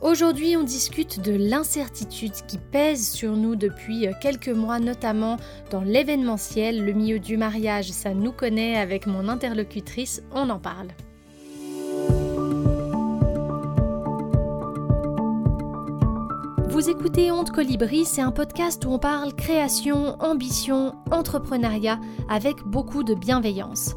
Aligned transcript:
Aujourd'hui, 0.00 0.56
on 0.56 0.62
discute 0.62 1.20
de 1.20 1.32
l'incertitude 1.32 2.32
qui 2.46 2.58
pèse 2.58 3.10
sur 3.10 3.36
nous 3.36 3.56
depuis 3.56 4.06
quelques 4.20 4.48
mois, 4.48 4.78
notamment 4.78 5.38
dans 5.72 5.80
l'événementiel, 5.80 6.84
le 6.84 6.92
milieu 6.92 7.18
du 7.18 7.36
mariage, 7.36 7.90
ça 7.90 8.14
nous 8.14 8.30
connaît 8.30 8.76
avec 8.76 9.06
mon 9.06 9.28
interlocutrice, 9.28 10.22
on 10.32 10.50
en 10.50 10.60
parle. 10.60 10.88
Vous 16.68 16.88
écoutez 16.88 17.32
Honte 17.32 17.50
Colibri, 17.50 18.04
c'est 18.04 18.22
un 18.22 18.30
podcast 18.30 18.84
où 18.84 18.90
on 18.90 19.00
parle 19.00 19.34
création, 19.34 20.16
ambition, 20.22 20.94
entrepreneuriat 21.10 21.98
avec 22.28 22.62
beaucoup 22.62 23.02
de 23.02 23.14
bienveillance. 23.14 23.96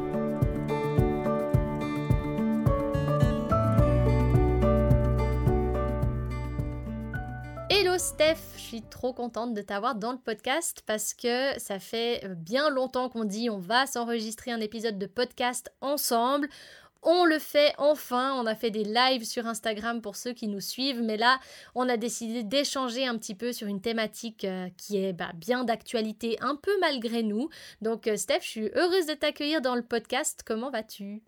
Trop 8.89 9.13
contente 9.13 9.53
de 9.53 9.61
t'avoir 9.61 9.95
dans 9.95 10.11
le 10.11 10.17
podcast 10.17 10.83
parce 10.85 11.13
que 11.13 11.59
ça 11.59 11.79
fait 11.79 12.27
bien 12.35 12.69
longtemps 12.69 13.09
qu'on 13.09 13.23
dit 13.23 13.49
on 13.49 13.59
va 13.59 13.85
s'enregistrer 13.85 14.51
un 14.51 14.59
épisode 14.59 14.97
de 14.97 15.05
podcast 15.05 15.71
ensemble. 15.81 16.49
On 17.03 17.25
le 17.25 17.39
fait 17.39 17.73
enfin, 17.79 18.35
on 18.35 18.45
a 18.45 18.53
fait 18.53 18.69
des 18.69 18.83
lives 18.83 19.25
sur 19.25 19.47
Instagram 19.47 20.01
pour 20.01 20.15
ceux 20.15 20.33
qui 20.33 20.47
nous 20.47 20.59
suivent, 20.59 21.01
mais 21.01 21.17
là, 21.17 21.39
on 21.73 21.89
a 21.89 21.97
décidé 21.97 22.43
d'échanger 22.43 23.07
un 23.07 23.17
petit 23.17 23.33
peu 23.33 23.53
sur 23.53 23.67
une 23.67 23.81
thématique 23.81 24.45
euh, 24.45 24.67
qui 24.77 25.03
est 25.03 25.13
bah, 25.13 25.31
bien 25.33 25.63
d'actualité, 25.63 26.37
un 26.41 26.55
peu 26.55 26.71
malgré 26.79 27.23
nous. 27.23 27.49
Donc 27.81 28.05
euh, 28.05 28.17
Steph, 28.17 28.41
je 28.41 28.47
suis 28.47 28.71
heureuse 28.75 29.07
de 29.07 29.13
t'accueillir 29.13 29.61
dans 29.61 29.75
le 29.75 29.81
podcast. 29.81 30.43
Comment 30.45 30.69
vas-tu? 30.69 31.23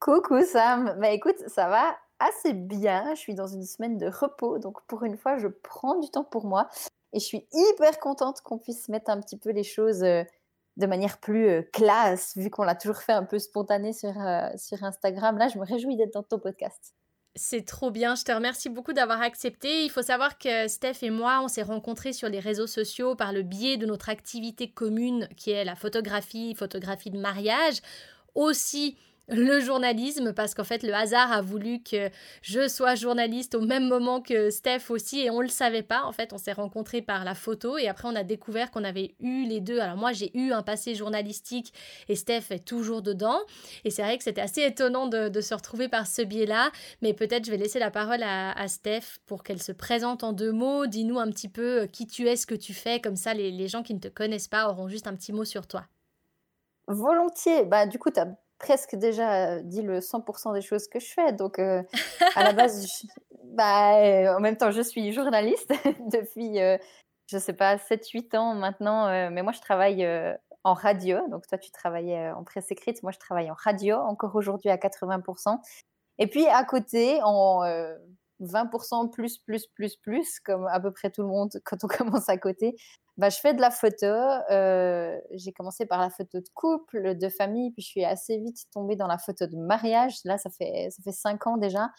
Coucou 0.00 0.42
Sam, 0.42 0.96
bah 0.98 1.10
écoute, 1.10 1.38
ça 1.48 1.68
va 1.68 1.94
assez 2.22 2.52
bien. 2.52 3.14
Je 3.14 3.20
suis 3.20 3.34
dans 3.34 3.46
une 3.46 3.64
semaine 3.64 3.98
de 3.98 4.06
repos, 4.06 4.58
donc 4.58 4.80
pour 4.86 5.04
une 5.04 5.16
fois, 5.16 5.38
je 5.38 5.48
prends 5.48 5.98
du 5.98 6.10
temps 6.10 6.24
pour 6.24 6.46
moi. 6.46 6.68
Et 7.12 7.20
je 7.20 7.24
suis 7.24 7.46
hyper 7.52 7.98
contente 7.98 8.40
qu'on 8.40 8.58
puisse 8.58 8.88
mettre 8.88 9.10
un 9.10 9.20
petit 9.20 9.36
peu 9.36 9.50
les 9.50 9.64
choses 9.64 10.02
euh, 10.02 10.24
de 10.76 10.86
manière 10.86 11.18
plus 11.18 11.48
euh, 11.48 11.62
classe, 11.72 12.36
vu 12.36 12.48
qu'on 12.50 12.64
l'a 12.64 12.74
toujours 12.74 12.98
fait 12.98 13.12
un 13.12 13.24
peu 13.24 13.38
spontané 13.38 13.92
sur, 13.92 14.18
euh, 14.18 14.48
sur 14.56 14.82
Instagram. 14.82 15.36
Là, 15.36 15.48
je 15.48 15.58
me 15.58 15.64
réjouis 15.64 15.96
d'être 15.96 16.14
dans 16.14 16.22
ton 16.22 16.38
podcast. 16.38 16.94
C'est 17.34 17.64
trop 17.64 17.90
bien, 17.90 18.14
je 18.14 18.24
te 18.24 18.32
remercie 18.32 18.68
beaucoup 18.68 18.92
d'avoir 18.92 19.22
accepté. 19.22 19.84
Il 19.84 19.90
faut 19.90 20.02
savoir 20.02 20.38
que 20.38 20.68
Steph 20.68 20.98
et 21.02 21.10
moi, 21.10 21.40
on 21.42 21.48
s'est 21.48 21.62
rencontrés 21.62 22.12
sur 22.12 22.28
les 22.28 22.40
réseaux 22.40 22.66
sociaux 22.66 23.14
par 23.14 23.32
le 23.32 23.42
biais 23.42 23.78
de 23.78 23.86
notre 23.86 24.10
activité 24.10 24.70
commune 24.70 25.28
qui 25.36 25.50
est 25.50 25.64
la 25.64 25.74
photographie, 25.74 26.54
photographie 26.54 27.10
de 27.10 27.18
mariage. 27.18 27.80
Aussi, 28.34 28.98
le 29.32 29.60
journalisme 29.60 30.32
parce 30.32 30.54
qu'en 30.54 30.64
fait 30.64 30.82
le 30.82 30.94
hasard 30.94 31.32
a 31.32 31.42
voulu 31.42 31.82
que 31.82 32.10
je 32.42 32.68
sois 32.68 32.94
journaliste 32.94 33.54
au 33.54 33.60
même 33.60 33.88
moment 33.88 34.20
que 34.20 34.50
Steph 34.50 34.90
aussi 34.90 35.20
et 35.20 35.30
on 35.30 35.40
le 35.40 35.48
savait 35.48 35.82
pas. 35.82 36.04
En 36.04 36.12
fait 36.12 36.32
on 36.32 36.38
s'est 36.38 36.52
rencontrés 36.52 37.02
par 37.02 37.24
la 37.24 37.34
photo 37.34 37.78
et 37.78 37.88
après 37.88 38.08
on 38.08 38.14
a 38.14 38.24
découvert 38.24 38.70
qu'on 38.70 38.84
avait 38.84 39.14
eu 39.20 39.44
les 39.44 39.60
deux. 39.60 39.80
Alors 39.80 39.96
moi 39.96 40.12
j'ai 40.12 40.36
eu 40.36 40.52
un 40.52 40.62
passé 40.62 40.94
journalistique 40.94 41.72
et 42.08 42.16
Steph 42.16 42.50
est 42.50 42.64
toujours 42.64 43.02
dedans. 43.02 43.40
Et 43.84 43.90
c'est 43.90 44.02
vrai 44.02 44.18
que 44.18 44.24
c'était 44.24 44.40
assez 44.40 44.62
étonnant 44.62 45.06
de, 45.06 45.40
se 45.40 45.54
retrouver 45.54 45.88
par 45.88 46.06
ce 46.06 46.22
biais 46.22 46.46
là 46.46 46.70
mais 47.00 47.14
peut-être 47.14 47.46
je 47.46 47.50
vais 47.50 47.56
laisser 47.56 47.78
la 47.78 47.90
parole 47.90 48.22
à, 48.22 48.68
Steph 48.68 49.18
pour 49.26 49.42
qu'elle 49.42 49.62
se 49.62 49.72
présente 49.72 50.24
en 50.24 50.32
deux 50.32 50.52
mots. 50.52 50.86
Dis-nous 50.86 51.18
un 51.18 51.30
petit 51.30 51.48
peu 51.48 51.86
qui 51.92 52.06
tu 52.06 52.28
es 52.28 52.36
ce 52.36 52.46
que 52.46 52.54
tu 52.54 52.74
fais. 52.74 53.00
Comme 53.00 53.16
ça 53.16 53.34
les, 53.34 53.50
les 53.50 53.68
gens 53.68 53.82
qui 53.82 53.94
ne 53.94 54.00
te 54.00 54.08
connaissent 54.08 54.48
pas 54.48 54.68
auront 54.68 54.88
juste 54.88 55.06
un 55.06 55.14
petit 55.14 55.32
mot 55.32 55.44
sur 55.44 55.66
toi. 55.66 55.84
Volontiers. 56.88 57.64
Bah, 57.64 57.86
du 57.86 57.98
coup, 57.98 58.10
tu 58.10 58.20
as 58.20 58.36
presque 58.62 58.94
déjà 58.94 59.60
dit 59.60 59.82
le 59.82 59.98
100% 59.98 60.54
des 60.54 60.62
choses 60.62 60.88
que 60.88 61.00
je 61.00 61.12
fais. 61.12 61.32
Donc, 61.32 61.58
à 61.58 61.84
la 62.36 62.52
base, 62.54 63.04
bah, 63.44 64.34
en 64.34 64.40
même 64.40 64.56
temps, 64.56 64.70
je 64.70 64.80
suis 64.80 65.12
journaliste 65.12 65.70
depuis, 66.10 66.58
je 67.26 67.38
sais 67.38 67.52
pas, 67.52 67.76
7-8 67.76 68.36
ans 68.36 68.54
maintenant. 68.54 69.30
mais 69.30 69.42
moi, 69.42 69.52
je 69.52 69.60
travaille 69.60 70.08
en 70.64 70.74
radio. 70.74 71.18
Donc, 71.28 71.46
toi, 71.46 71.58
tu 71.58 71.70
travaillais 71.70 72.30
en 72.30 72.44
presse 72.44 72.70
écrite. 72.70 73.02
Moi, 73.02 73.12
je 73.12 73.18
travaille 73.18 73.50
en 73.50 73.56
radio, 73.56 73.96
encore 73.96 74.34
aujourd'hui 74.36 74.70
à 74.70 74.76
80%. 74.76 75.58
Et 76.18 76.28
puis, 76.28 76.46
à 76.46 76.64
côté, 76.64 77.20
en 77.24 77.62
20% 78.42 79.10
plus, 79.10 79.38
plus, 79.38 79.66
plus, 79.68 79.96
plus, 79.96 80.40
comme 80.40 80.66
à 80.66 80.80
peu 80.80 80.92
près 80.92 81.10
tout 81.10 81.22
le 81.22 81.28
monde 81.28 81.50
quand 81.64 81.82
on 81.84 81.88
commence 81.88 82.28
à 82.28 82.36
côté, 82.36 82.76
bah, 83.16 83.28
je 83.28 83.38
fais 83.38 83.54
de 83.54 83.60
la 83.60 83.70
photo. 83.70 84.06
Euh, 84.06 85.18
j'ai 85.32 85.52
commencé 85.52 85.86
par 85.86 86.00
la 86.00 86.10
photo 86.10 86.40
de 86.40 86.48
couple, 86.54 87.16
de 87.16 87.28
famille, 87.28 87.70
puis 87.72 87.82
je 87.82 87.88
suis 87.88 88.04
assez 88.04 88.38
vite 88.38 88.64
tombée 88.72 88.96
dans 88.96 89.06
la 89.06 89.18
photo 89.18 89.46
de 89.46 89.56
mariage. 89.56 90.16
Là, 90.24 90.38
ça 90.38 90.50
fait, 90.50 90.88
ça 90.90 91.02
fait 91.02 91.12
cinq 91.12 91.46
ans 91.46 91.56
déjà. 91.56 91.90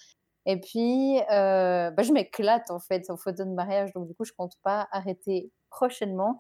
Et 0.45 0.59
puis, 0.59 1.19
euh, 1.31 1.91
bah, 1.91 2.03
je 2.03 2.11
m'éclate 2.11 2.69
en 2.71 2.79
fait 2.79 3.09
en 3.09 3.17
photo 3.17 3.45
de 3.45 3.51
mariage, 3.51 3.93
donc 3.93 4.07
du 4.07 4.15
coup, 4.15 4.25
je 4.25 4.33
compte 4.33 4.53
pas 4.63 4.87
arrêter 4.91 5.51
prochainement. 5.69 6.37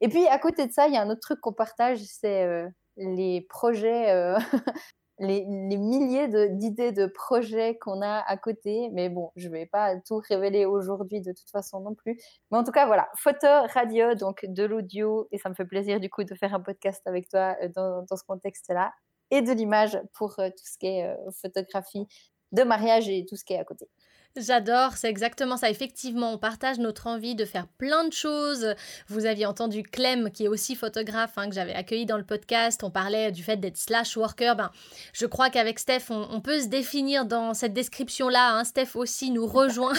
Et 0.00 0.08
puis, 0.08 0.26
à 0.28 0.38
côté 0.38 0.66
de 0.66 0.72
ça, 0.72 0.88
il 0.88 0.94
y 0.94 0.96
a 0.96 1.02
un 1.02 1.10
autre 1.10 1.20
truc 1.20 1.40
qu'on 1.40 1.54
partage, 1.54 1.98
c'est 2.04 2.42
euh, 2.44 2.68
les 2.96 3.46
projets 3.48 4.34
les, 5.18 5.44
milliers 5.44 6.28
d'idées 6.50 6.92
de, 6.92 7.06
projets 7.06 7.78
qu'on 7.78 8.02
a 8.02 8.18
à 8.26 8.36
côté. 8.36 8.90
Mais 8.92 9.08
bon, 9.08 9.30
je 9.36 9.48
ne 9.48 9.52
vais 9.52 9.66
pas 9.66 9.96
tout 10.00 10.20
révéler 10.28 10.66
aujourd'hui 10.66 11.20
de 11.20 11.32
toute 11.32 11.50
façon 11.50 11.80
non 11.80 11.94
plus. 11.94 12.18
Mais 12.50 12.58
en 12.58 12.64
tout 12.64 12.72
cas, 12.72 12.86
voilà, 12.86 13.08
photo, 13.16 13.46
radio, 13.72 14.14
donc 14.14 14.44
de 14.44 14.64
l'audio. 14.64 15.28
Et 15.32 15.38
ça 15.38 15.48
me 15.48 15.54
fait 15.54 15.64
plaisir 15.64 16.00
du 16.00 16.10
coup 16.10 16.24
de 16.24 16.34
faire 16.34 16.54
un 16.54 16.60
podcast 16.60 17.02
avec 17.06 17.28
toi 17.28 17.56
euh, 17.62 17.68
dans, 17.74 18.16
ce 18.16 18.24
contexte-là. 18.24 18.92
Et 19.30 19.42
de 19.42 19.52
l'image 19.52 19.98
pour 20.14 20.38
euh, 20.38 20.50
tout 20.50 20.64
ce 20.64 20.78
qui 20.78 20.86
est 20.86 21.06
euh, 21.06 21.30
photographie 21.40 22.06
de 22.52 22.62
mariage 22.62 23.08
et 23.08 23.24
tout 23.26 23.36
ce 23.36 23.44
qui 23.44 23.54
est 23.54 23.58
à 23.58 23.64
côté. 23.64 23.88
J'adore, 24.36 24.92
c'est 24.96 25.08
exactement 25.08 25.56
ça. 25.56 25.70
Effectivement, 25.70 26.32
on 26.32 26.36
partage 26.36 26.78
notre 26.78 27.06
envie 27.06 27.34
de 27.34 27.46
faire 27.46 27.66
plein 27.66 28.06
de 28.06 28.12
choses. 28.12 28.74
Vous 29.08 29.24
aviez 29.24 29.46
entendu 29.46 29.82
Clem, 29.82 30.30
qui 30.30 30.44
est 30.44 30.48
aussi 30.48 30.74
photographe, 30.74 31.32
hein, 31.38 31.48
que 31.48 31.54
j'avais 31.54 31.72
accueilli 31.72 32.04
dans 32.04 32.18
le 32.18 32.24
podcast. 32.24 32.84
On 32.84 32.90
parlait 32.90 33.32
du 33.32 33.42
fait 33.42 33.56
d'être 33.56 33.78
slash 33.78 34.14
worker. 34.16 34.54
Ben, 34.54 34.70
je 35.14 35.24
crois 35.24 35.48
qu'avec 35.48 35.78
Steph, 35.78 36.10
on, 36.10 36.40
peut 36.42 36.60
se 36.60 36.66
définir 36.66 37.24
dans 37.24 37.54
cette 37.54 37.72
description-là. 37.72 38.58
Hein. 38.58 38.64
Steph 38.64 38.90
aussi 38.94 39.30
nous 39.30 39.46
rejoint 39.46 39.94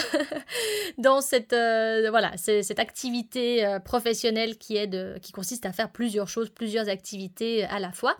dans 0.98 1.20
cette, 1.20 1.52
euh, 1.52 2.06
voilà, 2.10 2.30
cette 2.36 2.78
activité 2.78 3.66
euh, 3.66 3.80
professionnelle 3.80 4.56
qui, 4.56 4.76
est 4.76 4.88
qui 5.20 5.32
consiste 5.32 5.66
à 5.66 5.72
faire 5.72 5.90
plusieurs 5.90 6.28
choses, 6.28 6.48
plusieurs 6.48 6.88
activités 6.88 7.64
à 7.64 7.80
la 7.80 7.90
fois. 7.90 8.16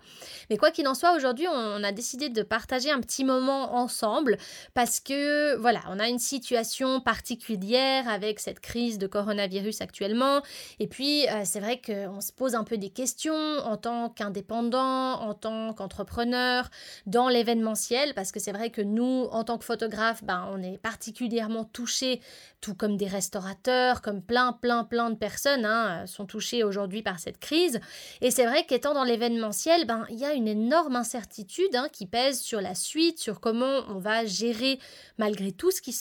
Mais 0.49 0.57
quoi 0.57 0.71
qu'il 0.71 0.87
en 0.87 0.95
soit, 0.95 1.15
aujourd'hui, 1.15 1.47
on 1.47 1.83
a 1.83 1.91
décidé 1.93 2.27
de 2.27 2.41
partager 2.41 2.91
un 2.91 2.99
petit 2.99 3.23
moment 3.23 3.75
ensemble 3.75 4.37
parce 4.73 4.99
que, 4.99 5.55
voilà, 5.55 5.79
on 5.87 5.97
a 5.99 6.08
une 6.09 6.19
situation 6.19 6.99
particulière 6.99 8.07
avec 8.09 8.39
cette 8.39 8.59
crise 8.59 8.97
de 8.97 9.07
coronavirus 9.07 9.81
actuellement. 9.81 10.41
Et 10.79 10.87
puis, 10.87 11.27
euh, 11.29 11.41
c'est 11.45 11.59
vrai 11.59 11.81
qu'on 11.81 12.21
se 12.21 12.31
pose 12.31 12.55
un 12.55 12.63
peu 12.63 12.77
des 12.77 12.89
questions 12.89 13.33
en 13.33 13.77
tant 13.77 14.09
qu'indépendant, 14.09 15.21
en 15.21 15.33
tant 15.33 15.73
qu'entrepreneur, 15.73 16.69
dans 17.05 17.29
l'événementiel, 17.29 18.13
parce 18.13 18.31
que 18.31 18.39
c'est 18.39 18.51
vrai 18.51 18.69
que 18.69 18.81
nous, 18.81 19.27
en 19.31 19.43
tant 19.43 19.57
que 19.57 19.65
photographe, 19.65 20.23
ben, 20.23 20.47
on 20.51 20.61
est 20.61 20.77
particulièrement 20.77 21.65
touchés, 21.65 22.21
tout 22.61 22.75
comme 22.75 22.97
des 22.97 23.07
restaurateurs, 23.07 24.01
comme 24.01 24.21
plein, 24.21 24.53
plein, 24.53 24.83
plein 24.83 25.09
de 25.09 25.15
personnes 25.15 25.65
hein, 25.65 26.05
sont 26.07 26.25
touchées 26.25 26.63
aujourd'hui 26.63 27.01
par 27.01 27.19
cette 27.19 27.39
crise. 27.39 27.79
Et 28.21 28.31
c'est 28.31 28.45
vrai 28.45 28.65
qu'étant 28.65 28.93
dans 28.93 29.03
l'événementiel, 29.03 29.85
ben, 29.85 30.05
il 30.09 30.17
y 30.17 30.25
a 30.25 30.33
une 30.33 30.47
énorme 30.47 30.95
incertitude 30.95 31.75
hein, 31.75 31.87
qui 31.91 32.05
pèse 32.05 32.41
sur 32.41 32.61
la 32.61 32.75
suite, 32.75 33.19
sur 33.19 33.39
comment 33.39 33.83
on 33.87 33.99
va 33.99 34.25
gérer 34.25 34.79
malgré 35.17 35.51
tout 35.51 35.71
ce 35.71 35.81
qui 35.81 35.93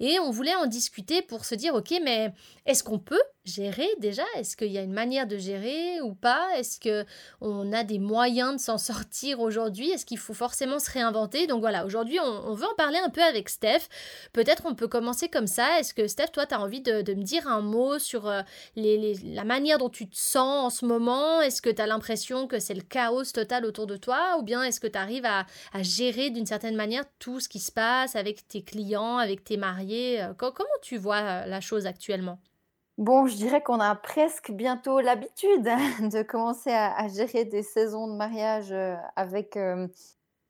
et 0.00 0.18
on 0.20 0.30
voulait 0.30 0.54
en 0.54 0.66
discuter 0.66 1.22
pour 1.22 1.44
se 1.44 1.54
dire 1.54 1.74
ok 1.74 1.94
mais 2.02 2.32
est-ce 2.66 2.82
qu'on 2.84 2.98
peut 2.98 3.22
gérer 3.44 3.88
déjà? 3.98 4.24
Est-ce 4.36 4.56
qu'il 4.56 4.72
y 4.72 4.78
a 4.78 4.82
une 4.82 4.92
manière 4.92 5.26
de 5.26 5.36
gérer 5.36 6.00
ou 6.00 6.14
pas? 6.14 6.48
Est-ce 6.56 6.80
que 6.80 7.04
on 7.40 7.72
a 7.72 7.84
des 7.84 7.98
moyens 7.98 8.54
de 8.54 8.58
s'en 8.58 8.78
sortir 8.94 9.40
aujourd'hui? 9.40 9.90
Est-ce 9.90 10.06
qu'il 10.06 10.18
faut 10.18 10.34
forcément 10.34 10.78
se 10.78 10.90
réinventer? 10.90 11.46
Donc 11.46 11.60
voilà, 11.60 11.84
aujourd'hui, 11.84 12.18
on, 12.20 12.54
veut 12.54 12.66
en 12.66 12.74
parler 12.74 12.98
un 12.98 13.10
peu 13.10 13.22
avec 13.22 13.48
Steph. 13.48 13.88
Peut-être 14.32 14.64
on 14.66 14.74
peut 14.74 14.88
commencer 14.88 15.28
comme 15.28 15.46
ça. 15.46 15.78
Est-ce 15.78 15.94
que 15.94 16.08
Steph, 16.08 16.28
toi, 16.32 16.46
tu 16.46 16.54
as 16.54 16.60
envie 16.60 16.80
de, 16.80 17.14
me 17.14 17.22
dire 17.22 17.46
un 17.46 17.60
mot 17.60 17.98
sur 17.98 18.28
euh, 18.28 18.42
la 18.76 19.44
manière 19.44 19.78
dont 19.78 19.90
tu 19.90 20.08
te 20.08 20.16
sens 20.16 20.64
en 20.66 20.70
ce 20.70 20.86
moment? 20.86 21.40
Est-ce 21.40 21.62
que 21.62 21.70
tu 21.70 21.82
as 21.82 21.86
l'impression 21.86 22.46
que 22.46 22.58
c'est 22.58 22.74
le 22.74 22.82
chaos 22.82 23.24
total 23.24 23.64
autour 23.64 23.86
de 23.86 23.96
toi? 23.96 24.36
Ou 24.38 24.42
bien 24.42 24.62
est-ce 24.62 24.80
que 24.80 24.86
tu 24.86 24.98
arrives 24.98 25.26
à, 25.26 25.46
gérer 25.82 26.30
d'une 26.30 26.46
certaine 26.46 26.76
manière 26.76 27.04
tout 27.18 27.40
ce 27.40 27.48
qui 27.48 27.58
se 27.60 27.70
passe 27.70 28.16
avec 28.16 28.48
tes 28.48 28.62
clients, 28.62 29.18
avec 29.18 29.44
tes 29.44 29.56
mariés? 29.56 30.22
Euh, 30.22 30.32
Comment 30.36 30.68
tu 30.82 30.96
vois 30.96 31.16
euh, 31.16 31.46
la 31.46 31.60
chose 31.60 31.86
actuellement? 31.86 32.38
Bon, 32.98 33.26
je 33.26 33.34
dirais 33.34 33.60
qu'on 33.60 33.80
a 33.80 33.96
presque 33.96 34.52
bientôt 34.52 35.00
l'habitude 35.00 35.64
de 36.12 36.22
commencer 36.22 36.70
à, 36.70 37.08
gérer 37.08 37.44
des 37.44 37.64
saisons 37.64 38.06
de 38.06 38.14
mariage 38.14 38.70
euh, 38.70 38.94
avec 39.16 39.56
euh, 39.56 39.88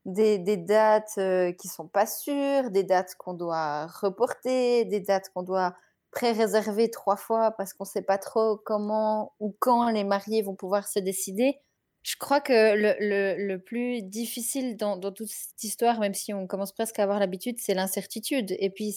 des, 0.04 0.38
dates 0.58 1.14
euh, 1.16 1.52
qui 1.52 1.68
sont 1.68 1.88
pas 1.88 2.04
sûres, 2.04 2.70
des 2.70 2.84
dates 2.84 3.14
qu'on 3.16 3.32
doit 3.32 3.86
reporter, 3.86 4.84
des 4.84 5.00
dates 5.00 5.30
qu'on 5.34 5.42
doit 5.42 5.74
pré-réserver 6.10 6.90
trois 6.90 7.16
fois 7.16 7.50
parce 7.52 7.72
qu'on 7.72 7.84
ne 7.84 7.88
sait 7.88 8.02
pas 8.02 8.18
trop 8.18 8.58
comment 8.58 9.32
ou 9.40 9.56
quand 9.58 9.88
les 9.88 10.04
mariés 10.04 10.42
vont 10.42 10.54
pouvoir 10.54 10.86
se 10.86 10.98
décider. 10.98 11.58
Je 12.02 12.16
crois 12.18 12.42
que 12.42 12.52
le, 12.52 13.56
plus 13.56 14.02
difficile 14.02 14.76
dans, 14.76 14.98
dans, 14.98 15.12
toute 15.12 15.30
cette 15.30 15.64
histoire, 15.64 15.98
même 15.98 16.12
si 16.12 16.34
on 16.34 16.46
commence 16.46 16.72
presque 16.72 16.98
à 16.98 17.04
avoir 17.04 17.18
l'habitude, 17.18 17.56
c'est 17.58 17.72
l'incertitude. 17.72 18.54
Et 18.58 18.68
puis 18.68 18.94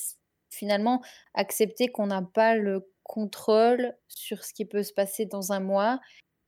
finalement, 0.49 1.01
accepter 1.33 1.87
qu'on 1.87 2.07
n'a 2.07 2.21
pas 2.21 2.55
le 2.55 2.89
contrôle 3.07 3.95
sur 4.07 4.43
ce 4.43 4.53
qui 4.53 4.65
peut 4.65 4.83
se 4.83 4.93
passer 4.93 5.25
dans 5.25 5.51
un 5.51 5.59
mois 5.59 5.99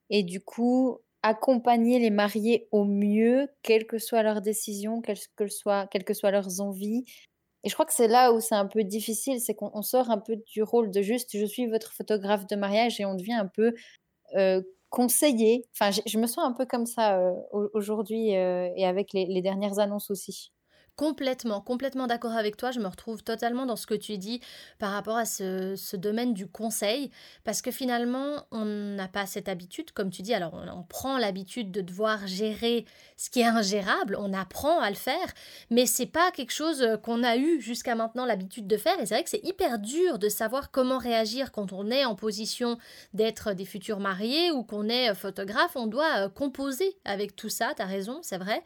et 0.09 0.23
du 0.23 0.41
coup 0.41 0.99
accompagner 1.23 1.99
les 1.99 2.11
mariés 2.11 2.67
au 2.71 2.85
mieux, 2.85 3.49
quelle 3.63 3.85
que 3.87 3.97
soit 3.97 4.23
leur 4.23 4.41
décision, 4.41 5.01
quelles 5.01 5.19
que, 5.35 5.47
soit, 5.47 5.87
quelles 5.87 6.05
que 6.05 6.13
soient 6.13 6.31
leurs 6.31 6.61
envies. 6.61 7.03
Et 7.63 7.69
je 7.69 7.73
crois 7.73 7.85
que 7.85 7.93
c'est 7.93 8.07
là 8.07 8.31
où 8.31 8.39
c'est 8.39 8.55
un 8.55 8.67
peu 8.67 8.83
difficile, 8.83 9.41
c'est 9.41 9.53
qu'on 9.53 9.81
sort 9.81 10.11
un 10.11 10.19
peu 10.19 10.37
du 10.37 10.63
rôle 10.63 10.91
de 10.91 11.01
juste 11.01 11.37
je 11.37 11.45
suis 11.45 11.67
votre 11.67 11.93
photographe 11.93 12.47
de 12.47 12.55
mariage 12.55 13.01
et 13.01 13.05
on 13.05 13.15
devient 13.15 13.33
un 13.33 13.47
peu 13.47 13.73
euh, 14.35 14.61
conseiller. 14.89 15.65
Enfin, 15.73 15.91
je, 15.91 16.17
me 16.17 16.27
sens 16.27 16.45
un 16.45 16.53
peu 16.53 16.65
comme 16.65 16.85
ça 16.85 17.19
euh, 17.19 17.33
aujourd'hui 17.73 18.35
euh, 18.35 18.69
et 18.77 18.85
avec 18.85 19.11
les 19.13 19.41
dernières 19.41 19.79
annonces 19.79 20.09
aussi. 20.09 20.51
Complètement, 20.99 21.61
complètement 21.61 22.07
d'accord 22.07 22.33
avec 22.33 22.57
toi. 22.57 22.71
Je 22.71 22.81
me 22.81 22.87
retrouve 22.87 23.23
totalement 23.23 23.65
dans 23.65 23.77
ce 23.77 23.87
que 23.87 23.93
tu 23.93 24.17
dis 24.17 24.41
par 24.79 24.91
rapport 24.91 25.15
à 25.15 25.23
ce, 25.23 25.95
domaine 25.95 26.33
du 26.33 26.45
conseil, 26.45 27.09
parce 27.45 27.61
que 27.61 27.71
finalement, 27.71 28.45
on 28.51 28.65
n'a 28.65 29.07
pas 29.07 29.25
cette 29.25 29.47
habitude, 29.47 29.91
comme 29.93 30.09
tu 30.09 30.23
dis. 30.23 30.33
Alors, 30.33 30.53
on, 30.55 30.83
prend 30.83 31.17
l'habitude 31.17 31.71
de 31.71 31.79
devoir 31.79 32.27
gérer 32.27 32.83
ce 33.15 33.29
qui 33.29 33.39
est 33.39 33.45
ingérable, 33.45 34.17
on 34.19 34.33
apprend 34.33 34.81
à 34.81 34.89
le 34.89 34.97
faire, 34.97 35.33
mais 35.69 35.85
c'est 35.85 36.05
pas 36.05 36.31
quelque 36.31 36.51
chose 36.51 36.85
qu'on 37.01 37.23
a 37.23 37.37
eu 37.37 37.61
jusqu'à 37.61 37.95
maintenant 37.95 38.25
l'habitude 38.25 38.67
de 38.67 38.75
faire. 38.75 38.99
Et 38.99 39.05
c'est 39.05 39.13
vrai 39.13 39.23
que 39.23 39.29
c'est 39.29 39.45
hyper 39.45 39.79
dur 39.79 40.19
de 40.19 40.27
savoir 40.27 40.69
comment 40.69 40.97
réagir 40.97 41.53
quand 41.53 41.71
on 41.71 41.89
est 41.91 42.03
en 42.03 42.15
position 42.15 42.77
d'être 43.13 43.53
des 43.53 43.65
futurs 43.65 44.01
mariés 44.01 44.51
ou 44.51 44.63
qu'on 44.63 44.89
est 44.89 45.15
photographe. 45.15 45.77
On 45.77 45.87
doit 45.87 46.25
euh, 46.25 46.29
composer 46.29 46.97
avec 47.05 47.37
tout 47.37 47.47
ça. 47.47 47.73
tu 47.73 47.81
as 47.81 47.85
raison, 47.85 48.19
c'est 48.21 48.37
vrai. 48.37 48.61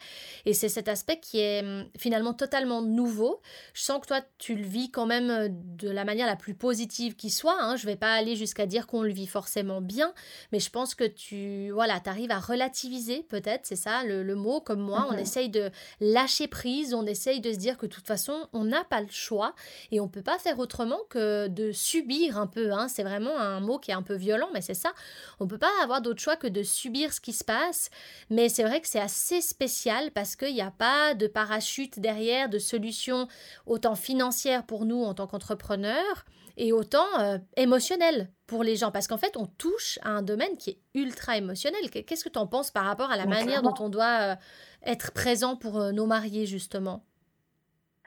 Et 0.48 0.56
c'est 0.56 0.70
cet 0.70 0.88
aspect 0.88 1.20
qui 1.20 1.38
est 1.38 1.62
hum, 1.62 1.86
finalement 2.24 2.34
totalement 2.34 2.82
nouveau. 2.82 3.42
Je 3.74 3.82
sens 3.82 4.00
que 4.02 4.08
toi, 4.08 4.22
tu 4.38 4.56
le 4.56 4.64
vis 4.64 4.90
quand 4.92 5.06
même 5.06 5.30
euh, 5.30 5.48
de 5.50 5.90
la 5.90 6.06
manière 6.06 6.28
la 6.28 6.36
plus 6.36 6.56
positive 6.56 7.16
qui 7.16 7.30
soit. 7.30 7.58
Hein. 7.60 7.76
Je 7.76 7.86
vais 7.86 7.96
pas 7.96 8.14
aller 8.14 8.36
jusqu'à 8.36 8.66
dire 8.66 8.88
qu'on 8.88 9.02
le 9.02 9.12
vit 9.12 9.28
forcément 9.28 9.82
bien, 9.82 10.14
mais 10.52 10.60
je 10.60 10.70
pense 10.70 10.96
que 10.96 11.04
tu 11.04 11.72
voilà, 11.72 12.00
arrives 12.06 12.32
à 12.32 12.40
relativiser, 12.40 13.24
peut-être, 13.24 13.66
c'est 13.66 13.76
ça 13.76 14.04
le, 14.04 14.36
mot, 14.36 14.62
comme 14.62 14.80
moi. 14.80 15.08
On 15.10 15.18
essaye 15.18 15.50
de 15.50 15.70
lâcher 16.00 16.48
prise, 16.48 16.94
on 16.94 17.06
essaye 17.06 17.40
de 17.40 17.52
se 17.52 17.58
dire 17.58 17.78
que 17.78 17.86
de 17.86 17.92
toute 17.92 18.08
façon, 18.08 18.48
on 18.54 18.64
n'a 18.64 18.84
pas 18.84 19.02
le 19.02 19.10
choix 19.10 19.54
et 19.92 20.00
on 20.00 20.08
peut 20.08 20.24
pas 20.24 20.40
faire 20.40 20.60
autrement 20.60 21.00
que 21.10 21.48
de 21.48 21.72
subir 21.72 22.38
un 22.38 22.48
peu. 22.48 22.72
Hein. 22.72 22.88
C'est 22.88 23.04
vraiment 23.04 23.38
un 23.38 23.60
mot 23.60 23.80
qui 23.80 23.92
est 23.92 23.96
un 23.96 24.02
peu 24.02 24.16
violent, 24.16 24.50
mais 24.54 24.62
c'est 24.62 24.74
ça. 24.74 24.92
On 25.40 25.48
peut 25.48 25.58
pas 25.58 25.72
avoir 25.84 26.02
d'autre 26.02 26.22
choix 26.22 26.36
que 26.36 26.48
de 26.48 26.64
subir 26.64 27.14
ce 27.14 27.22
qui 27.22 27.34
se 27.34 27.44
passe, 27.44 27.90
mais 28.30 28.50
c'est 28.50 28.64
vrai 28.64 28.82
que 28.82 28.88
c'est 28.88 29.00
assez 29.00 29.42
spécial 29.42 30.12
parce 30.12 30.36
qu'il 30.36 30.54
n'y 30.54 30.62
a 30.62 30.72
pas 30.72 31.14
de 31.14 31.28
parachute 31.28 32.00
derrière 32.04 32.50
de 32.50 32.60
solutions 32.60 33.28
autant 33.66 33.96
financières 33.96 34.64
pour 34.68 34.86
nous 34.86 35.04
en 35.04 35.16
tant 35.16 35.26
qu'entrepreneurs 35.26 36.26
et 36.58 36.72
autant 36.72 37.20
euh, 37.20 37.38
émotionnelles 37.58 38.30
pour 38.46 38.64
les 38.64 38.76
gens. 38.76 38.92
Parce 38.92 39.08
qu'en 39.08 39.18
fait, 39.18 39.36
on 39.38 39.48
touche 39.48 39.98
à 40.04 40.10
un 40.10 40.22
domaine 40.22 40.56
qui 40.58 40.72
est 40.72 40.80
ultra 40.94 41.38
émotionnel. 41.38 41.90
Qu'est-ce 41.90 42.24
que 42.24 42.30
tu 42.30 42.38
en 42.38 42.48
penses 42.48 42.70
par 42.70 42.86
rapport 42.86 43.10
à 43.10 43.18
la 43.18 43.26
manière 43.26 43.64
dont 43.64 43.74
on 43.80 43.90
doit 43.90 44.34
euh, 44.34 44.36
être 44.84 45.12
présent 45.12 45.56
pour 45.56 45.80
euh, 45.80 45.92
nos 45.92 46.06
mariés, 46.06 46.46
justement? 46.46 47.04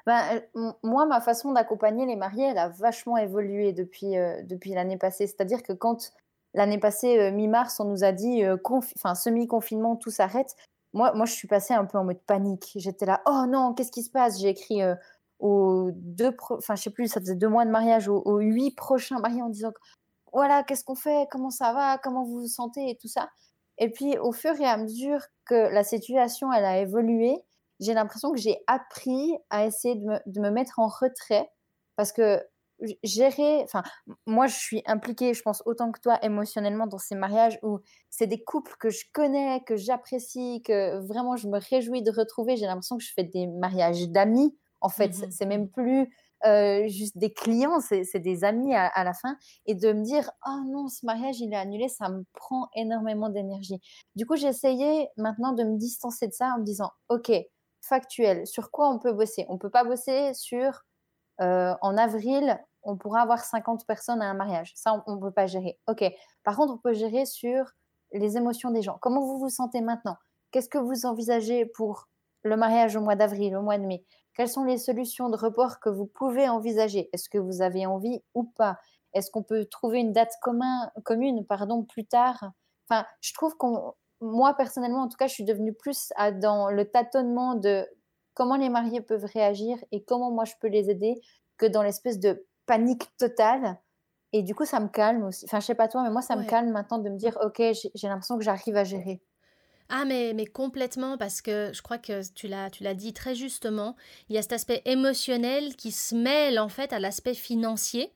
Ben, 0.07 0.41
moi, 0.85 1.05
ma 1.07 1.21
façon 1.21 1.51
d'accompagner 1.51 2.07
les 2.07 2.15
mariés, 2.15 2.45
elle 2.45 2.59
a 2.59 2.69
vachement 2.69 3.17
évolué 3.17 3.73
depuis, 3.73 4.13
depuis 4.45 4.73
l'année 4.73 4.97
passée. 4.97 5.27
C'est-à-dire 5.27 5.65
que 5.65 5.73
quand 5.73 6.13
l'année 6.55 6.79
passée, 6.79 7.33
mi-mars, 7.33 7.81
on 7.81 7.87
nous 7.87 8.05
a 8.05 8.13
dit 8.13 8.45
enfin, 8.63 9.17
semi-confinement, 9.17 9.97
tout 9.97 10.13
s'arrête, 10.13 10.55
moi, 10.93 11.13
moi, 11.15 11.27
je 11.27 11.33
suis 11.33 11.49
passée 11.49 11.75
un 11.75 11.85
peu 11.85 11.99
en 11.99 12.05
mode 12.05 12.21
panique. 12.27 12.73
J'étais 12.77 13.07
là, 13.07 13.23
oh 13.27 13.45
non, 13.49 13.75
qu'est-ce 13.75 13.93
qui 13.93 14.03
se 14.03 14.11
passe 14.11 14.41
J'ai 14.41 14.49
écrit 14.49 14.83
euh, 14.83 14.95
aux 15.39 15.91
deux, 15.93 16.35
enfin, 16.51 16.75
je 16.77 16.83
sais 16.83 16.91
plus, 16.91 17.09
ça 17.09 17.21
faisait 17.21 17.35
deux 17.35 17.49
mois 17.49 17.65
de 17.65 17.71
mariage, 17.71 18.09
aux, 18.09 18.39
huit 18.39 18.73
prochains 18.73 19.19
mariés 19.19 19.43
en 19.43 19.51
disant, 19.51 19.73
voilà, 20.33 20.63
qu'est-ce 20.63 20.85
qu'on 20.85 20.95
fait? 20.95 21.29
Comment 21.31 21.51
ça 21.51 21.73
va? 21.73 21.99
Comment 21.99 22.25
vous 22.25 22.41
vous 22.41 22.49
sentez 22.49 22.91
Et 22.91 22.97
tout 22.97 23.09
ça. 23.09 23.29
Et 23.79 23.91
puis, 23.91 24.19
au 24.19 24.33
fur 24.33 24.59
et 24.61 24.67
à 24.67 24.77
mesure 24.79 25.21
que 25.45 25.55
la 25.55 25.85
situation, 25.85 26.53
elle 26.53 26.65
a 26.65 26.79
évolué, 26.79 27.37
j'ai 27.81 27.95
l'impression 27.95 28.33
que 28.33 28.39
j'ai 28.39 28.59
appris 28.67 29.37
à 29.51 29.67
essayer 29.67 29.97
de 29.97 30.05
me, 30.05 30.19
de 30.27 30.41
me 30.41 30.51
mettre 30.51 30.79
en 30.79 30.89
retrait 30.89 31.51
parce 31.97 32.13
que 32.13 32.43
gérer, 33.03 33.63
enfin, 33.63 33.83
moi 34.27 34.47
je 34.47 34.57
suis 34.57 34.83
impliquée, 34.87 35.35
je 35.35 35.43
pense 35.43 35.63
autant 35.67 35.93
que 35.93 36.01
toi 36.01 36.19
émotionnellement 36.23 36.87
dans 36.87 36.99
ces 36.99 37.15
mariages 37.15 37.59
où 37.63 37.81
c'est 38.11 38.27
des 38.27 38.43
couples 38.43 38.75
que 38.79 38.91
je 38.91 39.05
connais, 39.13 39.63
que 39.67 39.77
j'apprécie, 39.77 40.63
que 40.63 40.99
vraiment 41.07 41.37
je 41.37 41.49
me 41.49 41.59
réjouis 41.59 42.03
de 42.03 42.11
retrouver. 42.11 42.57
J'ai 42.57 42.67
l'impression 42.67 42.97
que 42.97 43.05
je 43.05 43.13
fais 43.15 43.25
des 43.25 43.47
mariages 43.47 44.09
d'amis. 44.09 44.57
En 44.81 44.89
fait, 44.91 45.09
mmh 45.09 45.31
c'est 45.31 45.47
même 45.47 45.71
plus 45.71 46.11
euh, 46.45 46.87
juste 46.89 47.17
des 47.17 47.33
clients, 47.33 47.81
c'est 47.81 48.19
des 48.19 48.45
amis 48.45 48.75
à, 48.75 49.05
la 49.05 49.15
fin. 49.15 49.37
Et 49.65 49.75
de 49.75 49.93
me 49.93 50.03
dire, 50.05 50.31
oh 50.47 50.61
non, 50.67 50.89
ce 50.89 51.05
mariage 51.07 51.41
il 51.41 51.53
est 51.53 51.57
annulé, 51.57 51.89
ça 51.89 52.09
me 52.09 52.25
prend 52.35 52.69
énormément 52.75 53.31
d'énergie. 53.31 53.81
Du 54.15 54.27
coup, 54.27 54.37
j'ai 54.37 54.49
essayé 54.49 55.09
maintenant 55.17 55.53
de 55.53 55.65
me 55.65 55.79
distancer 55.79 56.29
de 56.29 56.33
ça 56.33 56.53
en 56.55 56.61
me 56.61 56.65
disant, 56.65 56.91
ok, 57.09 57.33
factuel, 57.81 58.47
sur 58.47 58.71
quoi 58.71 58.91
on 58.91 58.99
peut 58.99 59.13
bosser? 59.13 59.47
On 59.49 59.59
peut 59.59 59.71
pas 59.71 59.85
bosser 59.85 60.35
sur 60.35 60.85
euh, 61.41 61.75
en 61.83 61.97
avril, 61.97 62.59
on 62.83 62.97
pourra 62.97 63.23
avoir 63.23 63.45
50 63.45 63.87
personnes 63.87 64.23
à 64.23 64.27
un 64.27 64.35
mariage. 64.35 64.73
Ça, 64.77 65.03
on 65.07 65.17
ne 65.17 65.21
peut 65.21 65.31
pas 65.31 65.47
gérer. 65.47 65.79
OK. 65.89 66.05
Par 66.45 66.57
contre, 66.57 66.73
on 66.75 66.79
peut 66.79 66.95
gérer 66.95 67.27
sur 67.27 67.73
les 68.13 68.37
émotions 68.37 68.71
des 68.71 68.83
gens. 68.83 68.99
Comment 69.01 69.21
vous 69.21 69.39
vous 69.39 69.49
sentez 69.49 69.81
maintenant? 69.81 70.17
Qu'est-ce 70.51 70.69
que 70.69 70.79
vous 70.79 71.07
envisagez 71.07 71.67
pour 71.67 72.09
le 72.43 72.57
mariage 72.57 72.97
au 72.97 73.01
mois 73.01 73.17
d'avril, 73.17 73.57
au 73.57 73.63
mois 73.63 73.79
de 73.79 73.85
mai? 73.85 74.05
Quelles 74.35 74.49
sont 74.49 74.65
les 74.65 74.79
solutions 74.79 75.29
de 75.29 75.37
report 75.37 75.81
que 75.81 75.89
vous 75.89 76.07
pouvez 76.07 76.49
envisager? 76.49 77.09
Est-ce 77.13 77.29
que 77.29 77.39
vous 77.39 77.63
avez 77.63 77.87
envie 77.87 78.23
ou 78.35 78.45
pas? 78.45 78.79
Est-ce 79.13 79.31
qu'on 79.31 79.43
peut 79.43 79.65
trouver 79.65 79.99
une 80.01 80.13
date 80.13 80.35
commune 81.05 81.47
pardon, 81.47 81.83
plus 81.83 82.07
tard? 82.07 82.53
Enfin, 82.89 83.05
je 83.21 83.33
trouve 83.33 83.57
qu'on, 83.57 83.95
moi 84.21 84.55
personnellement, 84.55 85.03
en 85.03 85.09
tout 85.09 85.17
cas, 85.17 85.27
je 85.27 85.35
suis 85.35 85.45
devenue 85.45 85.73
plus 85.73 86.13
dans 86.35 86.71
le 86.71 86.85
tâtonnement 86.85 87.55
de 87.55 87.87
comment 88.37 88.57
les 88.57 88.69
mariés 88.69 89.01
peuvent 89.01 89.25
réagir 89.25 89.79
et 89.91 90.05
comment 90.05 90.31
moi 90.31 90.45
je 90.45 90.53
peux 90.61 90.69
les 90.69 90.91
aider 90.91 91.21
que 91.57 91.67
dans 91.67 91.83
l'espèce 91.83 92.21
de 92.21 92.47
panique 92.67 93.05
totale. 93.17 93.79
Et 94.33 94.43
du 94.43 94.55
coup, 94.55 94.67
ça 94.67 94.79
me 94.79 94.89
calme 94.89 95.25
aussi. 95.25 95.47
Enfin, 95.47 95.61
je 95.61 95.67
sais 95.67 95.75
pas 95.75 95.89
toi, 95.89 96.03
mais 96.03 96.11
moi, 96.11 96.21
ça 96.21 96.37
me 96.37 96.45
calme 96.45 96.71
maintenant 96.71 96.99
de 96.99 97.09
me 97.09 97.17
dire, 97.17 97.39
ok, 97.43 97.63
j'ai 97.95 98.09
l'impression 98.09 98.37
que 98.37 98.45
j'arrive 98.45 98.77
à 98.77 98.85
gérer. 98.85 99.23
Ah 99.89 100.05
mais, 100.05 100.33
mais 100.35 100.47
complètement 100.47 101.17
parce 101.17 101.41
que 101.41 101.71
je 101.73 101.81
crois 101.81 101.99
que 101.99 102.21
tu 102.33 102.49
l'as 102.49 102.71
tu 102.71 102.83
l'as 102.83 102.95
dit 102.95 103.13
très 103.13 103.37
justement, 103.37 103.95
il 104.29 104.35
y 104.35 104.39
a 104.39 104.43
cet 104.43 104.53
aspect 104.53 104.83
émotionnel 104.85 105.77
qui 105.77 105.93
se 105.93 106.13
mêle 106.15 106.59
en 106.59 106.69
fait 106.69 106.93
à 106.93 106.99
l'aspect 106.99 107.35
financier 107.35 108.13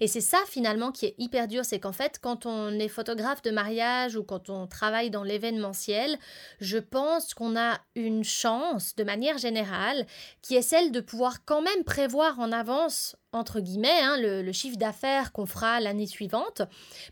et 0.00 0.08
c'est 0.08 0.20
ça 0.20 0.38
finalement 0.46 0.92
qui 0.92 1.06
est 1.06 1.14
hyper 1.18 1.48
dur, 1.48 1.64
c'est 1.64 1.80
qu'en 1.80 1.92
fait 1.92 2.18
quand 2.20 2.46
on 2.46 2.70
est 2.78 2.88
photographe 2.88 3.42
de 3.42 3.50
mariage 3.50 4.16
ou 4.16 4.22
quand 4.22 4.50
on 4.50 4.66
travaille 4.66 5.10
dans 5.10 5.22
l'événementiel, 5.22 6.16
je 6.60 6.78
pense 6.78 7.34
qu'on 7.34 7.56
a 7.56 7.80
une 7.94 8.24
chance 8.24 8.94
de 8.96 9.04
manière 9.04 9.38
générale 9.38 10.06
qui 10.42 10.56
est 10.56 10.62
celle 10.62 10.92
de 10.92 11.00
pouvoir 11.00 11.44
quand 11.44 11.62
même 11.62 11.84
prévoir 11.84 12.38
en 12.40 12.52
avance 12.52 13.16
entre 13.34 13.60
guillemets, 13.60 14.00
hein, 14.00 14.16
le, 14.18 14.52
chiffre 14.52 14.78
d'affaires 14.78 15.32
qu'on 15.32 15.46
fera 15.46 15.80
l'année 15.80 16.06
suivante, 16.06 16.62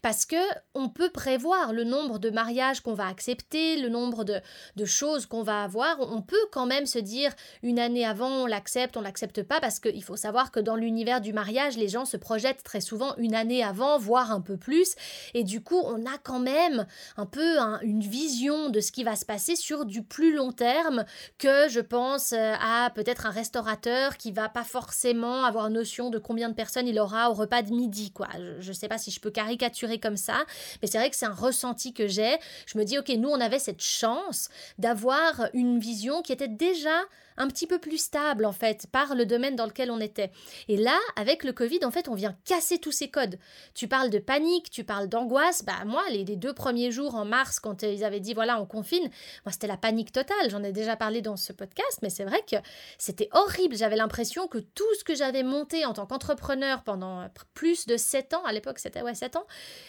parce 0.00 0.26
que 0.26 0.36
on 0.74 0.88
peut 0.88 1.10
prévoir 1.10 1.72
le 1.72 1.84
nombre 1.84 2.18
de 2.18 2.30
mariages 2.30 2.80
qu'on 2.80 2.94
va 2.94 3.08
accepter, 3.08 3.76
le 3.78 3.88
nombre 3.88 4.24
de, 4.24 4.40
choses 4.84 5.26
qu'on 5.26 5.42
va 5.42 5.62
avoir. 5.62 5.96
On 6.00 6.22
peut 6.22 6.36
quand 6.50 6.66
même 6.66 6.86
se 6.86 6.98
dire 6.98 7.32
une 7.62 7.78
année 7.78 8.04
avant, 8.04 8.28
on 8.28 8.46
l'accepte, 8.46 8.96
on 8.96 9.00
l'accepte 9.00 9.42
pas, 9.42 9.60
parce 9.60 9.80
qu'il 9.80 10.02
faut 10.02 10.16
savoir 10.16 10.50
que 10.50 10.60
dans 10.60 10.76
l'univers 10.76 11.20
du 11.20 11.32
mariage, 11.32 11.76
les 11.76 11.88
gens 11.88 12.04
se 12.04 12.16
projettent 12.16 12.62
très 12.62 12.80
souvent 12.80 13.14
une 13.16 13.34
année 13.34 13.62
avant, 13.62 13.98
voire 13.98 14.32
un 14.32 14.40
peu 14.40 14.56
plus, 14.56 14.94
et 15.34 15.44
du 15.44 15.62
coup, 15.62 15.80
on 15.84 16.04
a 16.06 16.18
quand 16.22 16.40
même 16.40 16.86
un 17.16 17.26
peu 17.26 17.58
une 17.82 18.00
vision 18.00 18.70
de 18.70 18.80
ce 18.80 18.92
qui 18.92 19.04
va 19.04 19.16
se 19.16 19.24
passer 19.24 19.56
sur 19.56 19.84
du 19.84 20.02
plus 20.02 20.34
long 20.34 20.52
terme 20.52 21.04
que 21.38 21.68
je 21.68 21.80
pense 21.80 22.32
euh, 22.32 22.54
à 22.60 22.90
peut-être 22.90 23.26
un 23.26 23.30
restaurateur 23.30 24.16
qui 24.16 24.32
va 24.32 24.48
pas 24.48 24.64
forcément 24.64 25.44
avoir 25.44 25.70
notion 25.70 26.10
de 26.12 26.18
combien 26.18 26.48
de 26.48 26.54
personnes 26.54 26.86
il 26.86 26.98
aura 27.00 27.30
au 27.30 27.34
repas 27.34 27.62
de 27.62 27.72
midi, 27.72 28.12
quoi. 28.12 28.28
Je 28.60 28.68
ne 28.68 28.72
sais 28.72 28.88
pas 28.88 28.98
si 28.98 29.10
je 29.10 29.18
peux 29.18 29.30
caricaturer 29.30 29.98
comme 29.98 30.16
ça, 30.16 30.44
mais 30.80 30.88
c'est 30.88 30.98
vrai 30.98 31.10
que 31.10 31.16
c'est 31.16 31.26
un 31.26 31.34
ressenti 31.34 31.92
que 31.92 32.06
j'ai. 32.06 32.36
Je 32.66 32.78
me 32.78 32.84
dis, 32.84 32.98
ok, 32.98 33.08
nous, 33.18 33.28
on 33.28 33.40
avait 33.40 33.58
cette 33.58 33.82
chance 33.82 34.48
d'avoir 34.78 35.48
une 35.54 35.80
vision 35.80 36.22
qui 36.22 36.32
était 36.32 36.48
déjà 36.48 37.00
un 37.36 37.48
petit 37.48 37.66
peu 37.66 37.78
plus 37.78 37.98
stable 37.98 38.44
en 38.44 38.52
fait 38.52 38.86
par 38.90 39.14
le 39.14 39.26
domaine 39.26 39.56
dans 39.56 39.66
lequel 39.66 39.90
on 39.90 40.00
était. 40.00 40.30
Et 40.68 40.76
là, 40.76 40.98
avec 41.16 41.44
le 41.44 41.52
Covid, 41.52 41.80
en 41.84 41.90
fait, 41.90 42.08
on 42.08 42.14
vient 42.14 42.36
casser 42.44 42.78
tous 42.78 42.92
ces 42.92 43.08
codes. 43.08 43.38
Tu 43.74 43.88
parles 43.88 44.10
de 44.10 44.18
panique, 44.18 44.70
tu 44.70 44.84
parles 44.84 45.08
d'angoisse. 45.08 45.64
Bah 45.64 45.84
moi, 45.86 46.02
les, 46.10 46.24
deux 46.24 46.52
premiers 46.52 46.90
jours 46.90 47.14
en 47.14 47.24
mars, 47.24 47.60
quand 47.60 47.82
ils 47.82 48.04
avaient 48.04 48.20
dit 48.20 48.34
voilà, 48.34 48.60
on 48.60 48.66
confine, 48.66 49.10
moi 49.44 49.52
c'était 49.52 49.66
la 49.66 49.76
panique 49.76 50.12
totale. 50.12 50.50
J'en 50.50 50.62
ai 50.62 50.72
déjà 50.72 50.96
parlé 50.96 51.20
dans 51.20 51.36
ce 51.36 51.52
podcast, 51.52 51.98
mais 52.02 52.10
c'est 52.10 52.24
vrai 52.24 52.42
que 52.50 52.56
c'était 52.98 53.28
horrible. 53.32 53.76
J'avais 53.76 53.96
l'impression 53.96 54.46
que 54.46 54.58
tout 54.58 54.94
ce 54.98 55.04
que 55.04 55.14
j'avais 55.14 55.42
monté 55.42 55.84
en 55.84 55.92
tant 55.92 56.06
qu'entrepreneur 56.06 56.82
pendant 56.82 57.28
plus 57.54 57.86
de 57.86 57.96
7 57.96 58.34
ans, 58.34 58.44
à 58.44 58.52
l'époque 58.52 58.78
c'était 58.78 59.02
ouais 59.02 59.14
7 59.14 59.36
ans, 59.36 59.46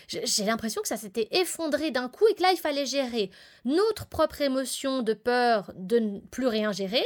j'ai 0.08 0.46
l'impression 0.46 0.82
que 0.82 0.88
ça 0.88 0.98
s'était 0.98 1.28
effondré 1.32 1.92
d'un 1.92 2.10
coup 2.10 2.28
et 2.28 2.36
que 2.36 2.42
là 2.42 2.52
il 2.52 2.58
fallait 2.58 2.86
gérer 2.86 3.32
notre 3.66 4.06
propre 4.08 4.42
émotion 4.42 5.02
de 5.02 5.14
peur 5.14 5.72
de 5.76 6.00
ne 6.00 6.20
plus 6.20 6.48
rien 6.48 6.72
gérer 6.72 7.04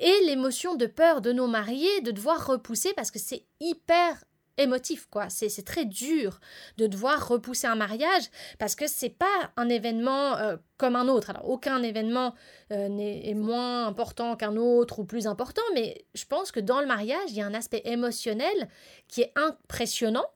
et 0.00 0.24
l'émotion 0.24 0.74
de 0.74 0.86
peur 0.86 1.20
de 1.20 1.32
nos 1.32 1.46
mariés 1.46 2.00
de 2.00 2.10
devoir 2.10 2.46
repousser 2.46 2.92
parce 2.94 3.10
que 3.10 3.18
c'est 3.18 3.44
hyper 3.60 4.16
émotif 4.56 5.06
quoi. 5.10 5.28
C'est 5.30 5.64
très 5.64 5.84
dur 5.84 6.40
de 6.76 6.86
devoir 6.86 7.28
repousser 7.28 7.66
un 7.66 7.76
mariage 7.76 8.24
parce 8.58 8.74
que 8.74 8.86
c'est 8.86 9.10
pas 9.10 9.50
un 9.56 9.68
événement 9.68 10.36
euh, 10.36 10.56
comme 10.78 10.96
un 10.96 11.08
autre. 11.08 11.30
Alors 11.30 11.48
aucun 11.48 11.82
événement 11.82 12.34
euh, 12.72 12.88
n'est 12.88 13.34
moins 13.34 13.86
important 13.86 14.36
qu'un 14.36 14.56
autre 14.56 14.98
ou 14.98 15.04
plus 15.04 15.26
important 15.26 15.62
mais 15.74 16.04
je 16.14 16.24
pense 16.24 16.52
que 16.52 16.60
dans 16.60 16.80
le 16.80 16.86
mariage 16.86 17.28
il 17.28 17.36
y 17.36 17.42
a 17.42 17.46
un 17.46 17.54
aspect 17.54 17.82
émotionnel 17.84 18.68
qui 19.08 19.22
est 19.22 19.32
impressionnant 19.36 20.26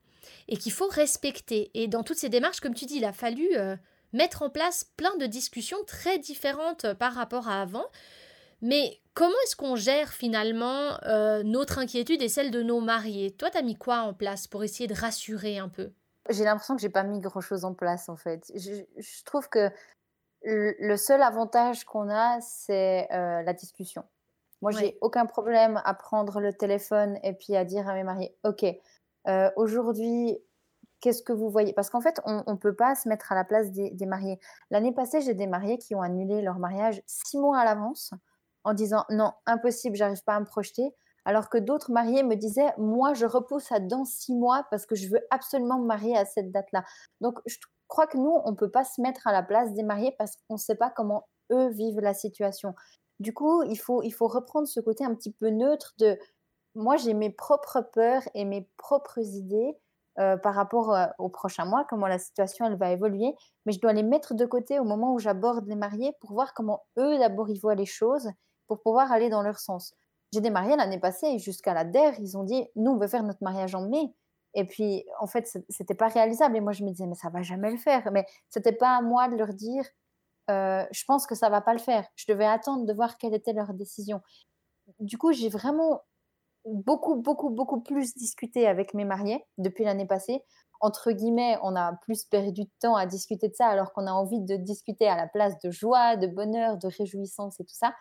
et 0.49 0.57
qu'il 0.57 0.73
faut 0.73 0.89
respecter. 0.89 1.71
Et 1.75 1.89
dans 1.89 2.03
toutes 2.03 2.19
ces 2.19 2.29
démarches 2.29 2.61
comme 2.61 2.75
tu 2.75 2.87
dis 2.87 2.97
il 2.97 3.05
a 3.05 3.13
fallu 3.13 3.49
euh, 3.57 3.77
mettre 4.13 4.43
en 4.43 4.51
place 4.51 4.91
plein 4.97 5.17
de 5.17 5.27
discussions 5.27 5.83
très 5.87 6.19
différentes 6.19 6.93
par 6.95 7.15
rapport 7.15 7.49
à 7.49 7.63
avant 7.63 7.87
mais 8.63 9.01
comment 9.15 9.35
est-ce 9.45 9.57
qu'on 9.57 9.77
gère 9.77 10.13
finalement 10.13 10.99
euh, 11.05 11.43
notre 11.43 11.79
inquiétude 11.79 12.23
et 12.23 12.29
celle 12.29 12.51
de 12.51 12.63
nos 12.63 12.81
mariés? 12.81 13.31
Toi, 13.33 13.51
t'as 13.51 13.63
mis 13.63 13.77
quoi 13.77 13.99
en 13.99 14.15
place 14.15 14.47
pour 14.47 14.65
essayer 14.65 14.87
de 14.87 14.95
rassurer 14.95 15.59
un 15.59 15.69
peu? 15.69 15.93
J'ai 16.31 16.45
l'impression 16.45 16.75
que 16.75 16.81
j'ai 16.81 16.89
pas 16.89 17.03
mis 17.03 17.21
grand-chose 17.21 17.65
en 17.65 17.75
place 17.75 18.09
en 18.09 18.17
fait. 18.17 18.51
Je, 18.55 19.25
trouve 19.25 19.49
que 19.49 19.71
le 20.43 20.97
seul 20.97 21.23
avantage 21.23 21.85
qu'on 21.85 22.09
a, 22.09 22.41
c'est 22.41 23.09
euh, 23.13 23.43
la 23.43 23.53
discussion. 23.53 24.05
Moi, 24.63 24.71
j'ai 24.71 24.97
aucun 25.03 25.27
problème 25.27 25.83
à 25.85 25.93
prendre 25.93 26.41
le 26.41 26.53
téléphone 26.53 27.19
et 27.23 27.35
puis 27.35 27.55
à 27.55 27.67
dire 27.67 27.87
à 27.87 27.93
mes 27.93 28.03
mariés, 28.03 28.35
ok, 28.45 28.65
euh, 29.29 29.51
aujourd'hui, 29.57 30.39
qu'est-ce 31.01 31.23
que 31.23 31.35
vous 31.35 31.51
voyez? 31.51 31.75
Parce 31.75 31.91
qu'en 31.91 32.01
fait, 32.01 32.19
on 32.25 32.43
ne 32.47 32.57
peut 32.57 32.75
pas 32.75 32.95
se 32.95 33.07
mettre 33.07 33.31
à 33.31 33.35
la 33.35 33.45
place 33.45 33.71
des, 33.73 33.91
des 33.91 34.07
mariés. 34.07 34.41
L'année 34.71 34.93
passée, 34.93 35.21
j'ai 35.21 35.35
des 35.35 35.47
mariés 35.47 35.77
qui 35.77 35.95
ont 35.95 36.01
annulé 36.01 36.41
leur 36.41 36.59
mariage 36.59 37.03
six 37.05 37.37
mois 37.37 37.59
à 37.59 37.67
l'avance 37.67 38.15
en 38.65 38.75
disant 38.75 39.05
non, 39.11 39.33
impossible, 39.47 39.97
j'arrive 39.97 40.23
pas 40.25 40.35
à 40.35 40.41
me 40.41 40.47
projeter. 40.47 40.95
Alors 41.27 41.49
que 41.49 41.57
d'autres 41.59 41.91
mariés 41.91 42.23
me 42.23 42.35
disaient, 42.35 42.73
moi, 42.77 43.15
je 43.15 43.25
repousse 43.25 43.73
à 43.73 43.81
dans 43.81 44.05
six 44.05 44.35
mois 44.35 44.67
parce 44.71 44.85
que 44.85 44.95
je 44.95 45.09
veux 45.09 45.21
absolument 45.31 45.79
me 45.79 45.87
marier 45.87 46.17
à 46.17 46.27
cette 46.27 46.53
date-là. 46.53 46.85
Donc, 47.23 47.39
je 47.47 47.57
crois 47.89 48.07
que 48.07 48.19
nous, 48.19 48.41
on 48.45 48.51
ne 48.51 48.57
peut 48.57 48.71
pas 48.71 48.85
se 48.85 49.01
mettre 49.01 49.27
à 49.27 49.33
la 49.33 49.43
place 49.43 49.73
des 49.73 49.83
mariés 49.83 50.15
parce 50.19 50.37
qu'on 50.37 50.55
ne 50.55 50.59
sait 50.59 50.75
pas 50.75 50.91
comment 50.91 51.27
eux 51.51 51.69
vivent 51.69 52.01
la 52.01 52.13
situation. 52.13 52.75
Du 53.21 53.33
coup, 53.33 53.63
il 53.63 53.77
faut, 53.77 54.03
il 54.03 54.11
faut 54.11 54.29
reprendre 54.29 54.69
ce 54.69 54.81
côté 54.81 55.05
un 55.05 55.15
petit 55.15 55.33
peu 55.33 55.49
neutre 55.49 55.95
de 55.99 56.19
moi, 56.75 56.97
j'ai 56.97 57.15
mes 57.15 57.31
propres 57.31 57.83
peurs 57.93 58.23
et 58.35 58.45
mes 58.45 58.69
propres 58.77 59.21
idées 59.21 59.77
euh, 60.19 60.37
par 60.37 60.55
rapport 60.55 60.95
euh, 60.95 61.07
au 61.19 61.29
prochain 61.29 61.65
mois, 61.65 61.85
comment 61.89 62.07
la 62.07 62.19
situation 62.19 62.67
elle 62.67 62.77
va 62.77 62.91
évoluer, 62.91 63.35
mais 63.67 63.73
je 63.73 63.81
dois 63.81 63.93
les 63.93 64.03
mettre 64.03 64.35
de 64.35 64.47
côté 64.47 64.79
au 64.79 64.85
moment 64.85 65.13
où 65.15 65.19
j'aborde 65.19 65.67
les 65.67 65.77
mariés 65.77 66.13
pour 66.21 66.33
voir 66.33 66.55
comment 66.55 66.85
eux 66.99 67.19
d'abord 67.19 67.49
ils 67.49 67.61
voient 67.61 67.75
les 67.75 67.87
choses 67.87 68.29
pour 68.67 68.81
pouvoir 68.83 69.13
aller 69.13 69.29
dans 69.29 69.43
leur 69.43 69.59
sens. 69.59 69.95
J'ai 70.33 70.41
des 70.41 70.51
mariés 70.51 70.77
l'année 70.77 70.99
passée 70.99 71.39
jusqu'à 71.39 71.75
la 71.75 71.85
DER, 71.85 72.13
ils 72.19 72.37
ont 72.37 72.43
dit 72.43 72.67
nous 72.77 72.93
on 72.93 72.99
veut 72.99 73.07
faire 73.07 73.23
notre 73.23 73.43
mariage 73.43 73.75
en 73.75 73.89
mai. 73.89 74.13
Et 74.55 74.65
puis 74.65 75.05
en 75.21 75.27
fait 75.27 75.49
c'était 75.69 75.95
pas 75.95 76.09
réalisable 76.09 76.57
et 76.57 76.61
moi 76.61 76.73
je 76.73 76.85
me 76.85 76.91
disais 76.91 77.07
mais 77.07 77.15
ça 77.15 77.31
va 77.31 77.43
jamais 77.43 77.71
le 77.71 77.77
faire. 77.77 78.11
Mais 78.13 78.27
c'était 78.51 78.73
pas 78.73 78.97
à 78.97 79.01
moi 79.01 79.29
de 79.29 79.37
leur 79.37 79.55
dire 79.55 79.85
euh, 80.51 80.85
je 80.91 81.05
pense 81.07 81.27
que 81.27 81.35
ça 81.35 81.49
va 81.51 81.61
pas 81.61 81.73
le 81.73 81.79
faire. 81.79 82.07
Je 82.17 82.25
devais 82.29 82.47
attendre 82.47 82.85
de 82.87 82.93
voir 82.93 83.17
quelle 83.19 83.35
était 83.35 83.53
leur 83.53 83.75
décision. 83.75 84.21
Du 85.01 85.19
coup 85.19 85.33
j'ai 85.33 85.49
vraiment 85.49 86.03
beaucoup 86.65 87.17
beaucoup 87.17 87.51
beaucoup 87.51 87.81
plus 87.81 88.15
discuté 88.17 88.67
avec 88.67 88.95
mes 88.95 89.05
mariés 89.05 89.45
depuis 89.59 89.85
l'année 89.85 90.07
passée. 90.07 90.43
Entre 90.81 91.13
guillemets, 91.13 91.59
on 91.63 91.77
a 91.77 91.95
plus 92.03 92.25
perdu 92.25 92.65
de 92.65 92.71
temps 92.81 92.97
à 92.97 93.07
discuter 93.07 93.49
de 93.49 93.55
ça 93.55 93.69
alors 93.69 93.93
qu'on 93.93 94.07
a 94.07 94.13
envie 94.13 94.41
de 94.41 94.57
discuter 94.57 95.09
à 95.09 95.17
la 95.17 95.27
place 95.27 95.59
de 95.61 95.71
joie, 95.71 96.17
de 96.17 96.27
bonheur, 96.27 96.77
de 96.77 96.89
réjouissance 96.89 97.61
et 97.61 97.65
tout 97.65 97.75
ça. 97.75 97.95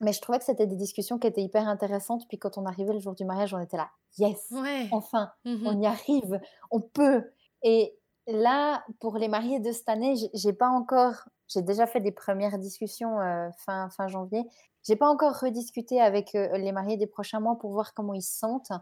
Mais 0.00 0.12
je 0.12 0.20
trouvais 0.20 0.38
que 0.38 0.44
c'était 0.44 0.66
des 0.66 0.76
discussions 0.76 1.18
qui 1.18 1.26
étaient 1.26 1.42
hyper 1.42 1.68
intéressantes. 1.68 2.26
Puis 2.28 2.38
quand 2.38 2.56
on 2.56 2.64
arrivait 2.64 2.94
le 2.94 3.00
jour 3.00 3.14
du 3.14 3.24
mariage, 3.24 3.52
on 3.52 3.60
était 3.60 3.76
là, 3.76 3.90
yes, 4.18 4.52
enfin, 4.92 5.30
mmh 5.44 5.66
on 5.66 5.80
y 5.80 5.86
arrive, 5.86 6.40
on 6.70 6.80
peut. 6.80 7.30
Et 7.62 7.94
là, 8.26 8.84
pour 9.00 9.18
les 9.18 9.28
mariés 9.28 9.60
de 9.60 9.72
cette 9.72 9.88
année, 9.88 10.14
j'ai 10.32 10.52
pas 10.52 10.68
encore, 10.68 11.28
j'ai 11.48 11.62
déjà 11.62 11.86
fait 11.86 12.00
des 12.00 12.12
premières 12.12 12.58
discussions 12.58 13.20
euh, 13.20 13.48
fin, 13.58 13.90
fin 13.90 14.08
janvier. 14.08 14.44
J'ai 14.86 14.96
pas 14.96 15.08
encore 15.08 15.38
rediscuté 15.38 16.00
avec 16.00 16.34
euh, 16.34 16.56
les 16.56 16.72
mariés 16.72 16.96
des 16.96 17.06
prochains 17.06 17.40
mois 17.40 17.58
pour 17.58 17.72
voir 17.72 17.92
comment 17.92 18.14
ils 18.14 18.22
se 18.22 18.38
sentent. 18.38 18.72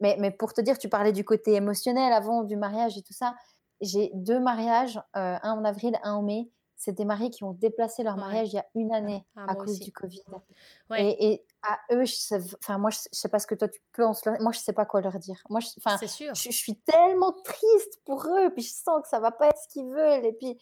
Mais, 0.00 0.16
mais 0.20 0.30
pour 0.30 0.52
te 0.52 0.60
dire, 0.60 0.78
tu 0.78 0.88
parlais 0.88 1.12
du 1.12 1.24
côté 1.24 1.54
émotionnel 1.54 2.12
avant 2.12 2.44
du 2.44 2.56
mariage 2.56 2.96
et 2.98 3.02
tout 3.02 3.14
ça. 3.14 3.34
J'ai 3.80 4.10
deux 4.14 4.40
mariages, 4.40 4.98
euh, 5.16 5.36
un 5.42 5.52
en 5.52 5.64
avril, 5.64 5.98
un 6.02 6.14
en 6.14 6.22
mai 6.22 6.50
c'est 6.78 6.92
des 6.92 7.04
mariés 7.04 7.30
qui 7.30 7.42
ont 7.42 7.52
déplacé 7.52 8.04
leur 8.04 8.16
mariage 8.16 8.52
il 8.52 8.56
y 8.56 8.58
a 8.58 8.66
une 8.76 8.94
année 8.94 9.26
ah, 9.36 9.46
à 9.48 9.54
cause 9.56 9.80
du 9.80 9.92
Covid. 9.92 10.22
Et, 10.96 11.44
à 11.60 11.76
eux, 11.92 12.04
je 12.04 12.14
enfin 12.62 12.78
moi, 12.78 12.90
je 12.90 12.98
sais 13.10 13.28
pas 13.28 13.40
ce 13.40 13.46
que 13.48 13.56
toi 13.56 13.66
tu 13.66 13.80
peux 13.92 14.04
en 14.04 14.12
Moi, 14.38 14.52
je 14.52 14.60
sais 14.60 14.72
pas 14.72 14.86
quoi 14.86 15.00
leur 15.00 15.18
dire. 15.18 15.42
Moi, 15.50 15.58
je, 15.58 15.66
sûr. 16.06 16.32
Je, 16.32 16.42
je, 16.42 16.56
suis 16.56 16.76
tellement 16.76 17.32
triste 17.42 18.00
pour 18.04 18.24
eux, 18.26 18.50
puis 18.54 18.62
je 18.62 18.72
sens 18.72 19.02
que 19.02 19.08
ça 19.08 19.18
va 19.18 19.32
pas 19.32 19.48
être 19.48 19.58
ce 19.58 19.68
qu'ils 19.72 19.88
veulent, 19.88 20.24
et 20.24 20.32
puis 20.32 20.56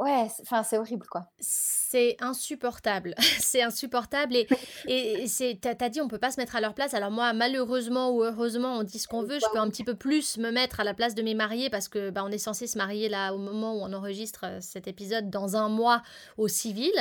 Ouais, 0.00 0.28
enfin 0.40 0.62
c'est 0.62 0.78
horrible 0.78 1.06
quoi. 1.10 1.26
C'est 1.40 2.16
insupportable, 2.20 3.14
c'est 3.38 3.60
insupportable 3.60 4.34
et, 4.34 4.46
et 4.88 5.26
c'est 5.26 5.58
t'as 5.60 5.74
as 5.78 5.90
dit 5.90 6.00
on 6.00 6.08
peut 6.08 6.18
pas 6.18 6.30
se 6.30 6.40
mettre 6.40 6.56
à 6.56 6.62
leur 6.62 6.72
place. 6.72 6.94
Alors 6.94 7.10
moi 7.10 7.34
malheureusement 7.34 8.10
ou 8.10 8.22
heureusement 8.24 8.78
on 8.78 8.82
dit 8.82 8.98
ce 8.98 9.06
qu'on 9.06 9.22
veut, 9.22 9.38
je 9.38 9.44
peux 9.52 9.58
un 9.58 9.68
petit 9.68 9.84
peu 9.84 9.94
plus 9.94 10.38
me 10.38 10.50
mettre 10.52 10.80
à 10.80 10.84
la 10.84 10.94
place 10.94 11.14
de 11.14 11.20
mes 11.20 11.34
mariés 11.34 11.68
parce 11.68 11.86
que 11.88 12.08
bah, 12.08 12.22
on 12.24 12.30
est 12.30 12.38
censé 12.38 12.66
se 12.66 12.78
marier 12.78 13.10
là 13.10 13.34
au 13.34 13.38
moment 13.38 13.74
où 13.74 13.80
on 13.82 13.92
enregistre 13.92 14.46
euh, 14.46 14.58
cet 14.62 14.88
épisode 14.88 15.28
dans 15.28 15.56
un 15.56 15.68
mois 15.68 16.00
au 16.38 16.48
civil 16.48 16.94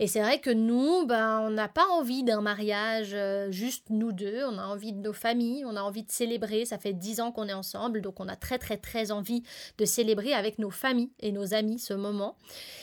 et 0.00 0.08
c'est 0.08 0.20
vrai 0.20 0.40
que 0.40 0.50
nous 0.50 1.06
bah, 1.06 1.42
on 1.42 1.50
n'a 1.50 1.68
pas 1.68 1.86
envie 1.92 2.24
d'un 2.24 2.40
mariage 2.40 3.12
euh, 3.14 3.52
juste 3.52 3.90
nous 3.90 4.10
deux, 4.10 4.42
on 4.44 4.58
a 4.58 4.64
envie 4.64 4.92
de 4.92 4.98
nos 4.98 5.12
familles, 5.12 5.64
on 5.66 5.76
a 5.76 5.82
envie 5.82 6.02
de 6.02 6.10
célébrer. 6.10 6.64
Ça 6.64 6.78
fait 6.78 6.94
dix 6.94 7.20
ans 7.20 7.30
qu'on 7.30 7.46
est 7.46 7.52
ensemble 7.52 8.00
donc 8.00 8.18
on 8.18 8.26
a 8.26 8.34
très 8.34 8.58
très 8.58 8.76
très 8.76 9.12
envie 9.12 9.44
de 9.78 9.84
célébrer 9.84 10.34
avec 10.34 10.58
nos 10.58 10.70
familles 10.70 11.12
et 11.20 11.30
nos 11.30 11.54
amis 11.54 11.78
ce 11.78 11.94
moment. 11.94 12.36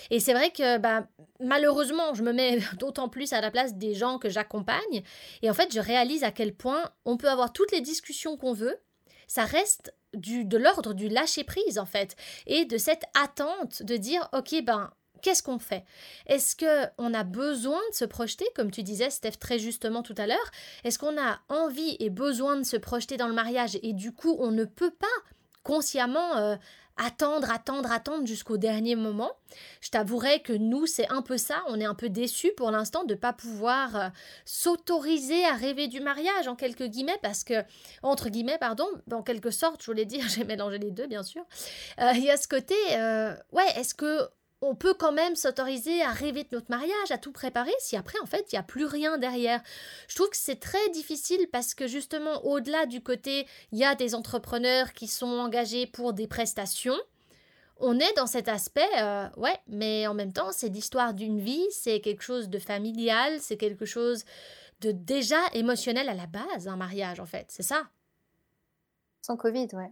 Et 0.10 0.20
c'est 0.20 0.34
vrai 0.34 0.52
que 0.52 0.78
bah, 0.78 1.08
malheureusement, 1.40 2.14
je 2.14 2.24
me 2.24 2.34
mets 2.34 2.60
d'autant 2.80 3.10
plus 3.10 3.34
à 3.34 3.42
la 3.42 3.52
place 3.52 3.76
des 3.76 3.94
gens 3.94 4.18
que 4.18 4.30
j'accompagne. 4.30 5.04
Et 5.42 5.50
en 5.50 5.54
fait, 5.54 5.74
je 5.74 5.80
réalise 5.80 6.24
à 6.24 6.32
quel 6.32 6.54
point 6.54 6.92
on 7.06 7.18
peut 7.18 7.30
avoir 7.30 7.54
toutes 7.54 7.72
les 7.72 7.82
discussions 7.82 8.38
qu'on 8.38 8.54
veut. 8.54 8.78
Ça 9.28 9.44
reste 9.44 9.94
du, 10.14 10.46
de 10.46 10.58
l'ordre 10.58 10.94
du 10.94 11.10
lâcher-prise, 11.10 11.80
en 11.80 11.86
fait. 11.86 12.16
Et 12.46 12.66
de 12.66 12.78
cette 12.78 13.04
attente 13.14 13.84
de 13.84 13.98
dire, 13.98 14.30
OK, 14.32 14.56
ben, 14.64 14.90
qu'est-ce 15.22 15.44
qu'on 15.44 15.60
fait? 15.60 15.84
Est-ce 16.28 16.56
qu'on 16.56 17.14
a 17.14 17.24
besoin 17.24 17.82
de 17.92 17.96
se 17.96 18.06
projeter, 18.06 18.46
comme 18.56 18.72
tu 18.72 18.84
disais, 18.84 19.10
Steph, 19.10 19.38
très 19.40 19.60
justement 19.60 20.04
tout 20.04 20.16
à 20.18 20.28
l'heure 20.28 20.52
Est-ce 20.86 20.98
qu'on 20.98 21.20
a 21.22 21.40
envie 21.50 21.98
et 22.00 22.10
besoin 22.10 22.56
de 22.56 22.64
se 22.64 22.78
projeter 22.78 23.18
dans 23.18 23.28
le 23.28 23.34
mariage? 23.34 23.78
Et 23.84 23.92
du 23.92 24.14
coup, 24.14 24.38
on 24.40 24.52
ne 24.52 24.64
peut 24.64 24.92
pas 24.92 25.08
consciemment 25.64 26.58
attendre, 26.98 27.50
attendre, 27.52 27.92
attendre 27.92 28.26
jusqu'au 28.28 28.58
dernier 28.58 28.96
moment. 28.96 29.32
Je 29.82 29.90
t'avouerai 29.90 30.42
que 30.42 30.54
nous, 30.54 30.86
c'est 30.86 31.10
un 31.12 31.22
peu 31.22 31.38
ça. 31.38 31.64
On 31.68 31.80
est 31.80 31.86
un 31.86 31.96
peu 31.96 32.10
déçus 32.10 32.52
pour 32.58 32.72
l'instant 32.72 33.04
de 33.04 33.14
ne 33.14 33.20
pas 33.20 33.34
pouvoir 33.34 33.96
euh, 33.96 34.10
s'autoriser 34.46 35.46
à 35.46 35.54
rêver 35.54 35.88
du 35.88 36.00
mariage, 36.00 36.48
en 36.48 36.56
quelques 36.56 36.84
guillemets, 36.84 37.20
parce 37.22 37.44
que, 37.44 37.64
entre 38.04 38.30
guillemets, 38.30 38.58
pardon, 38.58 38.88
en 39.12 39.24
quelque 39.24 39.52
sorte, 39.52 39.82
je 39.82 39.88
voulais 39.88 40.06
dire, 40.06 40.26
j'ai 40.30 40.44
mélangé 40.44 40.78
les 40.78 40.92
deux, 40.92 41.08
bien 41.08 41.24
sûr. 41.24 41.44
Euh, 42.00 42.12
il 42.16 42.24
y 42.24 42.32
a 42.32 42.38
ce 42.38 42.48
côté, 42.48 42.76
euh, 42.94 43.36
ouais, 43.52 43.68
est-ce 43.76 43.94
que 43.94 44.30
on 44.62 44.76
peut 44.76 44.96
quand 44.96 45.12
même 45.12 45.36
s'autoriser 45.36 46.02
à 46.02 46.10
rêver 46.10 46.44
de 46.44 46.50
notre 46.54 46.72
mariage, 46.72 47.12
à 47.12 47.18
tout 47.18 47.32
préparer, 47.32 47.74
si 47.80 47.96
après, 47.96 48.20
en 48.24 48.26
fait, 48.26 48.52
il 48.52 48.56
n'y 48.56 48.60
a 48.60 48.64
plus 48.64 48.86
rien 48.86 49.18
derrière. 49.18 49.62
Je 50.08 50.16
trouve 50.16 50.30
que 50.30 50.38
c'est 50.38 50.60
très 50.60 50.90
difficile 50.90 51.48
parce 51.52 51.76
que 51.76 51.88
justement, 51.88 52.44
au-delà 52.44 52.86
du 52.86 53.02
côté, 53.02 53.48
il 53.72 53.78
y 53.78 53.86
a 53.86 53.94
des 53.94 54.16
entrepreneurs 54.16 54.94
qui 54.94 55.08
sont 55.08 55.28
engagés 55.28 55.86
pour 55.86 56.14
des 56.14 56.28
prestations. 56.28 56.98
On 57.80 58.00
est 58.00 58.14
dans 58.16 58.26
cet 58.26 58.48
aspect, 58.48 58.90
euh, 58.98 59.30
ouais, 59.38 59.56
mais 59.68 60.08
en 60.08 60.16
même 60.16 60.34
temps, 60.34 60.52
c'est 60.52 60.70
l'histoire 60.70 61.14
d'une 61.14 61.40
vie, 61.40 61.68
c'est 61.70 62.00
quelque 62.00 62.24
chose 62.24 62.50
de 62.50 62.58
familial, 62.58 63.40
c'est 63.40 63.58
quelque 63.58 63.86
chose 63.86 64.26
de 64.82 64.92
déjà 64.92 65.40
émotionnel 65.54 66.10
à 66.10 66.16
la 66.16 66.26
base, 66.26 66.68
un 66.68 66.78
mariage, 66.78 67.20
en 67.20 67.28
fait, 67.28 67.46
c'est 67.50 67.64
ça. 67.64 67.84
Sans 69.22 69.38
Covid, 69.38 69.68
ouais. 69.74 69.92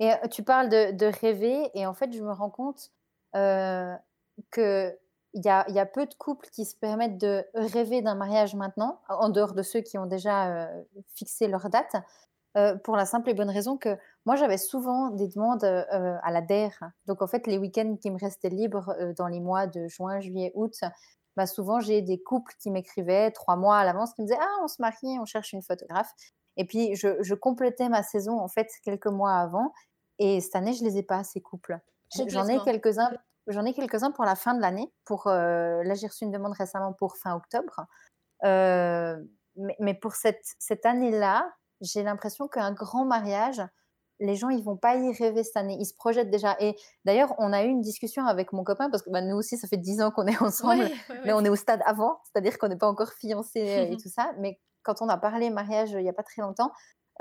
Et 0.00 0.10
euh, 0.10 0.26
tu 0.28 0.42
parles 0.42 0.68
de, 0.68 0.90
de 0.90 1.06
rêver, 1.06 1.70
et 1.74 1.86
en 1.86 1.94
fait, 1.94 2.12
je 2.12 2.20
me 2.20 2.32
rends 2.32 2.50
compte 2.50 2.90
euh, 3.36 3.94
qu'il 4.52 4.94
y 5.34 5.48
a, 5.48 5.86
peu 5.86 6.06
de 6.06 6.14
couples 6.14 6.48
qui 6.50 6.64
se 6.64 6.76
permettent 6.76 7.18
de 7.18 7.44
rêver 7.54 8.02
d'un 8.02 8.14
mariage 8.14 8.54
maintenant, 8.54 9.00
en 9.08 9.28
dehors 9.28 9.54
de 9.54 9.62
ceux 9.62 9.80
qui 9.80 9.98
ont 9.98 10.06
déjà 10.06 10.66
euh, 10.66 10.82
fixé 11.14 11.48
leur 11.48 11.68
date, 11.70 11.96
euh, 12.56 12.76
pour 12.76 12.96
la 12.96 13.04
simple 13.04 13.30
et 13.30 13.34
bonne 13.34 13.50
raison 13.50 13.76
que 13.76 13.96
moi, 14.26 14.36
j'avais 14.36 14.58
souvent 14.58 15.10
des 15.10 15.28
demandes 15.28 15.64
à 15.64 16.30
la 16.30 16.40
DER. 16.40 16.70
Donc, 17.06 17.20
en 17.20 17.26
fait, 17.26 17.46
les 17.46 17.58
week-ends 17.58 17.96
qui 18.00 18.10
me 18.10 18.18
restaient 18.18 18.48
libres 18.48 18.94
dans 19.16 19.26
les 19.26 19.40
mois 19.40 19.66
de 19.66 19.88
juin, 19.88 20.20
juillet, 20.20 20.52
août, 20.54 20.74
bah, 21.36 21.46
souvent, 21.46 21.80
j'ai 21.80 22.00
des 22.00 22.22
couples 22.22 22.52
qui 22.60 22.70
m'écrivaient 22.70 23.30
trois 23.32 23.56
mois 23.56 23.78
à 23.78 23.84
l'avance, 23.84 24.14
qui 24.14 24.22
me 24.22 24.26
disaient 24.26 24.38
Ah, 24.40 24.60
on 24.62 24.68
se 24.68 24.80
marie, 24.80 25.18
on 25.20 25.24
cherche 25.24 25.52
une 25.52 25.62
photographe. 25.62 26.12
Et 26.56 26.64
puis, 26.64 26.94
je, 26.94 27.22
je, 27.22 27.34
complétais 27.34 27.88
ma 27.88 28.02
saison, 28.02 28.38
en 28.38 28.48
fait, 28.48 28.68
quelques 28.84 29.08
mois 29.08 29.34
avant. 29.34 29.72
Et 30.18 30.40
cette 30.40 30.54
année, 30.54 30.72
je 30.72 30.84
les 30.84 30.98
ai 30.98 31.02
pas, 31.02 31.24
ces 31.24 31.40
couples. 31.40 31.78
J'en 32.28 32.48
ai 32.48 32.58
quelques-uns. 32.60 33.10
J'en 33.46 33.64
ai 33.64 33.74
quelques-uns 33.74 34.10
pour 34.10 34.24
la 34.24 34.36
fin 34.36 34.54
de 34.54 34.60
l'année. 34.60 34.90
Pour 35.04 35.26
euh, 35.26 35.82
là, 35.82 35.94
j'ai 35.94 36.06
reçu 36.06 36.24
une 36.24 36.30
demande 36.30 36.54
récemment 36.54 36.92
pour 36.92 37.16
fin 37.16 37.34
octobre. 37.34 37.86
Euh, 38.44 39.16
mais, 39.78 39.94
pour 39.94 40.14
cette, 40.14 40.42
cette 40.58 40.86
année-là, 40.86 41.52
j'ai 41.80 42.02
l'impression 42.02 42.48
qu'un 42.48 42.72
grand 42.72 43.04
mariage, 43.04 43.62
les 44.18 44.34
gens, 44.34 44.48
ils 44.48 44.62
vont 44.62 44.76
pas 44.76 44.96
y 44.96 45.12
rêver 45.12 45.44
cette 45.44 45.56
année. 45.56 45.76
Ils 45.78 45.86
se 45.86 45.94
projettent 45.94 46.30
déjà. 46.30 46.56
Et 46.60 46.76
d'ailleurs, 47.04 47.34
on 47.38 47.52
a 47.52 47.64
eu 47.64 47.68
une 47.68 47.82
discussion 47.82 48.26
avec 48.26 48.52
mon 48.52 48.64
copain 48.64 48.90
parce 48.90 49.02
que 49.02 49.10
bah, 49.10 49.20
nous 49.20 49.36
aussi, 49.36 49.58
ça 49.58 49.68
fait 49.68 49.76
dix 49.76 50.00
ans 50.00 50.10
qu'on 50.10 50.26
est 50.26 50.36
ensemble, 50.42 50.88
mais 51.24 51.32
on 51.32 51.44
est 51.44 51.48
au 51.48 51.56
stade 51.56 51.82
avant, 51.84 52.20
c'est-à-dire 52.24 52.58
qu'on 52.58 52.68
n'est 52.68 52.78
pas 52.78 52.88
encore 52.88 53.12
fiancés 53.12 53.88
et 53.90 53.96
tout 54.02 54.08
ça. 54.08 54.32
Mais 54.38 54.58
quand 54.82 55.02
on 55.02 55.08
a 55.08 55.16
parlé 55.16 55.50
mariage 55.50 55.90
il 55.90 56.02
n'y 56.02 56.08
a 56.08 56.12
pas 56.12 56.22
très 56.22 56.42
longtemps, 56.42 56.72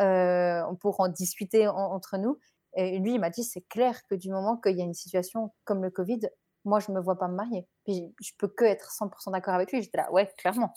euh, 0.01 0.63
pour 0.81 0.99
en 1.01 1.07
discuter 1.07 1.67
entre 1.67 2.17
nous, 2.17 2.39
et 2.75 2.99
lui, 2.99 3.13
il 3.15 3.19
m'a 3.19 3.29
dit, 3.29 3.43
c'est 3.43 3.67
clair 3.69 4.01
que 4.09 4.15
du 4.15 4.29
moment 4.29 4.57
qu'il 4.57 4.77
y 4.77 4.81
a 4.81 4.85
une 4.85 4.93
situation 4.93 5.53
comme 5.65 5.83
le 5.83 5.91
Covid, 5.91 6.21
moi, 6.65 6.79
je 6.79 6.91
ne 6.91 6.97
me 6.97 7.01
vois 7.01 7.17
pas 7.17 7.27
me 7.27 7.35
marier. 7.35 7.67
Puis 7.85 8.13
je 8.21 8.31
peux 8.37 8.47
que 8.47 8.65
être 8.65 8.91
100% 8.91 9.31
d'accord 9.31 9.53
avec 9.53 9.71
lui. 9.71 9.81
J'étais 9.81 9.97
là, 9.97 10.11
ouais, 10.11 10.31
clairement. 10.37 10.73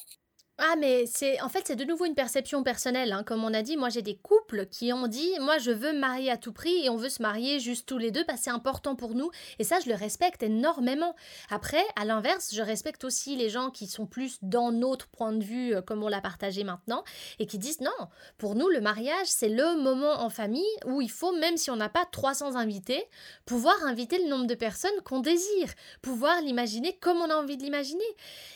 Ah, 0.58 0.74
mais 0.78 1.04
c'est 1.04 1.38
en 1.42 1.50
fait, 1.50 1.64
c'est 1.66 1.76
de 1.76 1.84
nouveau 1.84 2.06
une 2.06 2.14
perception 2.14 2.62
personnelle. 2.62 3.12
Hein. 3.12 3.24
Comme 3.24 3.44
on 3.44 3.52
a 3.52 3.60
dit, 3.60 3.76
moi 3.76 3.90
j'ai 3.90 4.00
des 4.00 4.16
couples 4.16 4.64
qui 4.64 4.90
ont 4.90 5.06
dit 5.06 5.30
Moi 5.40 5.58
je 5.58 5.70
veux 5.70 5.92
me 5.92 5.98
marier 5.98 6.30
à 6.30 6.38
tout 6.38 6.52
prix 6.52 6.82
et 6.82 6.88
on 6.88 6.96
veut 6.96 7.10
se 7.10 7.20
marier 7.20 7.60
juste 7.60 7.86
tous 7.86 7.98
les 7.98 8.10
deux 8.10 8.24
parce 8.24 8.38
que 8.38 8.44
c'est 8.44 8.50
important 8.50 8.96
pour 8.96 9.14
nous. 9.14 9.30
Et 9.58 9.64
ça, 9.64 9.80
je 9.84 9.90
le 9.90 9.94
respecte 9.94 10.42
énormément. 10.42 11.14
Après, 11.50 11.84
à 11.94 12.06
l'inverse, 12.06 12.54
je 12.54 12.62
respecte 12.62 13.04
aussi 13.04 13.36
les 13.36 13.50
gens 13.50 13.70
qui 13.70 13.86
sont 13.86 14.06
plus 14.06 14.38
dans 14.40 14.72
notre 14.72 15.08
point 15.08 15.32
de 15.32 15.44
vue, 15.44 15.74
euh, 15.74 15.82
comme 15.82 16.02
on 16.02 16.08
l'a 16.08 16.22
partagé 16.22 16.64
maintenant, 16.64 17.04
et 17.38 17.46
qui 17.46 17.58
disent 17.58 17.82
Non, 17.82 18.08
pour 18.38 18.54
nous, 18.54 18.68
le 18.68 18.80
mariage, 18.80 19.26
c'est 19.26 19.50
le 19.50 19.76
moment 19.82 20.22
en 20.22 20.30
famille 20.30 20.64
où 20.86 21.02
il 21.02 21.10
faut, 21.10 21.36
même 21.36 21.58
si 21.58 21.70
on 21.70 21.76
n'a 21.76 21.90
pas 21.90 22.06
300 22.10 22.56
invités, 22.56 23.04
pouvoir 23.44 23.76
inviter 23.84 24.16
le 24.22 24.30
nombre 24.30 24.46
de 24.46 24.54
personnes 24.54 25.02
qu'on 25.04 25.20
désire, 25.20 25.74
pouvoir 26.00 26.40
l'imaginer 26.40 26.96
comme 26.98 27.18
on 27.18 27.28
a 27.28 27.36
envie 27.36 27.58
de 27.58 27.62
l'imaginer. 27.62 28.04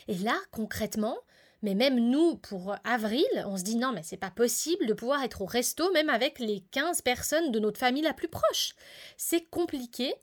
Et 0.09 0.15
là, 0.15 0.35
concrètement, 0.51 1.19
mais 1.63 1.75
même 1.75 1.99
nous, 1.99 2.37
pour 2.37 2.75
avril, 2.85 3.27
on 3.47 3.57
se 3.57 3.63
dit 3.63 3.77
non, 3.77 3.93
mais 3.93 4.03
c'est 4.03 4.17
pas 4.17 4.31
possible 4.31 4.87
de 4.87 4.95
pouvoir 4.95 5.23
être 5.23 5.43
au 5.43 5.47
resto 5.47 5.91
même 5.93 6.09
avec 6.09 6.39
les 6.39 6.61
15 6.71 7.03
personnes 7.03 7.53
de 7.53 7.59
notre 7.59 7.79
famille 7.79 8.03
la 8.03 8.15
plus 8.15 8.29
proche. 8.29 8.75
C'est 9.17 9.43
compliqué. 9.51 10.15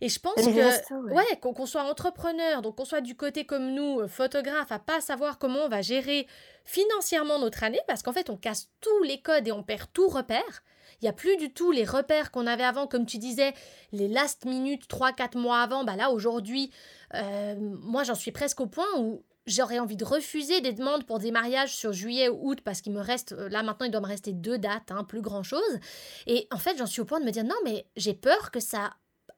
Et 0.00 0.08
je 0.08 0.18
pense 0.18 0.34
que, 0.36 1.12
ouais, 1.12 1.36
qu'on 1.40 1.66
soit 1.66 1.82
entrepreneur, 1.82 2.62
donc 2.62 2.76
qu'on 2.76 2.84
soit 2.84 3.02
du 3.02 3.14
côté 3.14 3.44
comme 3.44 3.74
nous, 3.74 4.00
euh, 4.00 4.08
photographe, 4.08 4.72
à 4.72 4.78
pas 4.78 5.00
savoir 5.00 5.38
comment 5.38 5.64
on 5.64 5.68
va 5.68 5.82
gérer 5.82 6.26
financièrement 6.64 7.38
notre 7.38 7.62
année, 7.62 7.80
parce 7.86 8.02
qu'en 8.02 8.12
fait, 8.12 8.30
on 8.30 8.36
casse 8.36 8.70
tous 8.80 9.02
les 9.02 9.20
codes 9.20 9.46
et 9.46 9.52
on 9.52 9.62
perd 9.62 9.92
tout 9.92 10.08
repère. 10.08 10.62
Il 11.00 11.04
n'y 11.04 11.08
a 11.10 11.12
plus 11.12 11.36
du 11.36 11.52
tout 11.52 11.72
les 11.72 11.84
repères 11.84 12.30
qu'on 12.30 12.46
avait 12.46 12.64
avant, 12.64 12.86
comme 12.86 13.04
tu 13.04 13.18
disais, 13.18 13.52
les 13.92 14.08
last 14.08 14.46
minutes, 14.46 14.88
3-4 14.88 15.36
mois 15.36 15.60
avant. 15.60 15.84
Bah 15.84 15.94
là, 15.94 16.10
aujourd'hui, 16.10 16.70
euh, 17.14 17.54
moi, 17.58 18.02
j'en 18.02 18.14
suis 18.14 18.32
presque 18.32 18.60
au 18.60 18.66
point 18.66 18.86
où 18.96 19.22
j'aurais 19.46 19.78
envie 19.78 19.96
de 19.96 20.04
refuser 20.04 20.60
des 20.60 20.72
demandes 20.72 21.04
pour 21.04 21.18
des 21.18 21.30
mariages 21.30 21.74
sur 21.74 21.92
juillet 21.92 22.28
ou 22.28 22.50
août 22.50 22.60
parce 22.64 22.80
qu'il 22.80 22.92
me 22.92 23.00
reste, 23.00 23.32
euh, 23.32 23.48
là 23.48 23.62
maintenant 23.62 23.86
il 23.86 23.92
doit 23.92 24.00
me 24.00 24.06
rester 24.06 24.32
deux 24.32 24.58
dates, 24.58 24.90
hein, 24.90 25.04
plus 25.04 25.20
grand 25.20 25.42
chose. 25.42 25.78
Et 26.26 26.46
en 26.52 26.58
fait 26.58 26.76
j'en 26.78 26.86
suis 26.86 27.00
au 27.00 27.04
point 27.04 27.20
de 27.20 27.24
me 27.24 27.30
dire 27.30 27.44
non 27.44 27.56
mais 27.64 27.86
j'ai 27.96 28.14
peur 28.14 28.50
que 28.50 28.60
ça 28.60 28.94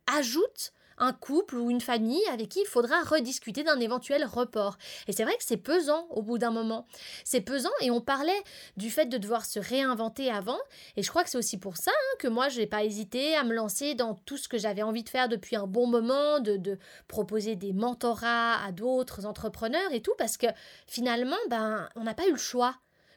ajoute 0.07 0.73
un 0.99 1.13
couple 1.13 1.57
ou 1.57 1.71
une 1.71 1.81
famille 1.81 2.25
avec 2.33 2.49
qui 2.49 2.61
il 2.61 2.67
faudra 2.67 3.03
rediscuter 3.03 3.63
d'un 3.63 3.81
éventuel 3.81 4.25
report. 4.25 4.79
Et 5.07 5.13
c'est 5.13 5.25
vrai 5.25 5.37
que 5.37 5.45
c'est 5.45 5.57
pesant 5.57 6.07
au 6.11 6.23
bout 6.23 6.39
d'un 6.39 6.51
moment. 6.51 6.87
C'est 7.25 7.41
pesant 7.41 7.71
et 7.81 7.91
on 7.91 8.01
parlait 8.01 8.43
du 8.77 8.91
fait 8.91 9.07
de 9.07 9.19
devoir 9.19 9.45
se 9.45 9.59
réinventer 9.59 10.31
avant. 10.31 10.59
Et 10.97 11.03
je 11.03 11.11
crois 11.11 11.25
que 11.25 11.31
c'est 11.31 11.39
aussi 11.39 11.59
pour 11.59 11.77
ça 11.77 11.91
hein, 11.91 12.17
que 12.19 12.29
moi, 12.29 12.49
je 12.49 12.61
n'ai 12.61 12.67
pas 12.67 12.85
hésité 12.85 13.35
à 13.37 13.45
me 13.45 13.55
lancer 13.55 13.95
dans 13.95 14.15
tout 14.15 14.37
ce 14.37 14.49
que 14.49 14.59
j'avais 14.59 14.83
envie 14.83 15.05
de 15.05 15.09
faire 15.09 15.29
depuis 15.29 15.57
un 15.57 15.67
bon 15.67 15.87
moment, 15.87 16.41
de, 16.41 16.57
de 16.57 16.79
proposer 17.07 17.57
des 17.57 17.73
mentorats 17.73 18.63
à 18.65 18.73
d'autres 18.73 19.27
entrepreneurs 19.27 19.93
et 19.93 20.03
tout, 20.03 20.15
parce 20.19 20.37
que 20.37 20.47
finalement, 20.87 21.37
ben, 21.49 21.89
on 21.97 22.05
n'a 22.05 22.15
pas 22.15 22.27
eu 22.27 22.33
le 22.33 22.39
choix 22.39 22.75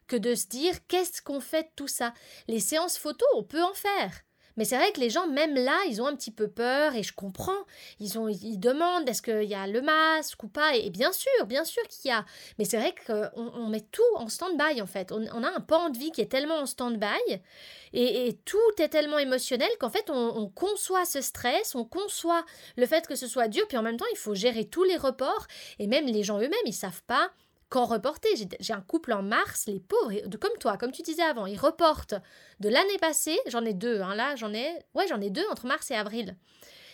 que 0.07 0.15
de 0.15 0.35
se 0.35 0.47
dire 0.47 0.73
qu'est-ce 0.87 1.21
qu'on 1.21 1.39
fait 1.39 1.63
de 1.63 1.69
tout 1.75 1.87
ça? 1.87 2.13
Les 2.47 2.59
séances 2.59 2.97
photos, 2.97 3.27
on 3.35 3.43
peut 3.43 3.63
en 3.63 3.73
faire. 3.73 4.11
Mais 4.57 4.65
c'est 4.65 4.75
vrai 4.75 4.91
que 4.91 4.99
les 4.99 5.09
gens, 5.09 5.27
même 5.27 5.55
là, 5.55 5.77
ils 5.87 6.01
ont 6.01 6.07
un 6.07 6.15
petit 6.15 6.31
peu 6.31 6.47
peur 6.47 6.95
et 6.95 7.03
je 7.03 7.13
comprends. 7.13 7.65
Ils, 7.99 8.19
ont, 8.19 8.27
ils 8.27 8.59
demandent 8.59 9.07
est-ce 9.07 9.21
qu'il 9.21 9.49
y 9.49 9.55
a 9.55 9.67
le 9.67 9.81
masque 9.81 10.43
ou 10.43 10.47
pas? 10.47 10.75
Et, 10.75 10.89
bien 10.89 11.11
sûr, 11.11 11.45
bien 11.45 11.63
sûr 11.63 11.83
qu'il 11.87 12.09
y 12.09 12.13
a. 12.13 12.25
Mais 12.57 12.65
c'est 12.65 12.77
vrai 12.77 12.93
qu'on 13.05 13.51
on 13.55 13.67
met 13.67 13.81
tout 13.91 14.01
en 14.15 14.27
stand-by 14.27 14.81
en 14.81 14.87
fait. 14.87 15.11
On, 15.11 15.43
a 15.43 15.55
un 15.55 15.59
pan 15.61 15.89
de 15.89 15.97
vie 15.97 16.11
qui 16.11 16.21
est 16.21 16.31
tellement 16.31 16.59
en 16.59 16.65
stand-by 16.65 17.41
et, 17.93 18.39
tout 18.45 18.57
est 18.79 18.89
tellement 18.89 19.19
émotionnel 19.19 19.69
qu'en 19.79 19.89
fait, 19.89 20.09
on, 20.09 20.37
on, 20.37 20.49
conçoit 20.49 21.05
ce 21.05 21.21
stress, 21.21 21.75
on 21.75 21.85
conçoit 21.85 22.45
le 22.77 22.85
fait 22.85 23.07
que 23.07 23.15
ce 23.15 23.27
soit 23.27 23.47
dur. 23.47 23.67
Puis 23.67 23.77
en 23.77 23.83
même 23.83 23.97
temps, 23.97 24.05
il 24.13 24.17
faut 24.17 24.35
gérer 24.35 24.65
tous 24.65 24.83
les 24.83 24.97
reports. 24.97 25.47
Et 25.79 25.87
même 25.87 26.05
les 26.05 26.23
gens 26.23 26.37
eux-mêmes, 26.37 26.51
ils 26.65 26.73
savent 26.73 27.03
pas 27.07 27.31
quand 27.71 27.85
reporter. 27.85 28.29
J'ai 28.59 28.73
un 28.73 28.81
couple 28.81 29.13
en 29.13 29.23
mars, 29.23 29.63
les 29.65 29.79
pauvres, 29.79 30.11
comme 30.39 30.57
toi, 30.59 30.77
comme 30.77 30.91
tu 30.91 31.01
disais 31.01 31.23
avant, 31.23 31.47
ils 31.47 31.57
reportent 31.57 32.13
de 32.59 32.69
l'année 32.69 32.97
passée, 32.99 33.39
j'en 33.47 33.65
ai 33.65 33.73
deux, 33.73 34.01
hein, 34.01 34.13
là 34.13 34.35
j'en 34.35 34.53
ai, 34.53 34.69
ouais 34.93 35.07
j'en 35.07 35.19
ai 35.19 35.31
deux 35.31 35.45
entre 35.49 35.65
mars 35.65 35.89
et 35.89 35.95
avril. 35.95 36.37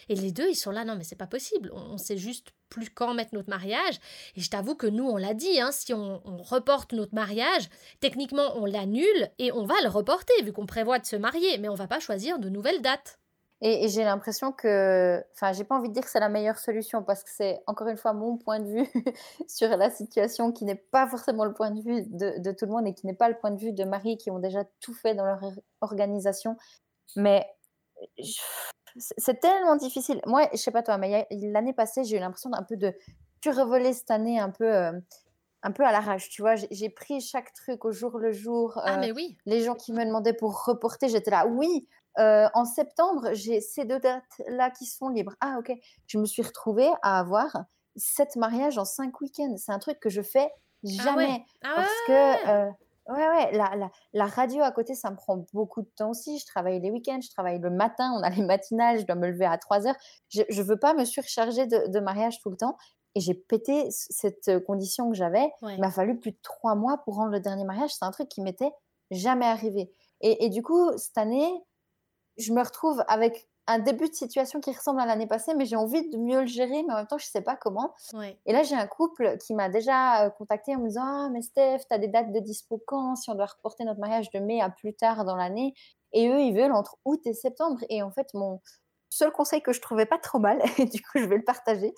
Et 0.07 0.15
les 0.15 0.31
deux, 0.31 0.47
ils 0.47 0.55
sont 0.55 0.71
là, 0.71 0.85
non 0.85 0.95
mais 0.95 1.03
c'est 1.03 1.17
pas 1.17 1.27
possible, 1.27 1.69
on, 1.73 1.97
sait 1.97 2.17
juste 2.17 2.53
plus 2.69 2.89
quand 2.89 3.13
mettre 3.13 3.33
notre 3.33 3.49
mariage. 3.49 3.95
Et 4.37 4.41
je 4.41 4.49
t'avoue 4.49 4.75
que 4.75 4.87
nous, 4.87 5.03
on 5.03 5.17
l'a 5.17 5.33
dit, 5.33 5.59
hein, 5.59 5.71
si 5.73 5.93
on, 5.93 6.21
on, 6.25 6.37
reporte 6.43 6.93
notre 6.93 7.13
mariage, 7.13 7.67
techniquement 7.99 8.55
on 8.55 8.65
l'annule 8.65 9.29
et 9.39 9.51
on 9.51 9.65
va 9.65 9.75
le 9.83 9.89
reporter 9.89 10.33
vu 10.43 10.53
qu'on 10.53 10.67
prévoit 10.67 10.99
de 10.99 11.05
se 11.05 11.17
marier, 11.17 11.57
mais 11.57 11.69
on 11.69 11.75
va 11.75 11.87
pas 11.87 11.99
choisir 11.99 12.39
de 12.39 12.49
nouvelles 12.49 12.81
dates. 12.81 13.19
Et, 13.61 13.87
j'ai 13.89 14.03
l'impression 14.03 14.51
que, 14.51 15.23
enfin, 15.33 15.51
j'ai 15.51 15.63
pas 15.63 15.75
envie 15.75 15.89
de 15.89 15.93
dire 15.93 16.03
que 16.03 16.09
c'est 16.09 16.19
la 16.19 16.29
meilleure 16.29 16.59
solution 16.59 17.03
parce 17.03 17.23
que 17.23 17.29
c'est 17.31 17.63
encore 17.65 17.87
une 17.87 17.97
fois 17.97 18.13
mon 18.13 18.37
point 18.37 18.59
de 18.59 18.67
vue 18.67 18.87
sur 19.47 19.69
la 19.69 19.89
situation 19.89 20.51
qui 20.51 20.63
n'est 20.63 20.75
pas 20.75 21.07
forcément 21.07 21.43
le 21.43 21.53
point 21.53 21.71
de 21.71 21.81
vue 21.81 22.03
de, 22.07 22.51
tout 22.51 22.65
le 22.65 22.71
monde 22.71 22.87
et 22.87 22.93
qui 22.93 23.07
n'est 23.07 23.15
pas 23.15 23.29
le 23.29 23.37
point 23.37 23.49
de 23.49 23.59
vue 23.59 23.73
de 23.73 23.83
Marie 23.83 24.17
qui 24.17 24.29
ont 24.29 24.39
déjà 24.39 24.63
tout 24.79 24.93
fait 24.93 25.15
dans 25.15 25.25
leur 25.25 25.39
organisation. 25.81 26.55
Mais 27.15 27.47
c'est 28.95 29.39
tellement 29.39 29.75
difficile. 29.75 30.21
Moi, 30.27 30.47
je 30.51 30.57
sais 30.57 30.71
pas 30.71 30.83
toi, 30.83 30.99
mais 30.99 31.27
l'année 31.31 31.73
passée, 31.73 32.03
j'ai 32.03 32.17
eu 32.17 32.19
l'impression 32.19 32.51
d'un 32.51 32.63
peu 32.63 32.77
de 32.77 32.93
survoler 33.43 33.93
cette 33.93 34.11
année 34.11 34.39
un 34.39 34.51
peu. 34.51 34.71
Euh, 34.71 34.91
un 35.63 35.71
peu 35.71 35.83
à 35.83 35.91
l'arrache, 35.91 36.29
tu 36.29 36.43
vois. 36.43 36.53
J'ai 36.55 36.89
pris 36.89 37.19
chaque 37.19 37.51
truc 37.53 37.83
au 37.83 37.91
jour 37.91 38.19
le 38.19 38.31
jour. 38.31 38.79
ah, 38.83 38.97
mais 38.97 39.11
oui. 39.11 39.37
Les 39.45 39.63
gens 39.63 39.73
qui 39.73 39.91
me 39.91 40.05
demandaient 40.05 40.33
pour 40.33 40.63
reporter, 40.65 41.09
j'étais 41.09 41.31
là, 41.31 41.47
oui, 41.47 41.87
euh, 42.19 42.47
en 42.53 42.65
septembre, 42.65 43.29
j'ai 43.33 43.61
ces 43.61 43.85
deux 43.85 43.99
dates-là 43.99 44.71
qui 44.71 44.85
sont 44.85 45.09
libres. 45.09 45.35
Ah, 45.41 45.57
ok. 45.59 45.71
Je 46.07 46.17
me 46.17 46.25
suis 46.25 46.41
retrouvée 46.41 46.89
à 47.01 47.19
avoir 47.19 47.65
sept 47.95 48.35
mariages 48.35 48.77
en 48.77 48.85
cinq 48.85 49.21
week-ends. 49.21 49.55
C'est 49.57 49.71
un 49.71 49.79
truc 49.79 49.99
que 49.99 50.09
je 50.09 50.21
fais 50.21 50.49
ah 50.49 51.03
jamais. 51.03 51.45
Ah 51.63 51.73
parce 51.75 52.01
que, 52.07 52.49
euh, 52.49 52.71
Ouais, 53.09 53.25
ouais, 53.29 53.51
la, 53.53 53.73
la, 53.77 53.89
la 54.13 54.25
radio 54.25 54.61
à 54.63 54.71
côté, 54.71 54.93
ça 54.93 55.09
me 55.09 55.15
prend 55.15 55.45
beaucoup 55.53 55.81
de 55.81 55.89
temps 55.95 56.09
aussi. 56.09 56.39
Je 56.39 56.45
travaille 56.45 56.81
les 56.81 56.91
week-ends, 56.91 57.19
je 57.21 57.29
travaille 57.29 57.57
le 57.57 57.69
matin, 57.69 58.11
on 58.17 58.21
a 58.21 58.29
les 58.29 58.43
matinales, 58.43 58.99
je 58.99 59.05
dois 59.05 59.15
me 59.15 59.27
lever 59.27 59.45
à 59.45 59.57
3 59.57 59.87
heures. 59.87 59.95
Je 60.27 60.41
ne 60.41 60.63
veux 60.63 60.77
pas 60.77 60.93
me 60.93 61.05
surcharger 61.05 61.67
de, 61.67 61.87
de 61.87 61.99
mariage 62.01 62.41
tout 62.41 62.49
le 62.49 62.57
temps. 62.57 62.75
Et 63.15 63.21
j'ai 63.21 63.33
pété 63.33 63.87
cette 63.89 64.63
condition 64.65 65.09
que 65.09 65.15
j'avais. 65.15 65.49
Il 65.63 65.79
m'a 65.79 65.89
fallu 65.89 66.19
plus 66.19 66.31
de 66.31 66.37
trois 66.43 66.75
mois 66.75 66.97
pour 66.99 67.15
rendre 67.15 67.31
le 67.31 67.39
dernier 67.39 67.63
mariage. 67.63 67.91
C'est 67.91 68.05
un 68.05 68.11
truc 68.11 68.29
qui 68.29 68.41
m'était 68.41 68.71
jamais 69.09 69.45
arrivé. 69.47 69.91
Et, 70.21 70.45
et, 70.45 70.49
du 70.49 70.61
coup, 70.61 70.95
cette 70.97 71.17
année, 71.17 71.49
je 72.37 72.53
me 72.53 72.61
retrouve 72.61 73.03
avec 73.07 73.47
un 73.67 73.79
début 73.79 74.07
de 74.07 74.13
situation 74.13 74.61
qui 74.61 74.71
ressemble 74.71 75.01
à 75.01 75.05
l'année 75.05 75.27
passée, 75.27 75.53
mais 75.53 75.65
j'ai 75.65 75.75
envie 75.75 76.09
de 76.09 76.17
mieux 76.17 76.41
le 76.41 76.47
gérer, 76.47 76.83
mais 76.83 76.93
en 76.93 76.97
même 76.97 77.07
temps, 77.07 77.17
je 77.17 77.25
ne 77.25 77.31
sais 77.31 77.41
pas 77.41 77.57
comment. 77.57 77.93
Et 78.45 78.53
là, 78.53 78.63
j'ai 78.63 78.75
un 78.75 78.87
couple 78.87 79.37
qui 79.39 79.53
m'a 79.53 79.67
déjà 79.67 80.25
euh, 80.25 80.29
contacté 80.29 80.75
en 80.75 80.79
me 80.79 80.87
disant 80.87 81.03
Ah, 81.03 81.29
mais 81.29 81.41
Steph, 81.41 81.79
tu 81.79 81.93
as 81.93 81.97
des 81.97 82.07
dates 82.07 82.31
de 82.31 82.39
dispo 82.39 82.81
quand? 82.87 83.15
Si 83.15 83.29
on 83.29 83.35
doit 83.35 83.45
reporter 83.45 83.83
notre 83.83 83.99
mariage 83.99 84.29
de 84.31 84.39
mai 84.39 84.61
à 84.61 84.69
plus 84.69 84.93
tard 84.93 85.25
dans 85.25 85.35
l'année. 85.35 85.73
Et 86.13 86.29
eux, 86.29 86.39
ils 86.39 86.55
veulent 86.55 86.71
entre 86.71 86.97
août 87.03 87.19
et 87.25 87.33
septembre. 87.33 87.83
Et 87.89 88.01
en 88.01 88.11
fait, 88.11 88.33
mon 88.33 88.61
seul 89.09 89.31
conseil 89.31 89.61
que 89.61 89.73
je 89.73 89.81
trouvais 89.81 90.05
pas 90.05 90.17
trop 90.17 90.39
mal, 90.39 90.61
et 90.77 90.85
du 90.85 91.01
coup, 91.01 91.17
je 91.17 91.25
vais 91.25 91.37
le 91.37 91.43
partager, 91.43 91.93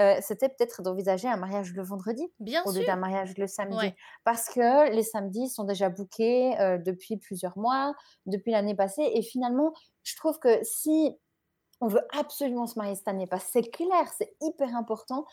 euh, 0.00 0.16
c'était 0.20 0.48
peut-être 0.48 0.82
d'envisager 0.82 1.28
un 1.28 1.36
mariage 1.36 1.72
le 1.72 1.82
vendredi 1.82 2.28
Bien 2.40 2.62
au 2.64 2.72
lieu 2.72 2.84
d'un 2.84 2.96
mariage 2.96 3.36
le 3.38 3.46
samedi. 3.46 3.94
Parce 4.24 4.48
que 4.48 4.90
les 4.90 5.02
samedis 5.02 5.48
sont 5.48 5.64
déjà 5.64 5.88
bookés 5.88 6.58
euh, 6.60 6.78
depuis 6.78 7.16
plusieurs 7.16 7.56
mois, 7.56 7.94
depuis 8.26 8.50
l'année 8.50 8.74
passée. 8.74 9.08
Et 9.14 9.22
finalement, 9.22 9.72
je 10.02 10.16
trouve 10.16 10.38
que 10.38 10.58
si 10.62 11.16
on 11.80 11.86
veut 11.86 12.02
absolument 12.16 12.66
se 12.66 12.78
marier 12.78 12.94
cette 12.96 13.08
année, 13.08 13.26
parce 13.26 13.44
que 13.44 13.50
c'est 13.52 13.70
clair, 13.70 14.12
c'est 14.16 14.34
hyper 14.40 14.74
important, 14.76 15.26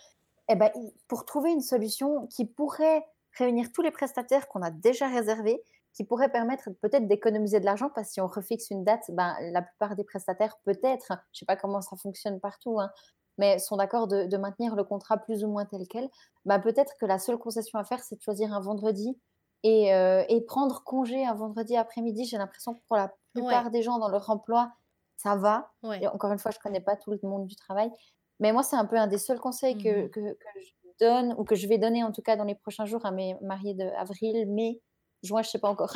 et 0.50 0.54
eh 0.54 0.56
ben, 0.56 0.72
pour 1.08 1.26
trouver 1.26 1.52
une 1.52 1.62
solution 1.62 2.28
qui 2.28 2.46
pourrait 2.46 3.06
réunir 3.38 3.72
tous 3.72 3.82
les 3.82 3.92
prestataires 3.92 4.48
qu'on 4.48 4.62
a 4.62 4.70
déjà 4.70 5.08
réservés, 5.08 5.64
qui 5.94 6.04
pourrait 6.04 6.30
permettre 6.30 6.70
peut-être 6.82 7.08
d'économiser 7.08 7.60
de 7.60 7.66
l'argent, 7.66 7.90
parce 7.94 8.08
que 8.08 8.14
si 8.14 8.22
on 8.22 8.28
refixe 8.28 8.70
une 8.70 8.84
date, 8.84 9.04
ben, 9.10 9.36
la 9.52 9.62
plupart 9.62 9.96
des 9.96 10.04
prestataires, 10.04 10.58
peut-être, 10.64 11.08
je 11.10 11.14
ne 11.14 11.40
sais 11.40 11.46
pas 11.46 11.56
comment 11.56 11.82
ça 11.82 11.96
fonctionne 11.96 12.40
partout, 12.40 12.80
hein, 12.80 12.92
mais 13.38 13.60
sont 13.60 13.78
d'accord 13.78 14.08
de, 14.08 14.38
maintenir 14.38 14.76
le 14.76 14.84
contrat 14.84 15.18
plus 15.18 15.44
ou 15.44 15.48
moins 15.48 15.66
tel 15.66 15.88
quel, 15.88 16.10
bah 16.46 16.60
peut-être 16.60 16.94
que 17.00 17.06
la 17.06 17.20
seule 17.20 17.38
concession 17.38 17.80
à 17.80 17.84
faire, 17.84 18.00
c'est 18.04 18.16
de 18.16 18.22
choisir 18.22 18.54
un 18.54 18.60
vendredi 18.60 19.18
et, 19.64 19.94
euh, 19.94 20.24
prendre 20.48 20.84
congé 20.84 21.26
un 21.26 21.34
vendredi 21.34 21.76
après-midi. 21.76 22.26
J'ai 22.26 22.38
l'impression 22.38 22.74
que 22.76 22.82
pour 22.88 22.98
la 22.98 23.14
plupart 23.34 23.72
des 23.72 23.82
gens 23.82 24.00
dans 24.00 24.10
leur 24.10 24.30
emploi, 24.30 24.72
ça 25.18 25.36
va. 25.36 25.72
Et 26.02 26.08
encore 26.08 26.32
une 26.32 26.40
fois, 26.40 26.52
je 26.52 26.58
ne 26.58 26.62
connais 26.62 26.82
pas 26.82 26.96
tout 26.96 27.12
le 27.12 27.20
monde 27.24 27.46
du 27.46 27.56
travail. 27.56 27.92
Mais 28.40 28.52
moi, 28.54 28.64
c'est 28.64 28.76
un 28.76 28.86
peu 28.86 28.98
un 28.98 29.08
des 29.08 29.20
seuls 29.20 29.40
conseils 29.40 29.78
que, 29.78 30.06
mmh 30.06 30.10
que, 30.10 30.34
que, 30.34 30.60
je 30.60 30.72
donne, 31.00 31.36
ou 31.38 31.44
que 31.44 31.56
je 31.56 31.68
vais 31.68 31.78
donner 31.78 32.04
en 32.04 32.12
tout 32.12 32.24
cas 32.24 32.36
dans 32.36 32.44
les 32.44 32.56
prochains 32.56 32.86
jours 32.86 33.06
à 33.06 33.12
mes 33.12 33.36
mariés 33.42 33.76
d'avril, 33.76 34.48
mai, 34.50 34.82
juin, 35.24 35.42
je 35.42 35.50
sais 35.50 35.60
pas 35.60 35.70
encore. 35.70 35.94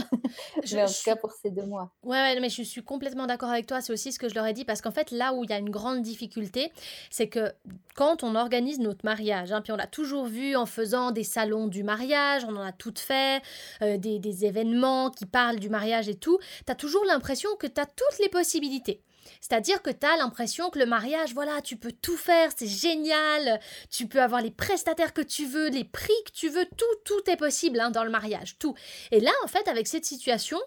je, 0.63 0.75
mais 0.75 0.83
en 0.83 0.87
tout 0.87 0.93
cas 1.03 1.15
pour 1.15 1.31
ces 1.31 1.51
deux 1.51 1.65
mois. 1.65 1.91
Ouais, 2.03 2.39
mais 2.39 2.49
je 2.49 2.61
suis 2.63 2.83
complètement 2.83 3.27
d'accord 3.27 3.49
avec 3.49 3.67
toi. 3.67 3.81
C'est 3.81 3.93
aussi 3.93 4.11
ce 4.11 4.19
que 4.19 4.29
je 4.29 4.35
leur 4.35 4.45
ai 4.45 4.53
dit 4.53 4.65
parce 4.65 4.81
qu'en 4.81 4.91
fait, 4.91 5.11
là 5.11 5.33
où 5.33 5.43
il 5.43 5.49
y 5.49 5.53
a 5.53 5.57
une 5.57 5.69
grande 5.69 6.01
difficulté, 6.01 6.71
c'est 7.09 7.27
que 7.27 7.51
quand 7.95 8.23
on 8.23 8.35
organise 8.35 8.79
notre 8.79 9.03
mariage, 9.03 9.51
hein, 9.51 9.61
puis 9.61 9.71
on 9.71 9.77
l'a 9.77 9.87
toujours 9.87 10.25
vu 10.25 10.55
en 10.55 10.65
faisant 10.65 11.11
des 11.11 11.23
salons 11.23 11.67
du 11.67 11.83
mariage, 11.83 12.43
on 12.45 12.55
en 12.55 12.61
a 12.61 12.71
toutes 12.71 12.99
fait, 12.99 13.41
euh, 13.81 13.97
des, 13.97 14.19
des 14.19 14.45
événements 14.45 15.09
qui 15.09 15.25
parlent 15.25 15.59
du 15.59 15.69
mariage 15.69 16.09
et 16.09 16.15
tout, 16.15 16.39
tu 16.65 16.71
as 16.71 16.75
toujours 16.75 17.05
l'impression 17.05 17.49
que 17.57 17.67
tu 17.67 17.79
as 17.81 17.85
toutes 17.85 18.19
les 18.19 18.29
possibilités. 18.29 19.01
C'est-à-dire 19.41 19.81
que 19.81 19.89
tu 19.89 20.05
as 20.05 20.17
l'impression 20.17 20.69
que 20.69 20.79
le 20.79 20.85
mariage, 20.85 21.33
voilà, 21.33 21.61
tu 21.61 21.77
peux 21.77 21.91
tout 21.91 22.17
faire, 22.17 22.51
c'est 22.55 22.67
génial, 22.67 23.59
tu 23.89 24.07
peux 24.07 24.21
avoir 24.21 24.41
les 24.41 24.51
prestataires 24.51 25.13
que 25.13 25.21
tu 25.21 25.45
veux, 25.45 25.69
les 25.69 25.83
prix 25.83 26.13
que 26.25 26.31
tu 26.31 26.49
veux, 26.49 26.65
tout, 26.77 26.85
tout 27.03 27.29
est 27.29 27.37
possible 27.37 27.79
hein, 27.79 27.91
dans 27.91 28.03
le 28.03 28.09
mariage, 28.09 28.57
tout. 28.57 28.75
Et 29.11 29.19
là, 29.19 29.31
en 29.43 29.47
fait, 29.47 29.67
avec 29.67 29.87
cette 29.87 30.05
situation, 30.05 30.59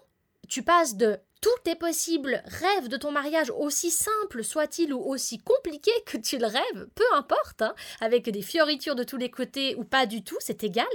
tu 0.47 0.63
passes 0.63 0.95
de 0.95 1.19
tout 1.41 1.69
est 1.69 1.75
possible, 1.75 2.43
rêve 2.45 2.89
de 2.89 2.97
ton 2.97 3.11
mariage 3.11 3.49
aussi 3.49 3.91
simple 3.91 4.43
soit-il 4.43 4.93
ou 4.93 4.99
aussi 4.99 5.37
compliqué 5.37 5.91
que 6.05 6.17
tu 6.17 6.37
le 6.37 6.47
rêves, 6.47 6.89
peu 6.95 7.05
importe, 7.13 7.61
hein, 7.61 7.73
avec 8.01 8.29
des 8.29 8.41
fioritures 8.41 8.95
de 8.95 9.03
tous 9.03 9.17
les 9.17 9.31
côtés 9.31 9.75
ou 9.75 9.85
pas 9.85 10.05
du 10.05 10.23
tout, 10.23 10.37
c'est 10.39 10.63
égal. 10.63 10.87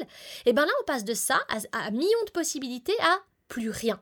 Et 0.45 0.53
bien 0.53 0.67
là, 0.67 0.73
on 0.83 0.85
passe 0.85 1.05
de 1.05 1.15
ça 1.15 1.41
à, 1.49 1.87
à 1.87 1.91
millions 1.91 2.25
de 2.27 2.31
possibilités 2.31 2.97
à 3.01 3.21
plus 3.49 3.71
rien. 3.71 4.01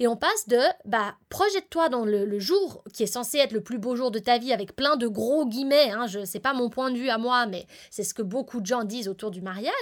Et 0.00 0.08
on 0.08 0.16
passe 0.16 0.48
de, 0.48 0.60
bah, 0.84 1.14
projette-toi 1.28 1.88
dans 1.88 2.04
le, 2.04 2.38
jour 2.38 2.82
qui 2.92 3.04
est 3.04 3.06
censé 3.06 3.38
être 3.38 3.52
le 3.52 3.62
plus 3.62 3.78
beau 3.78 3.96
jour 3.96 4.10
de 4.10 4.18
ta 4.18 4.38
vie 4.38 4.52
avec 4.52 4.74
plein 4.74 4.96
de 4.96 5.06
gros 5.06 5.46
guillemets, 5.46 5.90
hein, 5.90 6.06
je 6.06 6.24
sais 6.24 6.40
pas 6.40 6.52
mon 6.52 6.68
point 6.68 6.90
de 6.90 6.98
vue 6.98 7.10
à 7.10 7.18
moi, 7.18 7.46
mais 7.46 7.66
c'est 7.90 8.02
ce 8.02 8.14
que 8.14 8.22
beaucoup 8.22 8.60
de 8.60 8.66
gens 8.66 8.84
disent 8.84 9.08
autour 9.08 9.30
du 9.30 9.40
mariage, 9.40 9.72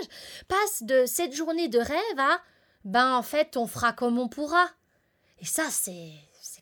passe 0.48 0.82
de 0.82 1.04
cette 1.06 1.34
journée 1.34 1.68
de 1.68 1.78
rêve 1.78 2.18
à, 2.18 2.40
ben 2.84 3.16
en 3.16 3.22
fait, 3.22 3.56
on 3.56 3.66
fera 3.66 3.92
comme 3.92 4.18
on 4.18 4.28
pourra. 4.28 4.66
Et 5.40 5.46
ça, 5.46 5.64
c'est 5.70 6.12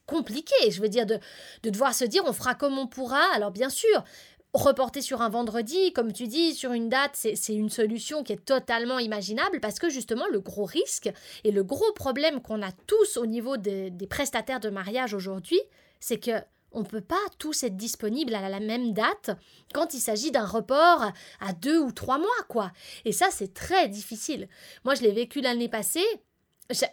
compliqué, 0.06 0.70
je 0.70 0.80
veux 0.80 0.88
dire, 0.88 1.06
de, 1.06 1.18
de 1.62 1.70
devoir 1.70 1.94
se 1.94 2.04
dire 2.04 2.24
on 2.26 2.32
fera 2.32 2.54
comme 2.54 2.78
on 2.78 2.86
pourra. 2.86 3.22
Alors 3.34 3.52
bien 3.52 3.70
sûr, 3.70 4.04
reporter 4.52 5.02
sur 5.02 5.22
un 5.22 5.28
vendredi, 5.28 5.92
comme 5.92 6.12
tu 6.12 6.26
dis, 6.26 6.54
sur 6.54 6.72
une 6.72 6.88
date, 6.88 7.12
c'est 7.14 7.54
une 7.54 7.70
solution 7.70 8.22
qui 8.22 8.32
est 8.32 8.44
totalement 8.44 8.98
imaginable 8.98 9.60
parce 9.60 9.78
que 9.78 9.88
justement 9.88 10.26
le 10.30 10.40
gros 10.40 10.64
risque 10.64 11.10
et 11.44 11.52
le 11.52 11.62
gros 11.62 11.92
problème 11.92 12.40
qu'on 12.40 12.62
a 12.62 12.72
tous 12.72 13.16
au 13.16 13.26
niveau 13.26 13.56
des, 13.56 13.92
prestataires 14.08 14.60
de 14.60 14.70
mariage 14.70 15.14
aujourd'hui, 15.14 15.60
c'est 16.00 16.18
que 16.18 16.32
on 16.72 16.80
ne 16.80 16.84
peut 16.84 17.00
pas 17.00 17.16
tous 17.38 17.64
être 17.64 17.76
disponibles 17.76 18.34
à 18.34 18.48
la 18.48 18.60
même 18.60 18.92
date 18.92 19.30
quand 19.74 19.92
il 19.92 19.98
s'agit 19.98 20.30
d'un 20.30 20.46
report 20.46 21.12
à 21.40 21.52
deux 21.52 21.80
ou 21.80 21.90
trois 21.90 22.18
mois, 22.18 22.28
quoi. 22.48 22.70
Et 23.04 23.10
ça, 23.10 23.26
c'est 23.32 23.52
très 23.52 23.88
difficile. 23.88 24.48
Moi, 24.84 24.94
je 24.94 25.02
l'ai 25.02 25.10
vécu 25.10 25.40
l'année 25.40 25.68
passée 25.68 26.06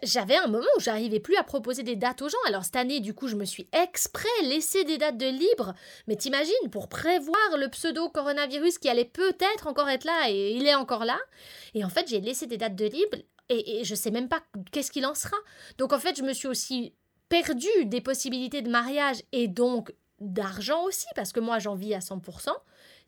j'avais 0.02 0.36
un 0.36 0.46
moment 0.46 0.66
où 0.76 0.80
j'arrivais 0.80 1.20
plus 1.20 1.36
à 1.36 1.42
proposer 1.42 1.82
des 1.82 1.96
dates 1.96 2.22
aux 2.22 2.28
gens. 2.28 2.38
Alors 2.46 2.64
cette 2.64 2.76
année, 2.76 3.00
du 3.00 3.14
coup, 3.14 3.28
je 3.28 3.36
me 3.36 3.44
suis 3.44 3.68
exprès 3.72 4.28
laissé 4.42 4.84
des 4.84 4.98
dates 4.98 5.16
de 5.16 5.26
libre. 5.26 5.74
Mais 6.06 6.16
t'imagines, 6.16 6.70
pour 6.70 6.88
prévoir 6.88 7.56
le 7.56 7.68
pseudo-coronavirus 7.68 8.78
qui 8.78 8.88
allait 8.88 9.04
peut-être 9.04 9.66
encore 9.66 9.88
être 9.88 10.04
là, 10.04 10.30
et 10.30 10.52
il 10.52 10.66
est 10.66 10.74
encore 10.74 11.04
là. 11.04 11.18
Et 11.74 11.84
en 11.84 11.88
fait, 11.88 12.08
j'ai 12.08 12.20
laissé 12.20 12.46
des 12.46 12.56
dates 12.56 12.76
de 12.76 12.86
libre, 12.86 13.18
et, 13.48 13.82
je 13.84 13.94
sais 13.94 14.10
même 14.10 14.28
pas 14.28 14.42
qu'est-ce 14.72 14.90
qu'il 14.90 15.06
en 15.06 15.14
sera. 15.14 15.36
Donc 15.78 15.92
en 15.92 15.98
fait, 15.98 16.16
je 16.16 16.22
me 16.22 16.32
suis 16.32 16.48
aussi 16.48 16.94
perdu 17.28 17.68
des 17.84 18.00
possibilités 18.00 18.62
de 18.62 18.70
mariage, 18.70 19.22
et 19.32 19.48
donc 19.48 19.94
d'argent 20.20 20.82
aussi, 20.84 21.06
parce 21.14 21.32
que 21.32 21.40
moi, 21.40 21.58
j'en 21.58 21.74
vis 21.74 21.94
à 21.94 22.00
100% 22.00 22.50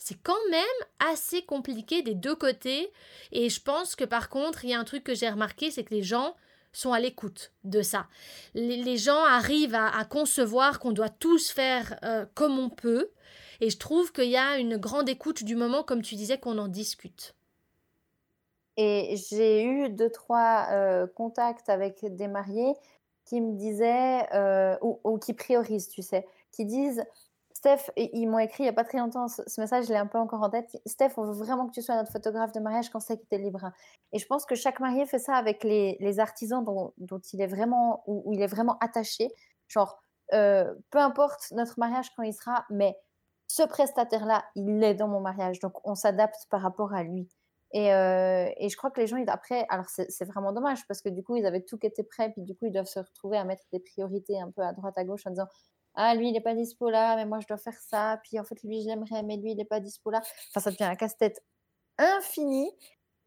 c'est 0.02 0.20
quand 0.22 0.48
même 0.50 0.64
assez 0.98 1.42
compliqué 1.42 2.00
des 2.00 2.14
deux 2.14 2.35
côtés. 2.35 2.90
Et 3.33 3.50
je 3.50 3.61
pense 3.61 3.94
que 3.94 4.04
par 4.04 4.30
contre, 4.30 4.64
il 4.64 4.70
y 4.70 4.74
a 4.74 4.80
un 4.80 4.85
truc 4.85 5.04
que 5.04 5.14
j'ai 5.14 5.28
remarqué, 5.28 5.70
c'est 5.70 5.85
que 5.85 5.94
les 5.94 6.02
gens 6.02 6.35
sont 6.72 6.92
à 6.92 7.00
l'écoute 7.00 7.52
de 7.64 7.83
ça. 7.83 8.06
Les, 8.54 8.96
gens 8.96 9.24
arrivent 9.24 9.74
à, 9.74 10.04
concevoir 10.04 10.78
qu'on 10.78 10.92
doit 10.92 11.09
tous 11.09 11.50
faire 11.50 11.98
euh, 12.04 12.26
comme 12.35 12.59
on 12.59 12.70
peut, 12.70 13.11
et 13.61 13.70
je 13.70 13.78
trouve 13.78 14.12
qu'il 14.12 14.30
y 14.30 14.37
a 14.37 14.59
une 14.59 14.76
grande 14.76 15.09
écoute 15.09 15.44
du 15.44 15.56
moment, 15.56 15.83
comme 15.83 16.02
tu 16.02 16.14
disais, 16.14 16.38
qu'on 16.38 16.59
en 16.59 16.68
discute. 16.68 17.35
Et 18.76 19.16
j'ai 19.28 19.64
eu 19.64 19.90
deux, 19.90 20.11
trois 20.11 20.68
euh, 20.70 21.06
contacts 21.06 21.68
avec 21.68 22.04
des 22.16 22.28
mariés 22.28 22.74
qui 23.26 23.40
me 23.40 23.56
disaient, 23.56 24.26
euh, 24.35 24.76
ou, 24.80 25.18
qui 25.18 25.35
priorisent, 25.35 25.88
tu 25.88 26.02
sais, 26.02 26.26
qui 26.50 26.64
disent 26.64 27.04
Steph, 27.61 27.90
ils 27.99 28.27
m'ont 28.27 28.38
écrit 28.38 28.62
il 28.62 28.66
n'y 28.66 28.70
a 28.70 28.73
pas 28.73 28.85
très 28.85 28.96
longtemps, 28.96 29.29
ce, 29.29 29.61
message, 29.61 29.85
je 29.85 29.90
l'ai 29.90 29.99
un 29.99 30.07
peu 30.07 30.16
encore 30.16 30.42
en 30.42 30.49
tête. 30.49 30.81
Steph, 30.87 31.11
on 31.18 31.25
veut 31.25 31.35
vraiment 31.35 31.66
que 31.66 31.73
tu 31.73 31.83
sois 31.83 31.94
notre 31.94 32.11
photographe 32.11 32.53
de 32.53 32.61
mariage 32.61 32.88
quand 32.88 33.01
c'est 33.01 33.18
tu 33.18 33.35
es 33.35 33.37
libre. 33.37 33.70
Et 34.12 34.18
je 34.18 34.27
pense 34.27 34.46
que 34.46 34.55
chaque 34.55 34.81
marié 34.81 35.05
fait 35.05 35.18
ça 35.18 35.35
avec 35.35 35.62
les, 35.62 36.20
artisans 36.20 36.64
dont, 36.64 37.20
il 37.35 37.42
est 37.42 37.46
vraiment, 37.46 38.03
où, 38.07 38.33
il 38.33 38.40
est 38.40 38.46
vraiment 38.46 38.79
attaché. 38.79 39.29
Genre, 39.68 40.01
euh, 40.33 40.75
peu 40.88 40.96
importe 40.96 41.51
notre 41.51 41.79
mariage 41.79 42.09
quand 42.16 42.23
il 42.23 42.33
sera, 42.33 42.64
mais 42.70 42.96
ce 43.46 43.62
prestataire-là, 43.64 44.42
il 44.55 44.83
est 44.83 44.94
dans 44.94 45.09
mon 45.09 45.20
mariage. 45.20 45.61
Donc, 45.61 45.87
on 45.87 45.94
s'adapte 45.94 46.46
par 46.49 46.62
rapport 46.62 46.94
à 46.94 47.03
lui. 47.03 47.29
Et, 47.73 47.92
euh, 47.92 48.49
et, 48.57 48.70
je 48.70 48.77
crois 48.79 48.90
que 48.90 49.03
les 49.03 49.07
gens, 49.07 49.23
après, 49.27 49.66
alors 49.68 49.87
c'est 49.90 50.25
vraiment 50.25 50.55
dommage 50.55 50.87
parce 50.88 51.03
que 51.03 51.11
du 51.11 51.23
coup, 51.23 51.37
ils 51.37 51.44
avaient 51.44 51.61
tout 51.61 51.77
qui 51.77 51.87
était 51.87 52.05
prêt, 52.05 52.31
puis 52.31 52.40
du 52.40 52.55
coup, 52.55 52.64
ils 52.64 52.73
doivent 52.73 52.87
se 52.87 53.01
retrouver 53.01 53.37
à 53.37 53.44
mettre 53.44 53.64
des 53.70 53.81
priorités 53.81 54.40
un 54.40 54.51
peu 54.51 54.62
à 54.62 54.73
droite, 54.73 54.96
à 54.96 55.05
gauche 55.05 55.27
en 55.27 55.31
disant 55.31 55.46
ah, 55.94 56.14
lui, 56.14 56.29
il 56.29 56.33
n'est 56.33 56.40
pas 56.40 56.55
dispo 56.55 56.90
là, 56.90 57.16
mais 57.16 57.26
moi, 57.26 57.40
je 57.40 57.46
dois 57.46 57.57
faire 57.57 57.79
ça. 57.79 58.20
Puis 58.24 58.38
en 58.38 58.44
fait, 58.44 58.62
lui, 58.62 58.83
j'aimerais, 58.83 59.22
mais 59.22 59.37
lui, 59.37 59.53
il 59.53 59.57
n'est 59.57 59.64
pas 59.64 59.81
dispo 59.81 60.11
là. 60.11 60.20
Enfin, 60.50 60.61
ça 60.61 60.70
devient 60.70 60.85
un 60.85 60.96
casse-tête 60.96 61.42
infini. 61.98 62.70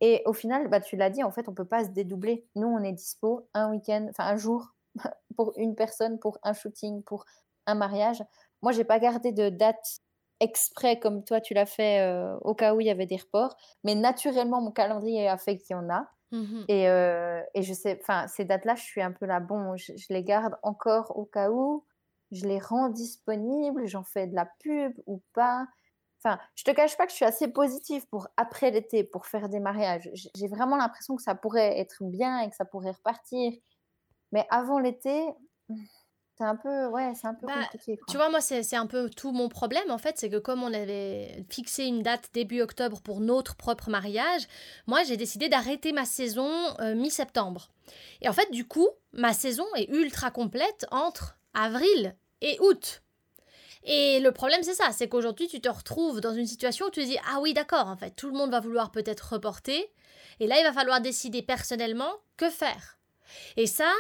Et 0.02 0.22
au 0.26 0.34
final, 0.34 0.68
bah, 0.68 0.82
tu 0.82 0.96
l'as 0.96 1.10
dit, 1.10 1.24
en 1.24 1.32
fait, 1.32 1.48
on 1.48 1.52
ne 1.52 1.56
peut 1.56 1.66
pas 1.66 1.84
se 1.86 1.90
dédoubler. 1.90 2.48
Nous, 2.56 2.68
on 2.68 2.84
est 2.84 2.94
dispo 2.94 3.48
un 3.54 3.72
week-end, 3.72 4.08
enfin 4.10 4.26
un 4.26 4.36
jour 4.38 4.74
pour 5.38 5.54
une 5.58 5.76
personne, 5.76 6.20
pour 6.20 6.40
un 6.44 6.54
shooting, 6.54 7.04
pour 7.04 7.26
un 7.66 7.76
mariage. 7.76 8.24
Moi, 8.62 8.72
j'ai 8.72 8.84
pas 8.84 9.00
gardé 9.00 9.32
de 9.32 9.50
date 9.50 10.02
exprès 10.40 11.00
comme 11.00 11.24
toi, 11.24 11.40
tu 11.40 11.54
l'as 11.54 11.66
fait 11.66 12.02
euh, 12.02 12.38
au 12.42 12.54
cas 12.54 12.76
où 12.76 12.82
il 12.82 12.88
y 12.88 12.90
avait 12.90 13.06
des 13.06 13.18
reports. 13.18 13.56
Mais 13.84 13.96
naturellement, 13.96 14.62
mon 14.62 14.72
calendrier 14.72 15.28
a 15.28 15.38
fait 15.38 15.58
qu'il 15.58 15.76
y 15.76 15.80
en 15.80 15.90
a. 15.90 16.08
Mmh 16.32 16.64
et, 16.68 16.90
euh, 16.90 17.42
et, 17.54 17.62
je 17.62 17.74
sais, 17.74 18.00
enfin, 18.02 18.28
ces 18.28 18.44
dates-là, 18.44 18.76
je 18.76 18.84
suis 18.84 19.02
un 19.02 19.12
peu 19.12 19.26
là, 19.26 19.40
bon, 19.40 19.78
je, 19.78 19.94
les 20.10 20.24
garde 20.24 20.58
encore 20.64 21.16
au 21.16 21.26
cas 21.26 21.52
où 21.52 21.86
je 22.34 22.46
les 22.46 22.60
rends 22.60 22.90
disponibles, 22.90 23.88
j'en 23.88 24.04
fais 24.04 24.28
de 24.28 24.36
la 24.36 24.48
pub 24.60 24.94
ou 25.06 25.22
pas. 25.34 25.68
Enfin, 26.24 26.40
je 26.56 26.64
te 26.64 26.72
cache 26.72 26.98
pas 26.98 27.06
que 27.06 27.12
je 27.12 27.18
suis 27.18 27.26
assez 27.26 27.50
positive 27.50 28.08
pour 28.08 28.28
après 28.38 28.72
l'été, 28.72 29.04
pour 29.04 29.26
faire 29.26 29.50
des 29.50 29.60
mariages. 29.60 30.10
J'ai 30.36 30.48
vraiment 30.48 30.78
l'impression 30.78 31.16
que 31.16 31.22
ça 31.22 31.36
pourrait 31.36 31.80
être 31.80 32.04
bien 32.04 32.40
et 32.40 32.50
que 32.50 32.56
ça 32.56 32.66
pourrait 32.66 32.92
repartir. 32.92 33.52
Mais 34.32 34.48
avant 34.50 34.80
l'été, 34.80 35.26
c'est 36.38 36.46
un 36.46 36.56
peu, 36.56 36.88
ouais, 36.88 37.14
c'est 37.14 37.28
un 37.28 37.36
peu 37.36 37.46
bah, 37.46 37.64
compliqué. 37.64 38.00
Tu 38.08 38.18
vois, 38.18 38.30
moi, 38.30 38.42
c'est 38.42 38.76
un 38.76 38.88
peu 38.88 39.10
tout 39.10 39.32
mon 39.32 39.50
problème, 39.50 39.92
en 39.92 39.98
fait, 39.98 40.18
c'est 40.18 40.30
que 40.30 40.40
comme 40.40 40.64
on 40.64 40.74
avait 40.74 41.46
fixé 41.50 41.84
une 41.86 42.02
date 42.02 42.30
début 42.34 42.62
octobre 42.62 43.02
pour 43.02 43.20
notre 43.20 43.56
propre 43.56 43.90
mariage, 43.90 44.48
moi, 44.88 45.04
j'ai 45.04 45.18
décidé 45.18 45.50
d'arrêter 45.50 45.92
ma 45.92 46.06
saison 46.06 46.50
euh, 46.80 46.96
mi-septembre. 46.96 47.70
Et 48.22 48.30
en 48.30 48.34
fait, 48.34 48.50
du 48.52 48.68
coup, 48.68 48.88
ma 49.12 49.34
saison 49.34 49.66
est 49.76 49.90
ultra 49.90 50.32
complète 50.32 50.88
entre 50.90 51.38
avril 51.54 52.16
et 52.44 52.58
août. 52.60 53.02
Et 53.86 54.20
le 54.20 54.32
problème, 54.32 54.64
c'est 54.64 54.76
ça, 54.76 54.92
c'est 54.92 55.10
qu'aujourd'hui, 55.10 55.48
tu 55.48 55.60
te 55.60 55.70
retrouves 55.70 56.22
dans 56.22 56.34
une 56.34 56.48
situation 56.48 56.86
où 56.86 56.90
tu 56.90 57.02
te 57.02 57.06
dis, 57.06 57.18
ah 57.30 57.40
oui, 57.42 57.54
d'accord, 57.54 57.88
en 57.88 57.98
fait, 57.98 58.12
tout 58.12 58.28
le 58.28 58.38
monde 58.38 58.52
va 58.52 58.60
vouloir 58.60 58.92
peut-être 58.92 59.34
reporter. 59.34 59.92
Et 60.40 60.48
là, 60.48 60.60
il 60.60 60.64
va 60.64 60.72
falloir 60.72 61.02
décider 61.02 61.42
personnellement 61.42 62.12
que 62.38 62.50
faire. 62.50 62.98
Et 63.58 63.68
ça, 63.68 63.92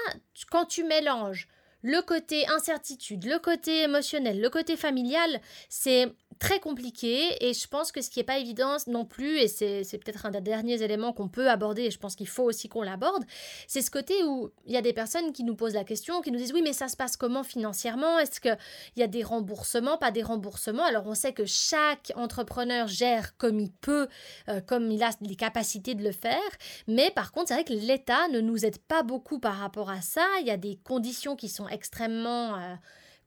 quand 0.51 0.65
tu 0.65 0.84
mélanges 0.84 1.47
le 1.82 2.01
côté 2.01 2.47
incertitude, 2.47 3.25
le 3.25 3.39
côté 3.39 3.82
émotionnel, 3.82 4.39
le 4.39 4.49
côté 4.49 4.77
familial, 4.77 5.41
c'est 5.67 6.13
très 6.39 6.60
compliqué 6.60 7.46
et 7.46 7.54
je 7.54 7.67
pense 7.67 7.91
que 7.91 8.02
ce 8.02 8.10
qui 8.10 8.19
n'est 8.19 8.26
pas 8.26 8.38
évident 8.38 8.78
non 8.88 9.06
plus, 9.06 9.38
et 9.39 9.48
c'est 9.48 9.98
peut-être 9.98 10.26
un 10.26 10.32
des 10.32 10.41
derniers 10.41 10.82
éléments 10.82 11.13
qu'on 11.13 11.28
peut 11.28 11.50
aborder 11.50 11.84
et 11.84 11.91
je 11.91 12.00
pense 12.00 12.15
qu'il 12.15 12.28
faut 12.28 12.43
aussi 12.43 12.69
qu'on 12.69 12.82
l'aborde, 12.82 13.24
c'est 13.67 13.82
ce 13.82 13.91
côté 13.91 14.24
où 14.24 14.52
il 14.65 14.74
y 14.74 14.78
a 14.78 14.82
des 14.82 14.93
personnes 14.93 15.32
qui 15.34 15.43
nous 15.43 15.56
posent 15.56 15.74
la 15.74 15.84
question, 15.84 16.22
qui 16.22 16.32
nous 16.32 16.39
disent 16.39 16.54
oui 16.54 16.62
mais 16.63 16.74
ça 16.74 16.88
se 16.88 16.96
passe 16.96 17.17
comment 17.17 17.43
financièrement? 17.43 18.19
Est-ce 18.19 18.39
qu'il 18.39 18.58
y 18.96 19.04
a 19.04 19.08
des 19.08 19.24
remboursements, 19.24 19.98
pas 19.98 20.12
des 20.12 20.24
remboursements. 20.24 20.86
Alors 20.86 21.08
on 21.08 21.15
sait 21.15 21.34
que 21.34 21.46
chaque 21.46 22.12
entrepreneur 22.15 22.88
gère 22.88 23.38
comme 23.38 23.60
il 23.60 23.72
peut, 23.72 24.08
euh, 24.50 24.62
comme 24.62 24.91
il 24.91 25.04
a 25.04 25.12
les 25.22 25.36
capacités 25.36 25.96
de 25.96 26.04
le 26.04 26.12
faire, 26.12 26.39
mais 26.88 27.12
par 27.12 27.32
contre 27.32 27.50
c'est 27.50 27.54
vrai 27.54 27.63
que 27.63 27.74
l'État 27.74 28.28
ne 28.30 28.39
nous 28.39 28.65
aide 28.65 28.80
pas 28.80 29.04
beaucoup 29.04 29.39
par 29.39 29.56
rapport 29.56 29.89
à 29.89 30.02
ça, 30.02 30.26
il 30.41 30.48
y 30.48 30.52
a 30.52 30.58
des 30.58 30.80
conditions 30.84 31.36
qui 31.36 31.50
sont 31.50 31.67
extrêmement... 31.67 32.56
Euh, 32.56 32.76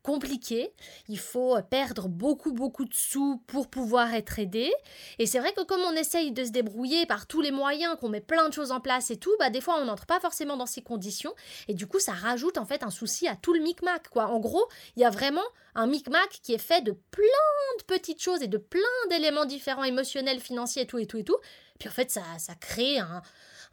compliqué. 0.07 0.73
Il 1.09 1.19
faut 1.19 1.61
perdre 1.69 2.09
beaucoup, 2.09 2.53
beaucoup 2.53 2.85
de 2.85 2.95
sous 2.95 3.43
pour 3.49 3.69
pouvoir 3.69 4.15
être 4.15 4.39
aidé. 4.39 4.73
Et 5.19 5.27
c'est 5.27 5.41
vrai 5.41 5.53
que 5.53 5.65
comme 5.65 5.81
on 5.81 5.97
essaye 5.97 6.31
de 6.31 6.45
se 6.45 6.51
débrouiller 6.51 7.07
par 7.07 7.27
tous 7.27 7.41
les 7.41 7.51
moyens, 7.51 7.97
qu'on 7.99 8.09
met 8.09 8.21
plein 8.21 8.49
de 8.49 8.55
choses 8.55 8.71
en 8.71 8.79
place 8.79 9.11
et 9.11 9.17
tout, 9.17 9.35
bah 9.41 9.51
des 9.51 9.61
fois 9.61 9.81
on 9.81 9.85
n'entre 9.85 10.07
pas 10.07 10.21
forcément 10.21 10.57
dans 10.57 10.67
ces 10.67 10.81
conditions. 10.81 11.35
Et 11.67 11.75
du 11.75 11.89
coup, 11.89 11.99
ça 11.99 12.13
rajoute 12.13 12.57
en 12.57 12.65
fait 12.65 12.85
un 12.85 12.91
souci 12.91 13.27
à 13.27 13.35
tout 13.35 13.53
le 13.53 13.59
micmac, 13.59 14.09
quoi. 14.09 14.27
En 14.29 14.39
gros, 14.39 14.69
il 14.95 15.03
y 15.03 15.05
a 15.05 15.11
vraiment 15.11 15.43
un 15.75 15.89
micmac 15.89 16.29
qui 16.41 16.55
est 16.55 16.59
fait 16.59 16.83
de 16.83 16.93
plein 16.93 17.67
de 17.81 17.85
petites 17.85 18.23
choses 18.23 18.43
et 18.43 18.49
de 18.49 18.59
plein 18.59 18.81
d'éléments 19.11 19.45
différents, 19.45 19.85
émotionnels, 19.85 20.39
financiers 20.39 20.83
et 20.83 20.87
tout 20.87 20.99
et 20.99 21.07
tout 21.07 21.19
et 21.19 21.25
tout. 21.25 21.39
Puis 21.81 21.89
en 21.89 21.93
fait, 21.93 22.13
ça, 22.13 22.23
ça 22.39 22.55
crée 22.55 23.01
un, 23.01 23.23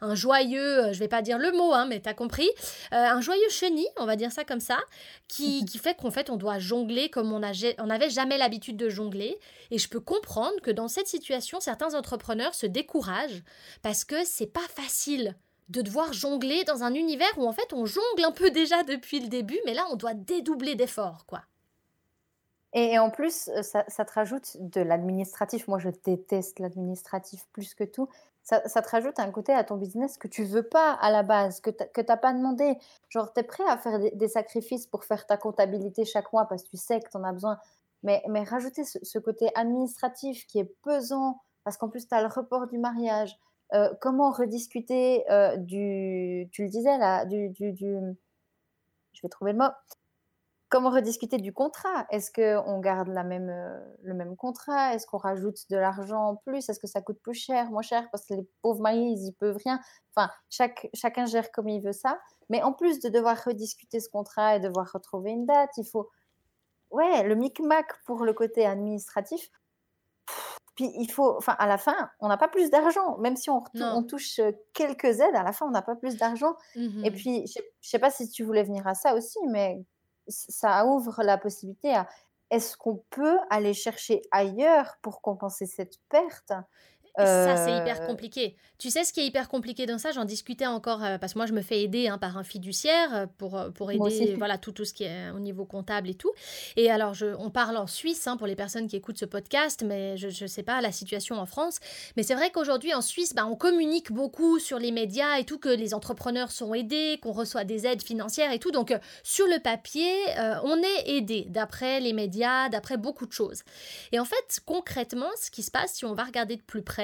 un 0.04 0.14
joyeux, 0.14 0.84
euh, 0.84 0.92
je 0.92 0.98
vais 0.98 1.08
pas 1.08 1.22
dire 1.22 1.38
le 1.38 1.52
mot, 1.52 1.72
hein, 1.72 1.86
mais 1.86 2.06
as 2.06 2.14
compris, 2.14 2.48
euh, 2.92 2.96
un 2.96 3.20
joyeux 3.20 3.48
chenille, 3.48 3.88
on 3.98 4.06
va 4.06 4.16
dire 4.16 4.32
ça 4.32 4.44
comme 4.44 4.60
ça, 4.60 4.78
qui, 5.28 5.64
qui 5.66 5.78
fait 5.78 5.96
qu'en 5.96 6.10
fait 6.10 6.30
on 6.30 6.36
doit 6.36 6.58
jongler 6.58 7.08
comme 7.08 7.32
on 7.32 7.40
n'avait 7.40 8.10
jamais 8.10 8.38
l'habitude 8.38 8.76
de 8.76 8.88
jongler. 8.88 9.38
Et 9.70 9.78
je 9.78 9.88
peux 9.88 10.00
comprendre 10.00 10.60
que 10.62 10.70
dans 10.70 10.88
cette 10.88 11.08
situation, 11.08 11.60
certains 11.60 11.94
entrepreneurs 11.94 12.54
se 12.54 12.66
découragent 12.66 13.42
parce 13.82 14.04
que 14.04 14.24
c'est 14.24 14.52
pas 14.52 14.66
facile 14.68 15.34
de 15.70 15.80
devoir 15.80 16.12
jongler 16.12 16.64
dans 16.64 16.82
un 16.82 16.94
univers 16.94 17.32
où 17.38 17.46
en 17.46 17.52
fait 17.52 17.72
on 17.72 17.86
jongle 17.86 18.24
un 18.24 18.32
peu 18.32 18.50
déjà 18.50 18.82
depuis 18.82 19.20
le 19.20 19.28
début, 19.28 19.58
mais 19.64 19.74
là 19.74 19.86
on 19.90 19.96
doit 19.96 20.14
dédoubler 20.14 20.74
d'efforts, 20.74 21.24
quoi. 21.26 21.42
Et 22.74 22.98
en 22.98 23.08
plus, 23.08 23.48
euh, 23.48 23.62
ça, 23.62 23.84
ça 23.86 24.04
te 24.04 24.12
rajoute 24.12 24.56
de 24.58 24.80
l'administratif. 24.80 25.68
Moi, 25.68 25.78
je 25.78 25.90
déteste 26.04 26.58
l'administratif 26.58 27.46
plus 27.52 27.72
que 27.72 27.84
tout 27.84 28.08
ça, 28.44 28.60
te 28.60 28.90
rajoute 28.90 29.18
un 29.18 29.30
côté 29.30 29.52
à 29.52 29.64
ton 29.64 29.76
business 29.76 30.18
que 30.18 30.28
tu 30.28 30.44
veux 30.44 30.62
pas 30.62 30.92
à 30.92 31.10
la 31.10 31.22
base, 31.22 31.60
que 31.60 31.70
tu 31.70 32.06
n'as 32.06 32.16
pas 32.18 32.34
demandé. 32.34 32.76
Genre, 33.08 33.32
tu 33.32 33.40
es 33.40 33.42
prêt 33.42 33.64
à 33.66 33.78
faire 33.78 33.98
des, 33.98 34.28
sacrifices 34.28 34.86
pour 34.86 35.04
faire 35.04 35.26
ta 35.26 35.38
comptabilité 35.38 36.04
chaque 36.04 36.30
mois 36.30 36.44
parce 36.46 36.62
que 36.62 36.68
tu 36.68 36.76
sais 36.76 37.00
que 37.00 37.08
tu 37.08 37.16
en 37.16 37.24
as 37.24 37.32
besoin. 37.32 37.58
Mais, 38.02 38.22
mais 38.28 38.42
rajouter 38.44 38.84
ce, 38.84 39.18
côté 39.18 39.50
administratif 39.54 40.46
qui 40.46 40.58
est 40.58 40.70
pesant, 40.82 41.40
parce 41.64 41.78
qu'en 41.78 41.88
plus, 41.88 42.06
tu 42.06 42.14
as 42.14 42.20
le 42.20 42.28
report 42.28 42.66
du 42.66 42.76
mariage. 42.76 43.34
Euh, 43.72 43.94
comment 44.02 44.30
rediscuter 44.30 45.24
euh, 45.30 45.56
du. 45.56 46.46
Tu 46.52 46.64
le 46.64 46.68
disais 46.68 46.98
là, 46.98 47.24
du, 47.24 47.48
du, 47.48 47.72
du. 47.72 47.96
Je 49.14 49.22
vais 49.22 49.30
trouver 49.30 49.52
le 49.52 49.58
mot 49.58 49.70
Comment 50.70 50.90
rediscuter 50.90 51.38
du 51.38 51.52
contrat? 51.52 52.06
Est-ce 52.10 52.32
qu'on 52.32 52.80
garde 52.80 53.08
la 53.08 53.22
même, 53.22 53.50
euh, 53.50 53.78
le 54.02 54.14
même 54.14 54.36
contrat? 54.36 54.94
Est-ce 54.94 55.06
qu'on 55.06 55.18
rajoute 55.18 55.58
de 55.70 55.76
l'argent 55.76 56.30
en 56.30 56.36
plus? 56.36 56.68
Est-ce 56.68 56.80
que 56.80 56.86
ça 56.86 57.00
coûte 57.00 57.20
plus 57.22 57.34
cher, 57.34 57.70
moins 57.70 57.82
cher? 57.82 58.08
Parce 58.10 58.26
que 58.26 58.34
les 58.34 58.48
pauvres 58.62 58.80
mariés, 58.80 59.10
ils 59.10 59.22
n'y 59.22 59.32
peuvent 59.32 59.58
rien. 59.64 59.78
Enfin, 60.14 60.30
chaque, 60.50 60.88
chacun 60.94 61.26
gère 61.26 61.52
comme 61.52 61.68
il 61.68 61.82
veut 61.82 61.92
ça. 61.92 62.18
Mais 62.48 62.62
en 62.62 62.72
plus 62.72 63.00
de 63.00 63.08
devoir 63.08 63.36
rediscuter 63.44 64.00
ce 64.00 64.08
contrat 64.08 64.56
et 64.56 64.60
devoir 64.60 64.90
retrouver 64.92 65.30
une 65.30 65.46
date, 65.46 65.70
il 65.76 65.86
faut. 65.86 66.10
Ouais, 66.90 67.24
le 67.24 67.34
micmac 67.34 67.86
pour 68.06 68.24
le 68.24 68.32
côté 68.32 68.64
administratif. 68.66 69.50
Puis 70.76 70.90
il 70.96 71.10
faut, 71.10 71.36
enfin, 71.36 71.54
à 71.58 71.66
la 71.66 71.78
fin, 71.78 72.10
on 72.20 72.28
n'a 72.28 72.36
pas 72.36 72.48
plus 72.48 72.70
d'argent. 72.70 73.16
Même 73.18 73.36
si 73.36 73.48
on, 73.48 73.62
on, 73.74 74.02
touche 74.02 74.40
euh, 74.40 74.50
quelques 74.72 75.20
aides, 75.20 75.36
à 75.36 75.42
la 75.42 75.52
fin, 75.52 75.66
on 75.66 75.70
n'a 75.70 75.82
pas 75.82 75.94
plus 75.94 76.16
d'argent. 76.16 76.56
Et 76.74 77.10
mmh 77.10 77.12
puis, 77.12 77.46
je 77.46 77.60
ne 77.60 77.64
sais 77.80 77.98
pas 77.98 78.10
si 78.10 78.28
tu 78.28 78.42
voulais 78.42 78.64
venir 78.64 78.86
à 78.86 78.94
ça 78.94 79.14
aussi, 79.14 79.38
mais 79.48 79.84
ça 80.28 80.86
ouvre 80.86 81.22
la 81.22 81.38
possibilité 81.38 81.94
à 81.94 82.08
est-ce 82.50 82.76
qu'on 82.76 83.02
peut 83.10 83.38
aller 83.50 83.74
chercher 83.74 84.22
ailleurs 84.30 84.96
pour 85.02 85.20
compenser 85.22 85.66
cette 85.66 85.98
perte? 86.08 86.52
Ça, 87.16 87.56
c'est 87.56 87.76
hyper 87.76 88.02
euh, 88.02 88.06
compliqué. 88.06 88.56
Tu 88.78 88.90
sais 88.90 89.04
ce 89.04 89.12
qui 89.12 89.20
est 89.20 89.26
hyper 89.26 89.48
compliqué 89.48 89.86
dans 89.86 89.98
ça? 89.98 90.10
J'en 90.10 90.24
discutais 90.24 90.66
encore, 90.66 91.04
euh, 91.04 91.16
parce 91.16 91.34
que 91.34 91.38
moi, 91.38 91.46
je 91.46 91.52
me 91.52 91.62
fais 91.62 91.80
aider 91.82 92.08
hein, 92.08 92.18
par 92.18 92.36
un 92.36 92.42
fiduciaire 92.42 93.14
euh, 93.14 93.26
pour, 93.38 93.56
pour 93.74 93.92
aider 93.92 94.34
voilà, 94.36 94.58
tout, 94.58 94.72
tout 94.72 94.84
ce 94.84 94.92
qui 94.92 95.04
est 95.04 95.30
au 95.30 95.38
niveau 95.38 95.64
comptable 95.64 96.10
et 96.10 96.14
tout. 96.14 96.32
Et 96.76 96.90
alors, 96.90 97.14
je, 97.14 97.26
on 97.38 97.50
parle 97.50 97.76
en 97.76 97.86
Suisse 97.86 98.26
hein, 98.26 98.36
pour 98.36 98.48
les 98.48 98.56
personnes 98.56 98.88
qui 98.88 98.96
écoutent 98.96 99.18
ce 99.18 99.26
podcast, 99.26 99.84
mais 99.86 100.16
je 100.16 100.26
ne 100.26 100.48
sais 100.48 100.64
pas 100.64 100.80
la 100.80 100.90
situation 100.90 101.36
en 101.36 101.46
France. 101.46 101.78
Mais 102.16 102.24
c'est 102.24 102.34
vrai 102.34 102.50
qu'aujourd'hui, 102.50 102.94
en 102.94 103.00
Suisse, 103.00 103.32
bah, 103.32 103.46
on 103.46 103.54
communique 103.54 104.10
beaucoup 104.10 104.58
sur 104.58 104.80
les 104.80 104.90
médias 104.90 105.38
et 105.38 105.44
tout, 105.44 105.58
que 105.58 105.68
les 105.68 105.94
entrepreneurs 105.94 106.50
sont 106.50 106.74
aidés, 106.74 107.20
qu'on 107.22 107.32
reçoit 107.32 107.64
des 107.64 107.86
aides 107.86 108.02
financières 108.02 108.50
et 108.50 108.58
tout. 108.58 108.72
Donc, 108.72 108.92
sur 109.22 109.46
le 109.46 109.60
papier, 109.60 110.12
on 110.64 110.76
est 110.82 111.16
aidé 111.16 111.46
d'après 111.48 112.00
les 112.00 112.12
médias, 112.12 112.68
d'après 112.68 112.96
beaucoup 112.96 113.26
de 113.26 113.32
choses. 113.32 113.62
Et 114.10 114.18
en 114.18 114.24
fait, 114.24 114.60
concrètement, 114.66 115.30
ce 115.40 115.52
qui 115.52 115.62
se 115.62 115.70
passe, 115.70 115.94
si 115.94 116.04
on 116.04 116.14
va 116.14 116.24
regarder 116.24 116.56
de 116.56 116.62
plus 116.62 116.82
près, 116.82 117.03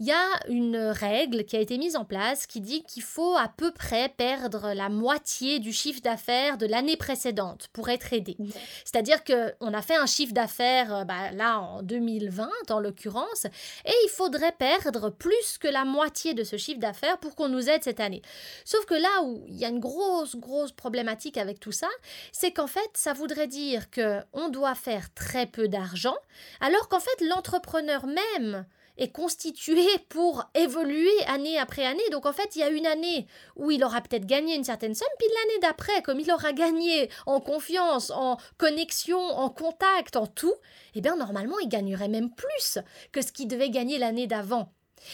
il 0.00 0.06
y 0.06 0.12
a 0.12 0.26
une 0.48 0.76
règle 0.76 1.44
qui 1.44 1.56
a 1.56 1.60
été 1.60 1.78
mise 1.78 1.96
en 1.96 2.04
place 2.04 2.46
qui 2.46 2.60
dit 2.60 2.84
qu'il 2.84 3.02
faut 3.02 3.36
à 3.36 3.48
peu 3.48 3.72
près 3.72 4.08
perdre 4.08 4.72
la 4.74 4.88
moitié 4.88 5.58
du 5.58 5.72
chiffre 5.72 6.00
d'affaires 6.00 6.58
de 6.58 6.66
l'année 6.66 6.96
précédente 6.96 7.68
pour 7.72 7.88
être 7.88 8.12
aidé. 8.12 8.36
C'est-à-dire 8.84 9.24
qu'on 9.24 9.74
a 9.74 9.82
fait 9.82 9.96
un 9.96 10.06
chiffre 10.06 10.32
d'affaires 10.32 10.94
euh, 10.94 11.04
bah, 11.04 11.30
là 11.32 11.60
en 11.60 11.82
2020 11.82 12.48
en 12.70 12.80
l'occurrence 12.80 13.44
et 13.84 13.92
il 14.04 14.10
faudrait 14.10 14.52
perdre 14.52 15.10
plus 15.10 15.58
que 15.58 15.68
la 15.68 15.84
moitié 15.84 16.34
de 16.34 16.44
ce 16.44 16.56
chiffre 16.56 16.80
d'affaires 16.80 17.18
pour 17.18 17.34
qu'on 17.34 17.48
nous 17.48 17.68
aide 17.68 17.82
cette 17.84 18.00
année. 18.00 18.22
Sauf 18.64 18.84
que 18.86 18.94
là 18.94 19.22
où 19.22 19.44
il 19.48 19.56
y 19.56 19.64
a 19.64 19.68
une 19.68 19.80
grosse 19.80 20.36
grosse 20.36 20.72
problématique 20.72 21.36
avec 21.36 21.60
tout 21.60 21.72
ça, 21.72 21.88
c'est 22.32 22.52
qu'en 22.52 22.66
fait 22.66 22.90
ça 22.94 23.12
voudrait 23.12 23.48
dire 23.48 23.90
que 23.90 24.20
on 24.32 24.48
doit 24.48 24.74
faire 24.74 25.12
très 25.14 25.46
peu 25.46 25.68
d'argent 25.68 26.16
alors 26.60 26.88
qu'en 26.88 27.00
fait 27.00 27.20
l'entrepreneur 27.20 28.06
même 28.06 28.66
est 28.96 29.12
constitué 29.12 29.84
pour 30.08 30.44
évoluer 30.54 31.12
année 31.26 31.58
après 31.58 31.84
année. 31.84 32.08
Donc 32.10 32.26
en 32.26 32.32
fait, 32.32 32.56
il 32.56 32.60
y 32.60 32.62
a 32.62 32.68
une 32.68 32.86
année 32.86 33.26
où 33.56 33.70
il 33.70 33.82
aura 33.84 34.00
peut-être 34.00 34.26
gagné 34.26 34.54
une 34.54 34.64
certaine 34.64 34.94
somme, 34.94 35.08
puis 35.18 35.28
l'année 35.28 35.60
d'après, 35.60 36.02
comme 36.02 36.20
il 36.20 36.30
aura 36.30 36.52
gagné 36.52 37.10
en 37.26 37.40
confiance, 37.40 38.10
en 38.10 38.36
connexion, 38.58 39.18
en 39.18 39.50
contact, 39.50 40.16
en 40.16 40.26
tout, 40.26 40.54
eh 40.94 41.00
bien 41.00 41.16
normalement, 41.16 41.58
il 41.58 41.68
gagnerait 41.68 42.08
même 42.08 42.30
plus 42.30 42.78
que 43.12 43.22
ce 43.22 43.32
qu'il 43.32 43.48
devait 43.48 43.70
gagner 43.70 43.98
l'année 43.98 44.26
d'avant. 44.26 44.72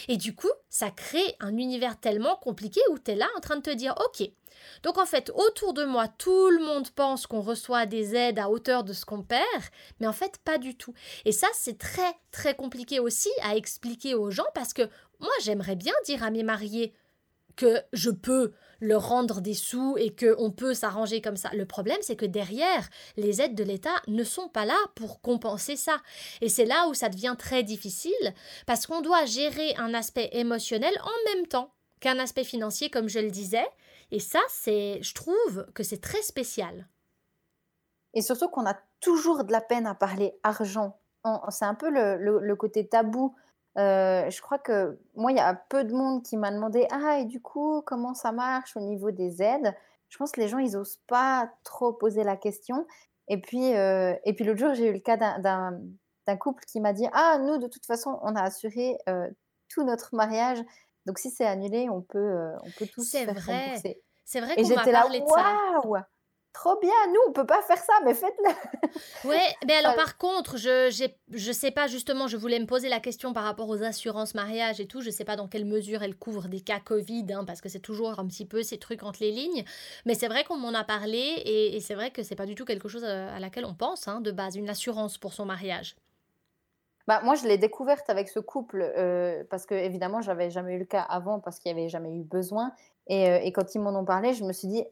Et 0.09 0.17
du 0.17 0.35
coup, 0.35 0.51
ça 0.69 0.91
crée 0.91 1.37
un 1.41 1.57
univers 1.57 1.99
tellement 1.99 2.37
compliqué 2.37 2.81
où 2.91 2.99
tu 2.99 3.13
es 3.13 3.15
là 3.15 3.29
en 3.37 3.41
train 3.41 3.57
de 3.57 3.63
te 3.63 3.71
dire, 3.71 3.95
ok, 4.05 4.29
donc 4.83 4.99
en 4.99 5.07
fait, 5.07 5.31
autour 5.35 5.73
de 5.73 5.85
moi, 5.85 6.09
tout 6.09 6.51
le 6.51 6.65
monde 6.65 6.91
pense 6.91 7.27
qu'on 7.27 7.41
reçoit 7.41 7.87
des 7.87 8.15
aides 8.15 8.39
à 8.39 8.51
hauteur 8.51 8.85
de 8.85 8.93
ce 8.93 9.05
qu'on 9.05 9.23
perd, 9.23 9.45
mais 9.99 10.07
en 10.07 10.13
fait, 10.13 10.39
pas 10.45 10.59
du 10.59 10.77
tout. 10.77 10.95
Et 11.25 11.33
ça, 11.33 11.49
c'est 11.55 11.79
très, 11.79 12.15
très 12.31 12.55
compliqué 12.55 13.01
aussi 13.01 13.31
à 13.43 13.57
expliquer 13.57 14.15
aux 14.15 14.31
gens 14.31 14.47
parce 14.55 14.73
que 14.73 14.89
moi, 15.21 15.33
j'aimerais 15.43 15.77
bien 15.77 15.95
dire 16.07 16.23
à 16.23 16.31
mes 16.31 16.43
mariés 16.43 16.95
que 17.61 17.83
je 17.93 18.11
peux 18.11 18.53
leur 18.81 19.07
rendre 19.07 19.43
des 19.43 19.53
sous 19.53 19.97
et 19.99 20.17
qu'on 20.17 20.51
peut 20.51 20.73
s'arranger 20.73 21.21
comme 21.21 21.37
ça. 21.37 21.51
Le 21.53 21.67
problème, 21.67 21.99
c'est 22.01 22.17
que 22.17 22.25
derrière, 22.25 22.89
les 23.19 23.43
aides 23.43 23.55
de 23.55 23.63
l'État 23.63 23.95
ne 24.09 24.25
sont 24.25 24.49
pas 24.49 24.65
là 24.65 24.79
pour 24.95 25.21
compenser 25.21 25.77
ça. 25.77 25.99
Et 26.41 26.49
c'est 26.49 26.65
là 26.65 26.89
où 26.89 26.95
ça 26.95 27.11
devient 27.11 27.37
très 27.39 27.63
difficile 27.63 28.35
parce 28.67 28.87
qu'on 28.87 29.03
doit 29.03 29.27
gérer 29.27 29.75
un 29.77 29.93
aspect 29.93 30.31
émotionnel 30.33 30.95
en 31.03 31.35
même 31.35 31.47
temps 31.47 31.75
qu'un 32.01 32.19
aspect 32.19 32.45
financier, 32.45 32.89
comme 32.89 33.11
je 33.11 33.19
le 33.19 33.31
disais. 33.31 33.69
Et 34.11 34.21
ça, 34.21 34.41
c'est, 34.49 34.99
je 35.03 35.13
trouve 35.13 35.67
que 35.75 35.83
c'est 35.83 36.01
très 36.01 36.23
spécial. 36.23 36.89
Et 38.15 38.23
surtout 38.23 38.49
qu'on 38.49 38.67
a 38.67 38.79
toujours 39.01 39.45
de 39.45 39.53
la 39.53 39.61
peine 39.61 39.87
à 39.87 39.95
parler 39.95 40.33
argent 40.43 41.01
c'est 41.51 41.65
un 41.65 41.75
peu 41.75 41.91
le, 41.91 42.55
côté 42.55 42.87
tabou. 42.87 43.35
Je 43.77 44.41
crois 44.41 44.59
que 44.59 44.99
moi, 45.15 45.33
il 45.33 45.37
y 45.37 45.41
a 45.41 45.55
peu 45.55 45.85
de 45.85 45.95
monde 45.95 46.23
qui 46.23 46.37
m'a 46.37 46.51
demandé 46.51 46.87
Ah, 46.91 47.19
et 47.19 47.25
du 47.25 47.41
coup, 47.41 47.83
comment 47.87 48.15
ça 48.15 48.33
marche 48.33 48.77
au 48.77 48.81
niveau 48.81 49.11
des 49.11 49.43
aides? 49.43 49.75
Je 50.09 50.19
pense 50.19 50.33
que 50.33 50.41
les 50.41 50.49
gens, 50.49 50.59
ils 50.59 50.73
n'osent 50.73 51.01
pas 51.07 51.51
trop 51.65 51.93
poser 51.93 52.25
la 52.25 52.37
question. 52.37 52.87
Et 53.29 53.41
puis, 53.41 53.67
et 53.67 54.33
puis 54.35 54.45
l'autre 54.45 54.59
jour, 54.59 54.75
j'ai 54.75 54.89
eu 54.89 54.93
le 54.93 54.99
cas 54.99 55.17
d'un 55.17 56.37
couple 56.37 56.65
qui 56.65 56.81
m'a 56.81 56.93
dit 56.93 57.07
Ah, 57.13 57.39
nous, 57.41 57.59
de 57.59 57.69
toute 57.69 57.87
façon, 57.87 58.19
on 58.23 58.35
a 58.35 58.43
assuré 58.43 58.99
tout 59.69 59.85
notre 59.85 60.15
mariage. 60.15 60.59
Donc, 61.07 61.19
si 61.19 61.31
c'est 61.31 61.47
annulé, 61.47 61.89
on 61.89 62.03
peut, 62.03 62.51
on 62.63 62.71
peut 62.77 62.87
tous 62.87 63.11
faire 63.11 63.33
vrai. 63.33 63.81
C'est 64.25 64.41
vrai 64.41 64.55
qu'on 64.55 64.69
m'a 64.69 64.85
parlé 64.85 65.21
de 65.21 65.27
ça. 65.27 65.57
Trop 66.53 66.79
bien, 66.81 66.91
nous 67.09 67.21
on 67.29 67.33
peut 67.33 67.47
pas 67.47 67.63
faire 67.63 67.79
ça, 67.79 67.93
mais 68.05 68.15
faites-le. 68.15 68.51
Ouais, 69.29 69.55
mais 69.67 69.75
alors 69.75 69.95
par 69.95 70.19
contre, 70.19 70.57
je 70.57 70.91
je 71.31 71.53
sais 71.53 71.71
pas 71.71 71.87
justement, 71.87 72.27
je 72.27 72.37
voulais 72.37 72.59
me 72.59 72.67
poser 72.67 72.89
la 72.89 72.99
question 72.99 73.33
par 73.33 73.45
rapport 73.45 73.69
aux 73.69 73.85
assurances 73.85 74.35
mariage 74.35 74.81
et 74.81 74.87
tout, 74.87 75.01
je 75.01 75.11
sais 75.11 75.25
pas 75.25 75.37
dans 75.37 75.47
quelle 75.47 75.65
mesure 75.65 76.03
elles 76.03 76.17
couvrent 76.17 76.49
des 76.49 76.61
cas 76.61 76.81
Covid, 76.81 77.27
hein, 77.33 77.45
parce 77.45 77.61
que 77.61 77.69
c'est 77.69 77.79
toujours 77.79 78.19
un 78.19 78.27
petit 78.27 78.47
peu 78.47 78.65
ces 78.65 78.79
trucs 78.79 79.05
entre 79.05 79.21
les 79.21 79.31
lignes, 79.31 79.65
mais 80.07 80.15
c'est 80.15 80.27
vrai 80.27 80.43
qu'on 80.43 80.57
m'en 80.57 80.75
a 80.75 80.83
parlé 80.83 81.19
et, 81.45 81.79
c'est 81.81 81.95
vrai 81.95 82.11
que 82.11 82.23
c'est 82.23 82.35
pas 82.35 82.47
du 82.47 82.57
tout 82.57 82.65
quelque 82.65 82.89
chose 82.89 83.05
à, 83.05 83.39
laquelle 83.39 83.65
on 83.65 83.75
pense 83.75 84.09
hein, 84.09 84.21
de 84.21 84.33
base, 84.33 84.57
une 84.57 84.69
assurance 84.69 85.19
pour 85.19 85.33
son 85.33 85.45
mariage. 85.45 85.95
Bah, 87.07 87.21
moi, 87.25 87.35
je 87.35 87.47
l'ai 87.47 87.59
découverte 87.59 88.09
avec 88.11 88.29
ce 88.29 88.41
couple 88.41 88.93
euh, 88.97 89.43
parce 89.51 89.67
que, 89.67 89.75
évidemment, 89.75 90.21
j'avais 90.21 90.51
jamais 90.51 90.75
eu 90.75 90.79
le 90.79 90.85
cas 90.85 91.01
avant 91.01 91.41
parce 91.41 91.59
qu'il 91.59 91.75
n'y 91.75 91.81
avait 91.81 91.89
jamais 91.89 92.15
eu 92.15 92.23
besoin. 92.23 92.73
Et, 93.09 93.29
euh, 93.29 93.41
et 93.43 93.51
quand 93.53 93.75
ils 93.75 93.81
m'en 93.81 93.99
ont 93.99 94.05
parlé, 94.05 94.33
je 94.33 94.45
me 94.45 94.53
suis 94.53 94.69
dit, 94.69 94.85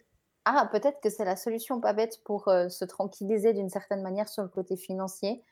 ah, 0.56 0.66
peut-être 0.70 1.00
que 1.00 1.10
c'est 1.10 1.24
la 1.24 1.36
solution 1.36 1.80
pas 1.80 1.92
bête 1.92 2.22
pour 2.24 2.48
euh, 2.48 2.68
se 2.68 2.84
tranquilliser 2.84 3.52
d'une 3.52 3.68
certaine 3.68 4.02
manière 4.02 4.28
sur 4.28 4.42
le 4.42 4.48
côté 4.48 4.76
financier. 4.76 5.42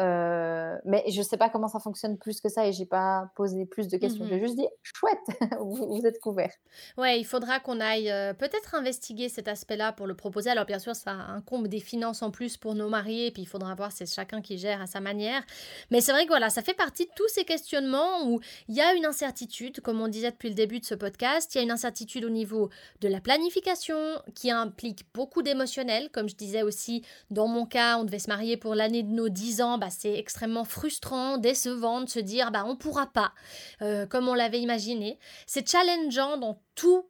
Euh, 0.00 0.76
mais 0.84 1.04
je 1.08 1.18
ne 1.18 1.24
sais 1.24 1.36
pas 1.36 1.48
comment 1.48 1.68
ça 1.68 1.78
fonctionne 1.78 2.18
plus 2.18 2.40
que 2.40 2.48
ça 2.48 2.66
et 2.66 2.72
j'ai 2.72 2.86
pas 2.86 3.30
posé 3.36 3.64
plus 3.64 3.86
de 3.86 3.96
questions. 3.96 4.26
J'ai 4.28 4.36
mmh 4.36 4.40
juste 4.40 4.56
dit 4.56 4.66
chouette, 4.82 5.18
vous, 5.60 6.00
êtes 6.04 6.18
couvert. 6.20 6.50
Ouais, 6.98 7.20
il 7.20 7.24
faudra 7.24 7.60
qu'on 7.60 7.80
aille 7.80 8.10
euh, 8.10 8.34
peut-être 8.34 8.74
investiguer 8.74 9.28
cet 9.28 9.46
aspect-là 9.46 9.92
pour 9.92 10.06
le 10.06 10.16
proposer. 10.16 10.50
Alors 10.50 10.64
bien 10.64 10.80
sûr, 10.80 10.96
ça 10.96 11.12
incombe 11.12 11.68
des 11.68 11.78
finances 11.78 12.22
en 12.22 12.32
plus 12.32 12.56
pour 12.56 12.74
nos 12.74 12.88
mariés, 12.88 13.30
puis 13.30 13.42
il 13.42 13.46
faudra 13.46 13.74
voir 13.76 13.92
c'est 13.92 14.12
chacun 14.12 14.42
qui 14.42 14.58
gère 14.58 14.82
à 14.82 14.86
sa 14.86 15.00
manière. 15.00 15.42
Mais 15.90 16.00
c'est 16.00 16.12
vrai 16.12 16.24
que 16.24 16.28
voilà, 16.28 16.50
ça 16.50 16.62
fait 16.62 16.74
partie 16.74 17.04
de 17.04 17.12
tous 17.14 17.28
ces 17.28 17.44
questionnements 17.44 18.26
où 18.26 18.40
il 18.68 18.74
y 18.74 18.80
a 18.80 18.94
une 18.94 19.06
incertitude, 19.06 19.80
comme 19.80 20.00
on 20.00 20.08
disait 20.08 20.32
depuis 20.32 20.48
le 20.48 20.56
début 20.56 20.80
de 20.80 20.84
ce 20.84 20.94
podcast, 20.96 21.54
il 21.54 21.58
y 21.58 21.60
a 21.60 21.64
une 21.64 21.70
incertitude 21.70 22.24
au 22.24 22.30
niveau 22.30 22.68
de 23.00 23.08
la 23.08 23.20
planification 23.20 23.96
qui 24.34 24.50
implique 24.50 25.04
beaucoup 25.14 25.42
d'émotionnel, 25.42 26.10
comme 26.10 26.28
je 26.28 26.34
disais 26.34 26.62
aussi 26.62 27.02
dans 27.30 27.46
mon 27.46 27.64
cas, 27.64 27.98
on 27.98 28.04
devait 28.04 28.18
se 28.18 28.28
marier 28.28 28.56
pour 28.56 28.74
l'année 28.74 29.04
de 29.04 29.12
nos 29.12 29.28
10 29.28 29.62
ans 29.62 29.78
bah, 29.84 29.90
c'est 29.90 30.14
extrêmement 30.14 30.64
frustrant, 30.64 31.36
décevant 31.36 32.00
de 32.00 32.08
se 32.08 32.18
dire 32.18 32.50
bah 32.50 32.64
on 32.66 32.74
pourra 32.74 33.06
pas 33.06 33.34
euh, 33.82 34.06
comme 34.06 34.28
on 34.28 34.34
l'avait 34.34 34.60
imaginé. 34.60 35.18
C'est 35.46 35.68
challengeant 35.68 36.38
dans 36.38 36.62
tout 36.74 37.06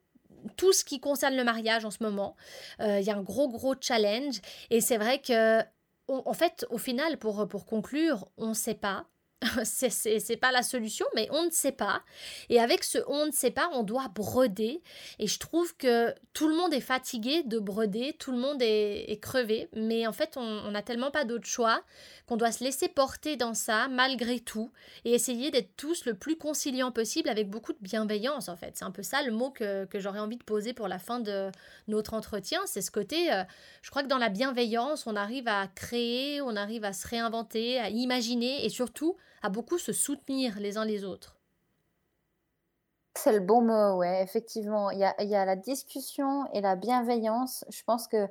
tout 0.56 0.72
ce 0.72 0.84
qui 0.84 0.98
concerne 0.98 1.36
le 1.36 1.44
mariage 1.44 1.84
en 1.84 1.92
ce 1.92 2.02
moment. 2.02 2.34
Euh, 2.80 2.98
il 2.98 3.06
y 3.06 3.10
a 3.10 3.16
un 3.16 3.22
gros 3.22 3.48
gros 3.48 3.76
challenge 3.80 4.40
et 4.70 4.80
c'est 4.80 4.96
vrai 4.96 5.20
que 5.20 5.60
en 6.08 6.32
fait 6.32 6.66
au 6.70 6.78
final 6.78 7.16
pour 7.16 7.46
pour 7.46 7.64
conclure 7.64 8.26
on 8.38 8.48
ne 8.48 8.54
sait 8.54 8.74
pas 8.74 9.06
c'est 9.64 10.36
pas 10.36 10.52
la 10.52 10.62
solution, 10.62 11.06
mais 11.14 11.28
on 11.30 11.44
ne 11.44 11.50
sait 11.50 11.72
pas. 11.72 12.02
Et 12.48 12.60
avec 12.60 12.84
ce 12.84 12.98
on 13.06 13.26
ne 13.26 13.32
sait 13.32 13.50
pas, 13.50 13.68
on 13.72 13.82
doit 13.82 14.08
broder. 14.08 14.82
Et 15.18 15.26
je 15.26 15.38
trouve 15.38 15.76
que 15.76 16.14
tout 16.32 16.48
le 16.48 16.56
monde 16.56 16.72
est 16.74 16.80
fatigué 16.80 17.42
de 17.44 17.58
broder, 17.58 18.16
tout 18.18 18.32
le 18.32 18.38
monde 18.38 18.60
est, 18.60 19.20
crevé, 19.20 19.68
mais 19.74 20.06
en 20.06 20.12
fait, 20.12 20.36
on 20.36 20.70
n'a 20.70 20.82
tellement 20.82 21.10
pas 21.10 21.24
d'autre 21.24 21.46
choix 21.46 21.82
qu'on 22.26 22.36
doit 22.36 22.52
se 22.52 22.64
laisser 22.64 22.88
porter 22.88 23.36
dans 23.36 23.54
ça 23.54 23.88
malgré 23.88 24.40
tout 24.40 24.70
et 25.04 25.12
essayer 25.12 25.50
d'être 25.50 25.76
tous 25.76 26.04
le 26.06 26.14
plus 26.14 26.36
conciliant 26.36 26.90
possible 26.90 27.28
avec 27.28 27.48
beaucoup 27.48 27.72
de 27.72 27.78
bienveillance 27.80 28.48
en 28.48 28.56
fait. 28.56 28.72
C'est 28.74 28.84
un 28.84 28.90
peu 28.90 29.02
ça 29.02 29.22
le 29.22 29.32
mot 29.32 29.50
que, 29.50 29.86
j'aurais 29.94 30.18
envie 30.18 30.36
de 30.36 30.42
poser 30.42 30.72
pour 30.72 30.88
la 30.88 30.98
fin 30.98 31.20
de 31.20 31.50
notre 31.88 32.14
entretien. 32.14 32.60
C'est 32.66 32.80
ce 32.80 32.90
côté, 32.90 33.32
euh, 33.32 33.44
je 33.82 33.90
crois 33.90 34.02
que 34.02 34.08
dans 34.08 34.18
la 34.18 34.28
bienveillance, 34.28 35.06
on 35.06 35.16
arrive 35.16 35.48
à 35.48 35.68
créer, 35.68 36.40
on 36.40 36.56
arrive 36.56 36.84
à 36.84 36.92
se 36.92 37.06
réinventer, 37.06 37.78
à 37.78 37.90
imaginer 37.90 38.64
et 38.64 38.68
surtout 38.68 39.16
à 39.44 39.50
beaucoup 39.50 39.76
se 39.76 39.92
soutenir 39.92 40.58
les 40.58 40.78
uns 40.78 40.86
les 40.86 41.04
autres. 41.04 41.36
C'est 43.14 43.30
le 43.30 43.40
bon 43.40 43.60
mot, 43.60 43.98
ouais, 43.98 44.22
effectivement. 44.22 44.90
Il 44.90 44.98
y 44.98 45.04
a, 45.04 45.14
il 45.22 45.28
y 45.28 45.36
a 45.36 45.44
la 45.44 45.54
discussion 45.54 46.50
et 46.54 46.62
la 46.62 46.76
bienveillance. 46.76 47.62
Je 47.68 47.82
pense 47.84 48.08
que 48.08 48.26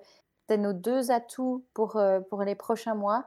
c'est 0.50 0.58
nos 0.58 0.74
deux 0.74 1.12
atouts 1.12 1.64
pour, 1.76 1.98
euh, 1.98 2.20
pour 2.20 2.42
les 2.42 2.56
prochains 2.56 2.96
mois. 2.96 3.26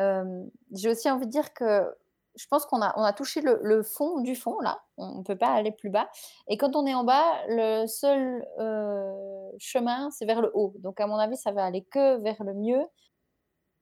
Euh, 0.00 0.44
j'ai 0.72 0.90
aussi 0.90 1.08
envie 1.08 1.26
de 1.26 1.30
dire 1.30 1.54
que 1.54 1.88
je 2.34 2.46
pense 2.48 2.66
qu'on 2.66 2.82
a, 2.82 2.92
on 2.96 3.04
a 3.04 3.12
touché 3.12 3.40
le, 3.40 3.82
fond 3.84 4.20
du 4.20 4.34
fond, 4.34 4.58
là. 4.60 4.80
On 4.96 5.18
ne 5.18 5.22
peut 5.22 5.38
pas 5.38 5.52
aller 5.52 5.70
plus 5.70 5.90
bas. 5.90 6.10
Et 6.48 6.56
quand 6.56 6.74
on 6.74 6.86
est 6.86 6.94
en 6.94 7.04
bas, 7.04 7.24
le 7.48 7.86
seul 7.86 8.44
euh, 8.58 9.50
chemin, 9.58 10.10
c'est 10.10 10.26
vers 10.26 10.40
le 10.40 10.50
haut. 10.54 10.74
Donc, 10.78 11.00
à 11.00 11.06
mon 11.06 11.16
avis, 11.16 11.36
ça 11.36 11.52
va 11.52 11.64
aller 11.64 11.82
que 11.84 12.18
vers 12.18 12.42
le 12.42 12.54
mieux. 12.54 12.82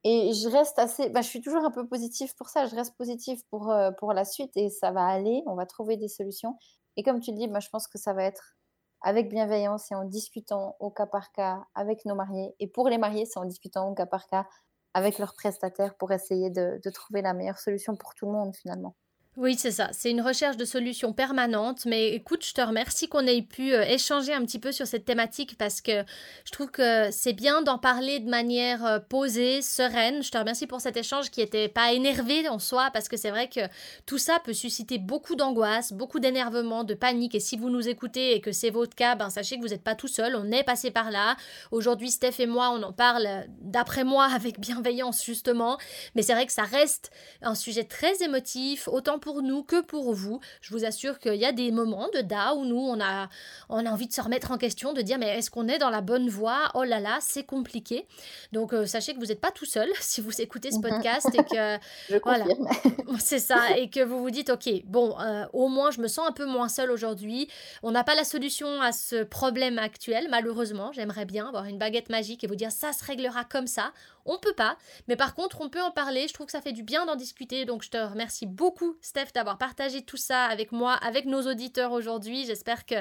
Et 0.09 0.33
je 0.35 0.49
reste 0.49 0.79
assez. 0.79 1.09
Bah, 1.11 1.21
je 1.21 1.29
suis 1.29 1.41
toujours 1.41 1.65
un 1.65 1.71
peu 1.73 1.87
positive 1.89 2.33
pour 2.37 2.49
ça. 2.49 2.67
Je 2.67 2.77
reste 2.77 2.97
positive 2.97 3.43
pour, 3.51 3.71
euh, 3.73 3.91
pour 3.91 4.13
la 4.13 4.25
suite 4.25 4.57
et 4.57 4.71
ça 4.71 4.93
va 4.93 5.05
aller. 5.05 5.43
On 5.47 5.57
va 5.57 5.67
trouver 5.67 5.97
des 5.97 6.07
solutions. 6.09 6.57
Et 6.97 7.03
comme 7.03 7.19
tu 7.21 7.33
le 7.33 7.39
dis, 7.39 7.49
moi, 7.49 7.59
je 7.61 7.69
pense 7.71 7.89
que 7.89 7.99
ça 7.99 8.13
va 8.15 8.23
être 8.25 8.57
avec 9.03 9.29
bienveillance 9.29 9.91
et 9.91 9.97
en 9.97 10.05
discutant 10.05 10.77
au 10.81 10.91
cas 10.91 11.07
par 11.07 11.33
cas 11.33 11.65
avec 11.75 12.05
nos 12.05 12.15
mariés. 12.15 12.55
Et 12.61 12.69
pour 12.69 12.89
les 12.89 12.99
mariés, 12.99 13.27
c'est 13.27 13.39
en 13.41 13.47
discutant 13.47 13.89
au 13.91 13.95
cas 13.95 14.07
par 14.07 14.29
cas 14.29 14.47
avec 14.95 15.19
leurs 15.19 15.35
prestataires 15.35 15.97
pour 15.97 16.13
essayer 16.13 16.51
de 16.51 16.91
trouver 16.91 17.23
la 17.23 17.35
meilleure 17.35 17.59
solution 17.59 17.97
pour 17.97 18.15
tout 18.15 18.27
le 18.27 18.33
monde 18.33 18.55
finalement. 18.57 18.95
Oui, 19.39 19.55
c'est 19.59 19.71
ça. 19.71 19.91
C'est 19.93 20.11
une 20.11 20.23
recherche 20.23 20.57
de 20.57 20.65
solutions 20.65 21.13
permanente. 21.13 21.85
Mais 21.85 22.15
écoute, 22.15 22.43
je 22.43 22.55
te 22.55 22.63
remercie 22.63 23.07
qu'on 23.07 23.27
ait 23.27 23.43
pu 23.43 23.75
euh, 23.75 23.83
échanger 23.83 24.33
un 24.33 24.43
petit 24.47 24.59
peu 24.59 24.73
sur 24.73 24.87
cette 24.87 25.05
thématique 25.05 25.59
parce 25.59 25.83
que 25.83 26.05
je 26.47 26.53
trouve 26.53 26.71
que 26.71 27.11
c'est 27.11 27.35
bien 27.35 27.61
d'en 27.61 27.77
parler 27.77 28.19
de 28.19 28.31
manière 28.31 28.87
euh, 28.87 28.99
posée, 28.99 29.61
sereine. 29.61 30.23
Je 30.23 30.31
te 30.31 30.39
remercie 30.39 30.67
pour 30.67 30.81
cet 30.81 30.97
échange 30.97 31.29
qui 31.31 31.41
n'était 31.41 31.69
pas 31.69 31.93
énervé 31.93 32.49
en 32.49 32.59
soi 32.59 32.89
parce 32.95 33.11
que 33.11 33.19
c'est 33.19 33.29
vrai 33.29 33.51
que 33.51 33.61
tout 34.07 34.17
ça 34.17 34.39
peut 34.43 34.55
susciter 34.55 34.97
beaucoup 34.97 35.37
d'angoisse, 35.37 35.93
beaucoup 35.93 36.19
d'énervement, 36.19 36.83
de 36.83 36.95
panique. 36.95 37.35
Et 37.35 37.41
si 37.41 37.59
vous 37.59 37.69
nous 37.69 37.89
écoutez 37.89 38.37
et 38.37 38.41
que 38.41 38.53
c'est 38.53 38.71
votre 38.71 38.97
cas, 38.97 39.17
ben 39.17 39.29
sachez 39.29 39.57
que 39.57 39.61
vous 39.61 39.69
n'êtes 39.69 39.85
pas 39.85 39.95
tout 39.95 40.09
seul. 40.09 40.35
On 40.35 40.51
est 40.51 40.65
passé 40.65 40.91
par 40.91 41.11
là. 41.11 41.37
Aujourd'hui, 41.73 42.11
Steph 42.11 42.37
et 42.39 42.47
moi, 42.47 42.71
on 42.71 42.83
en 42.83 42.93
parle 42.95 43.29
d'après 43.61 44.05
moi 44.05 44.25
avec 44.35 44.59
bienveillance 44.61 45.23
justement. 45.23 45.77
Mais 46.15 46.23
c'est 46.23 46.33
vrai 46.33 46.47
que 46.47 46.55
ça 46.55 46.65
reste 46.65 47.11
un 47.43 47.55
sujet 47.55 47.85
très 47.85 48.23
émotif, 48.23 48.89
autant 48.89 49.19
nous 49.43 49.63
que 49.63 49.81
pour 49.81 50.13
vous. 50.13 50.41
Je 50.61 50.73
vous 50.73 50.85
assure 50.85 51.19
qu'il 51.19 51.37
y 51.37 51.45
a 51.45 51.53
des 51.53 51.71
moments 51.71 52.09
de 52.15 52.21
da 52.21 52.55
où 52.55 52.65
nous, 52.65 52.77
on 52.77 53.01
a, 53.01 53.29
on 53.69 53.85
a 53.85 53.91
envie 53.91 54.07
de 54.07 54.13
se 54.13 54.21
remettre 54.21 54.51
en 54.51 54.59
question, 54.59 54.93
de 54.93 55.03
dire 55.03 55.19
mais 55.19 55.39
est-ce 55.39 55.51
qu'on 55.51 55.69
est 55.69 55.79
dans 55.79 55.91
la 55.91 56.01
bonne 56.01 56.29
voie? 56.29 56.71
Oh 56.75 56.85
là 56.85 57.01
là, 57.01 57.19
c'est 57.21 57.45
compliqué. 57.45 58.07
Donc 58.53 58.73
euh, 58.73 58.87
sachez 58.87 59.15
que 59.15 59.19
vous 59.19 59.27
n'êtes 59.27 59.41
pas 59.41 59.51
tout 59.51 59.65
seul 59.65 59.89
si 60.01 60.21
vous 60.21 60.41
écoutez 60.41 60.71
ce 60.71 60.81
podcast 60.81 61.29
et 61.35 61.45
que 61.45 61.79
je 62.11 62.17
voilà, 62.23 62.45
c'est 63.19 63.39
ça 63.39 63.77
et 63.77 63.91
que 63.91 64.01
vous 64.01 64.21
vous 64.21 64.31
dites 64.31 64.51
ok 64.51 64.69
bon 64.85 65.19
euh, 65.21 65.45
au 65.53 65.69
moins 65.69 65.91
je 65.91 66.01
me 66.01 66.09
sens 66.09 66.29
un 66.29 66.33
peu 66.33 66.47
moins 66.47 66.69
seul 66.69 66.91
aujourd'hui. 66.91 67.49
On 67.83 67.91
n'a 67.91 68.05
pas 68.05 68.15
la 68.15 68.25
solution 68.25 68.81
à 68.81 68.93
ce 68.93 69.23
problème 69.25 69.79
actuel 69.79 70.29
malheureusement. 70.31 70.93
J'aimerais 70.93 71.25
bien 71.25 71.49
avoir 71.49 71.65
une 71.65 71.79
baguette 71.79 72.09
magique 72.11 72.45
et 72.45 72.47
vous 72.47 72.57
dire 72.57 72.71
ça 72.71 72.93
se 72.93 73.05
réglera 73.05 73.45
comme 73.45 73.67
ça. 73.67 73.93
On 74.27 74.39
peut 74.39 74.53
pas, 74.53 74.77
mais 75.09 75.17
par 75.17 75.35
contre 75.35 75.61
on 75.61 75.69
peut 75.69 75.83
en 75.83 75.91
parler. 75.91 76.29
Je 76.29 76.35
trouve 76.35 76.47
que 76.47 76.53
ça 76.53 76.61
fait 76.61 76.73
du 76.73 76.83
bien 76.83 77.07
d'en 77.07 77.17
discuter. 77.17 77.65
Donc 77.65 77.83
je 77.83 77.91
te 77.91 77.97
remercie 77.97 78.47
beaucoup 78.47 78.97
Steph, 79.01 79.33
d'avoir 79.35 79.59
partagé 79.59 80.03
tout 80.03 80.17
ça 80.17 80.45
avec 80.45 80.73
moi, 80.73 80.95
avec 80.95 81.25
nos 81.27 81.43
auditeurs 81.43 81.93
aujourd'hui. 81.93 82.45
J'espère 82.45 82.87
que 82.87 82.97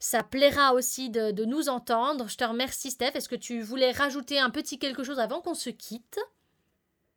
ça 0.00 0.22
plaira 0.22 0.74
aussi 0.74 1.10
de, 1.10 1.30
de, 1.30 1.44
nous 1.44 1.68
entendre. 1.68 2.28
Je 2.28 2.36
te 2.36 2.44
remercie, 2.44 2.90
Steph. 2.90 3.12
Est-ce 3.14 3.28
que 3.28 3.36
tu 3.36 3.60
voulais 3.60 3.92
rajouter 3.92 4.38
un 4.38 4.50
petit 4.50 4.78
quelque 4.78 5.04
chose 5.04 5.18
avant 5.18 5.40
qu'on 5.40 5.54
se 5.54 5.70
quitte? 5.70 6.18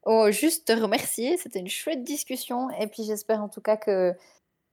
Oh, 0.06 0.32
juste 0.32 0.67
te 0.67 0.74
remercier. 0.74 1.38
C'était 1.38 1.60
une 1.60 1.69
chouette 1.69 2.04
discussion. 2.04 2.69
Et 2.80 2.88
puis 2.88 3.04
j'espère 3.04 3.41
en 3.41 3.50
tout 3.50 3.62
cas 3.62 3.78
que 3.78 4.13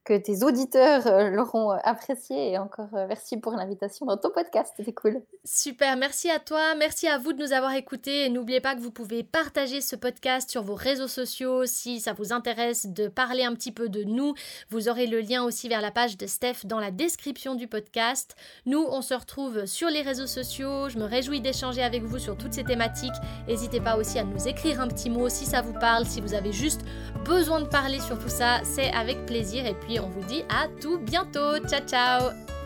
que 0.07 0.17
tes 0.17 0.41
auditeurs 0.41 1.05
euh, 1.05 1.29
l'auront 1.29 1.73
euh, 1.73 1.77
apprécié. 1.83 2.51
Et 2.51 2.57
encore 2.57 2.87
euh, 2.93 3.07
merci 3.09 3.35
pour 3.35 3.51
l'invitation 3.51 4.05
dans 4.05 4.15
ton 4.15 4.29
podcast, 4.29 4.73
c'était 4.77 4.93
cool. 4.93 5.21
Super, 5.43 5.97
merci 5.97 6.29
à 6.29 6.39
toi, 6.39 6.75
merci 6.75 7.09
à 7.09 7.17
vous 7.17 7.33
de 7.33 7.43
nous 7.43 7.51
avoir 7.51 7.73
écoutés. 7.73 8.29
N'oubliez 8.29 8.61
pas 8.61 8.73
que 8.75 8.79
vous 8.79 8.91
pouvez 8.91 9.23
partager 9.23 9.81
ce 9.81 9.97
podcast 9.97 10.49
sur 10.49 10.63
vos 10.63 10.75
réseaux 10.75 11.09
sociaux 11.09 11.65
si 11.65 11.99
ça 11.99 12.13
vous 12.13 12.31
intéresse 12.31 12.85
de 12.85 13.09
parler 13.09 13.43
un 13.43 13.53
petit 13.53 13.73
peu 13.73 13.89
de 13.89 14.05
nous. 14.05 14.33
Vous 14.69 14.87
aurez 14.87 15.07
le 15.07 15.19
lien 15.19 15.43
aussi 15.43 15.67
vers 15.67 15.81
la 15.81 15.91
page 15.91 16.17
de 16.17 16.25
Steph 16.25 16.63
dans 16.63 16.79
la 16.79 16.91
description 16.91 17.55
du 17.55 17.67
podcast. 17.67 18.37
Nous, 18.65 18.85
on 18.89 19.01
se 19.01 19.13
retrouve 19.13 19.65
sur 19.65 19.89
les 19.89 20.03
réseaux 20.03 20.27
sociaux. 20.27 20.87
Je 20.87 20.99
me 20.99 21.03
réjouis 21.05 21.41
d'échanger 21.41 21.83
avec 21.83 22.03
vous 22.03 22.17
sur 22.17 22.37
toutes 22.37 22.53
ces 22.53 22.63
thématiques. 22.63 23.11
N'hésitez 23.49 23.81
pas 23.81 23.97
aussi 23.97 24.19
à 24.19 24.23
nous 24.23 24.47
écrire 24.47 24.79
un 24.79 24.87
petit 24.87 25.09
mot 25.09 25.27
si 25.27 25.45
ça 25.45 25.61
vous 25.61 25.73
parle, 25.73 26.05
si 26.05 26.21
vous 26.21 26.33
avez 26.33 26.53
juste 26.53 26.81
besoin 27.25 27.59
de 27.59 27.65
parler 27.65 27.99
sur 27.99 28.17
tout 28.17 28.29
ça, 28.29 28.61
c'est 28.63 28.89
avec 28.93 29.25
plaisir. 29.25 29.65
Et 29.65 29.73
puis 29.73 29.96
on 29.99 30.09
vous 30.09 30.23
dit 30.23 30.43
à 30.49 30.67
tout 30.81 30.99
bientôt. 30.99 31.59
Ciao 31.67 31.81
ciao 31.87 32.56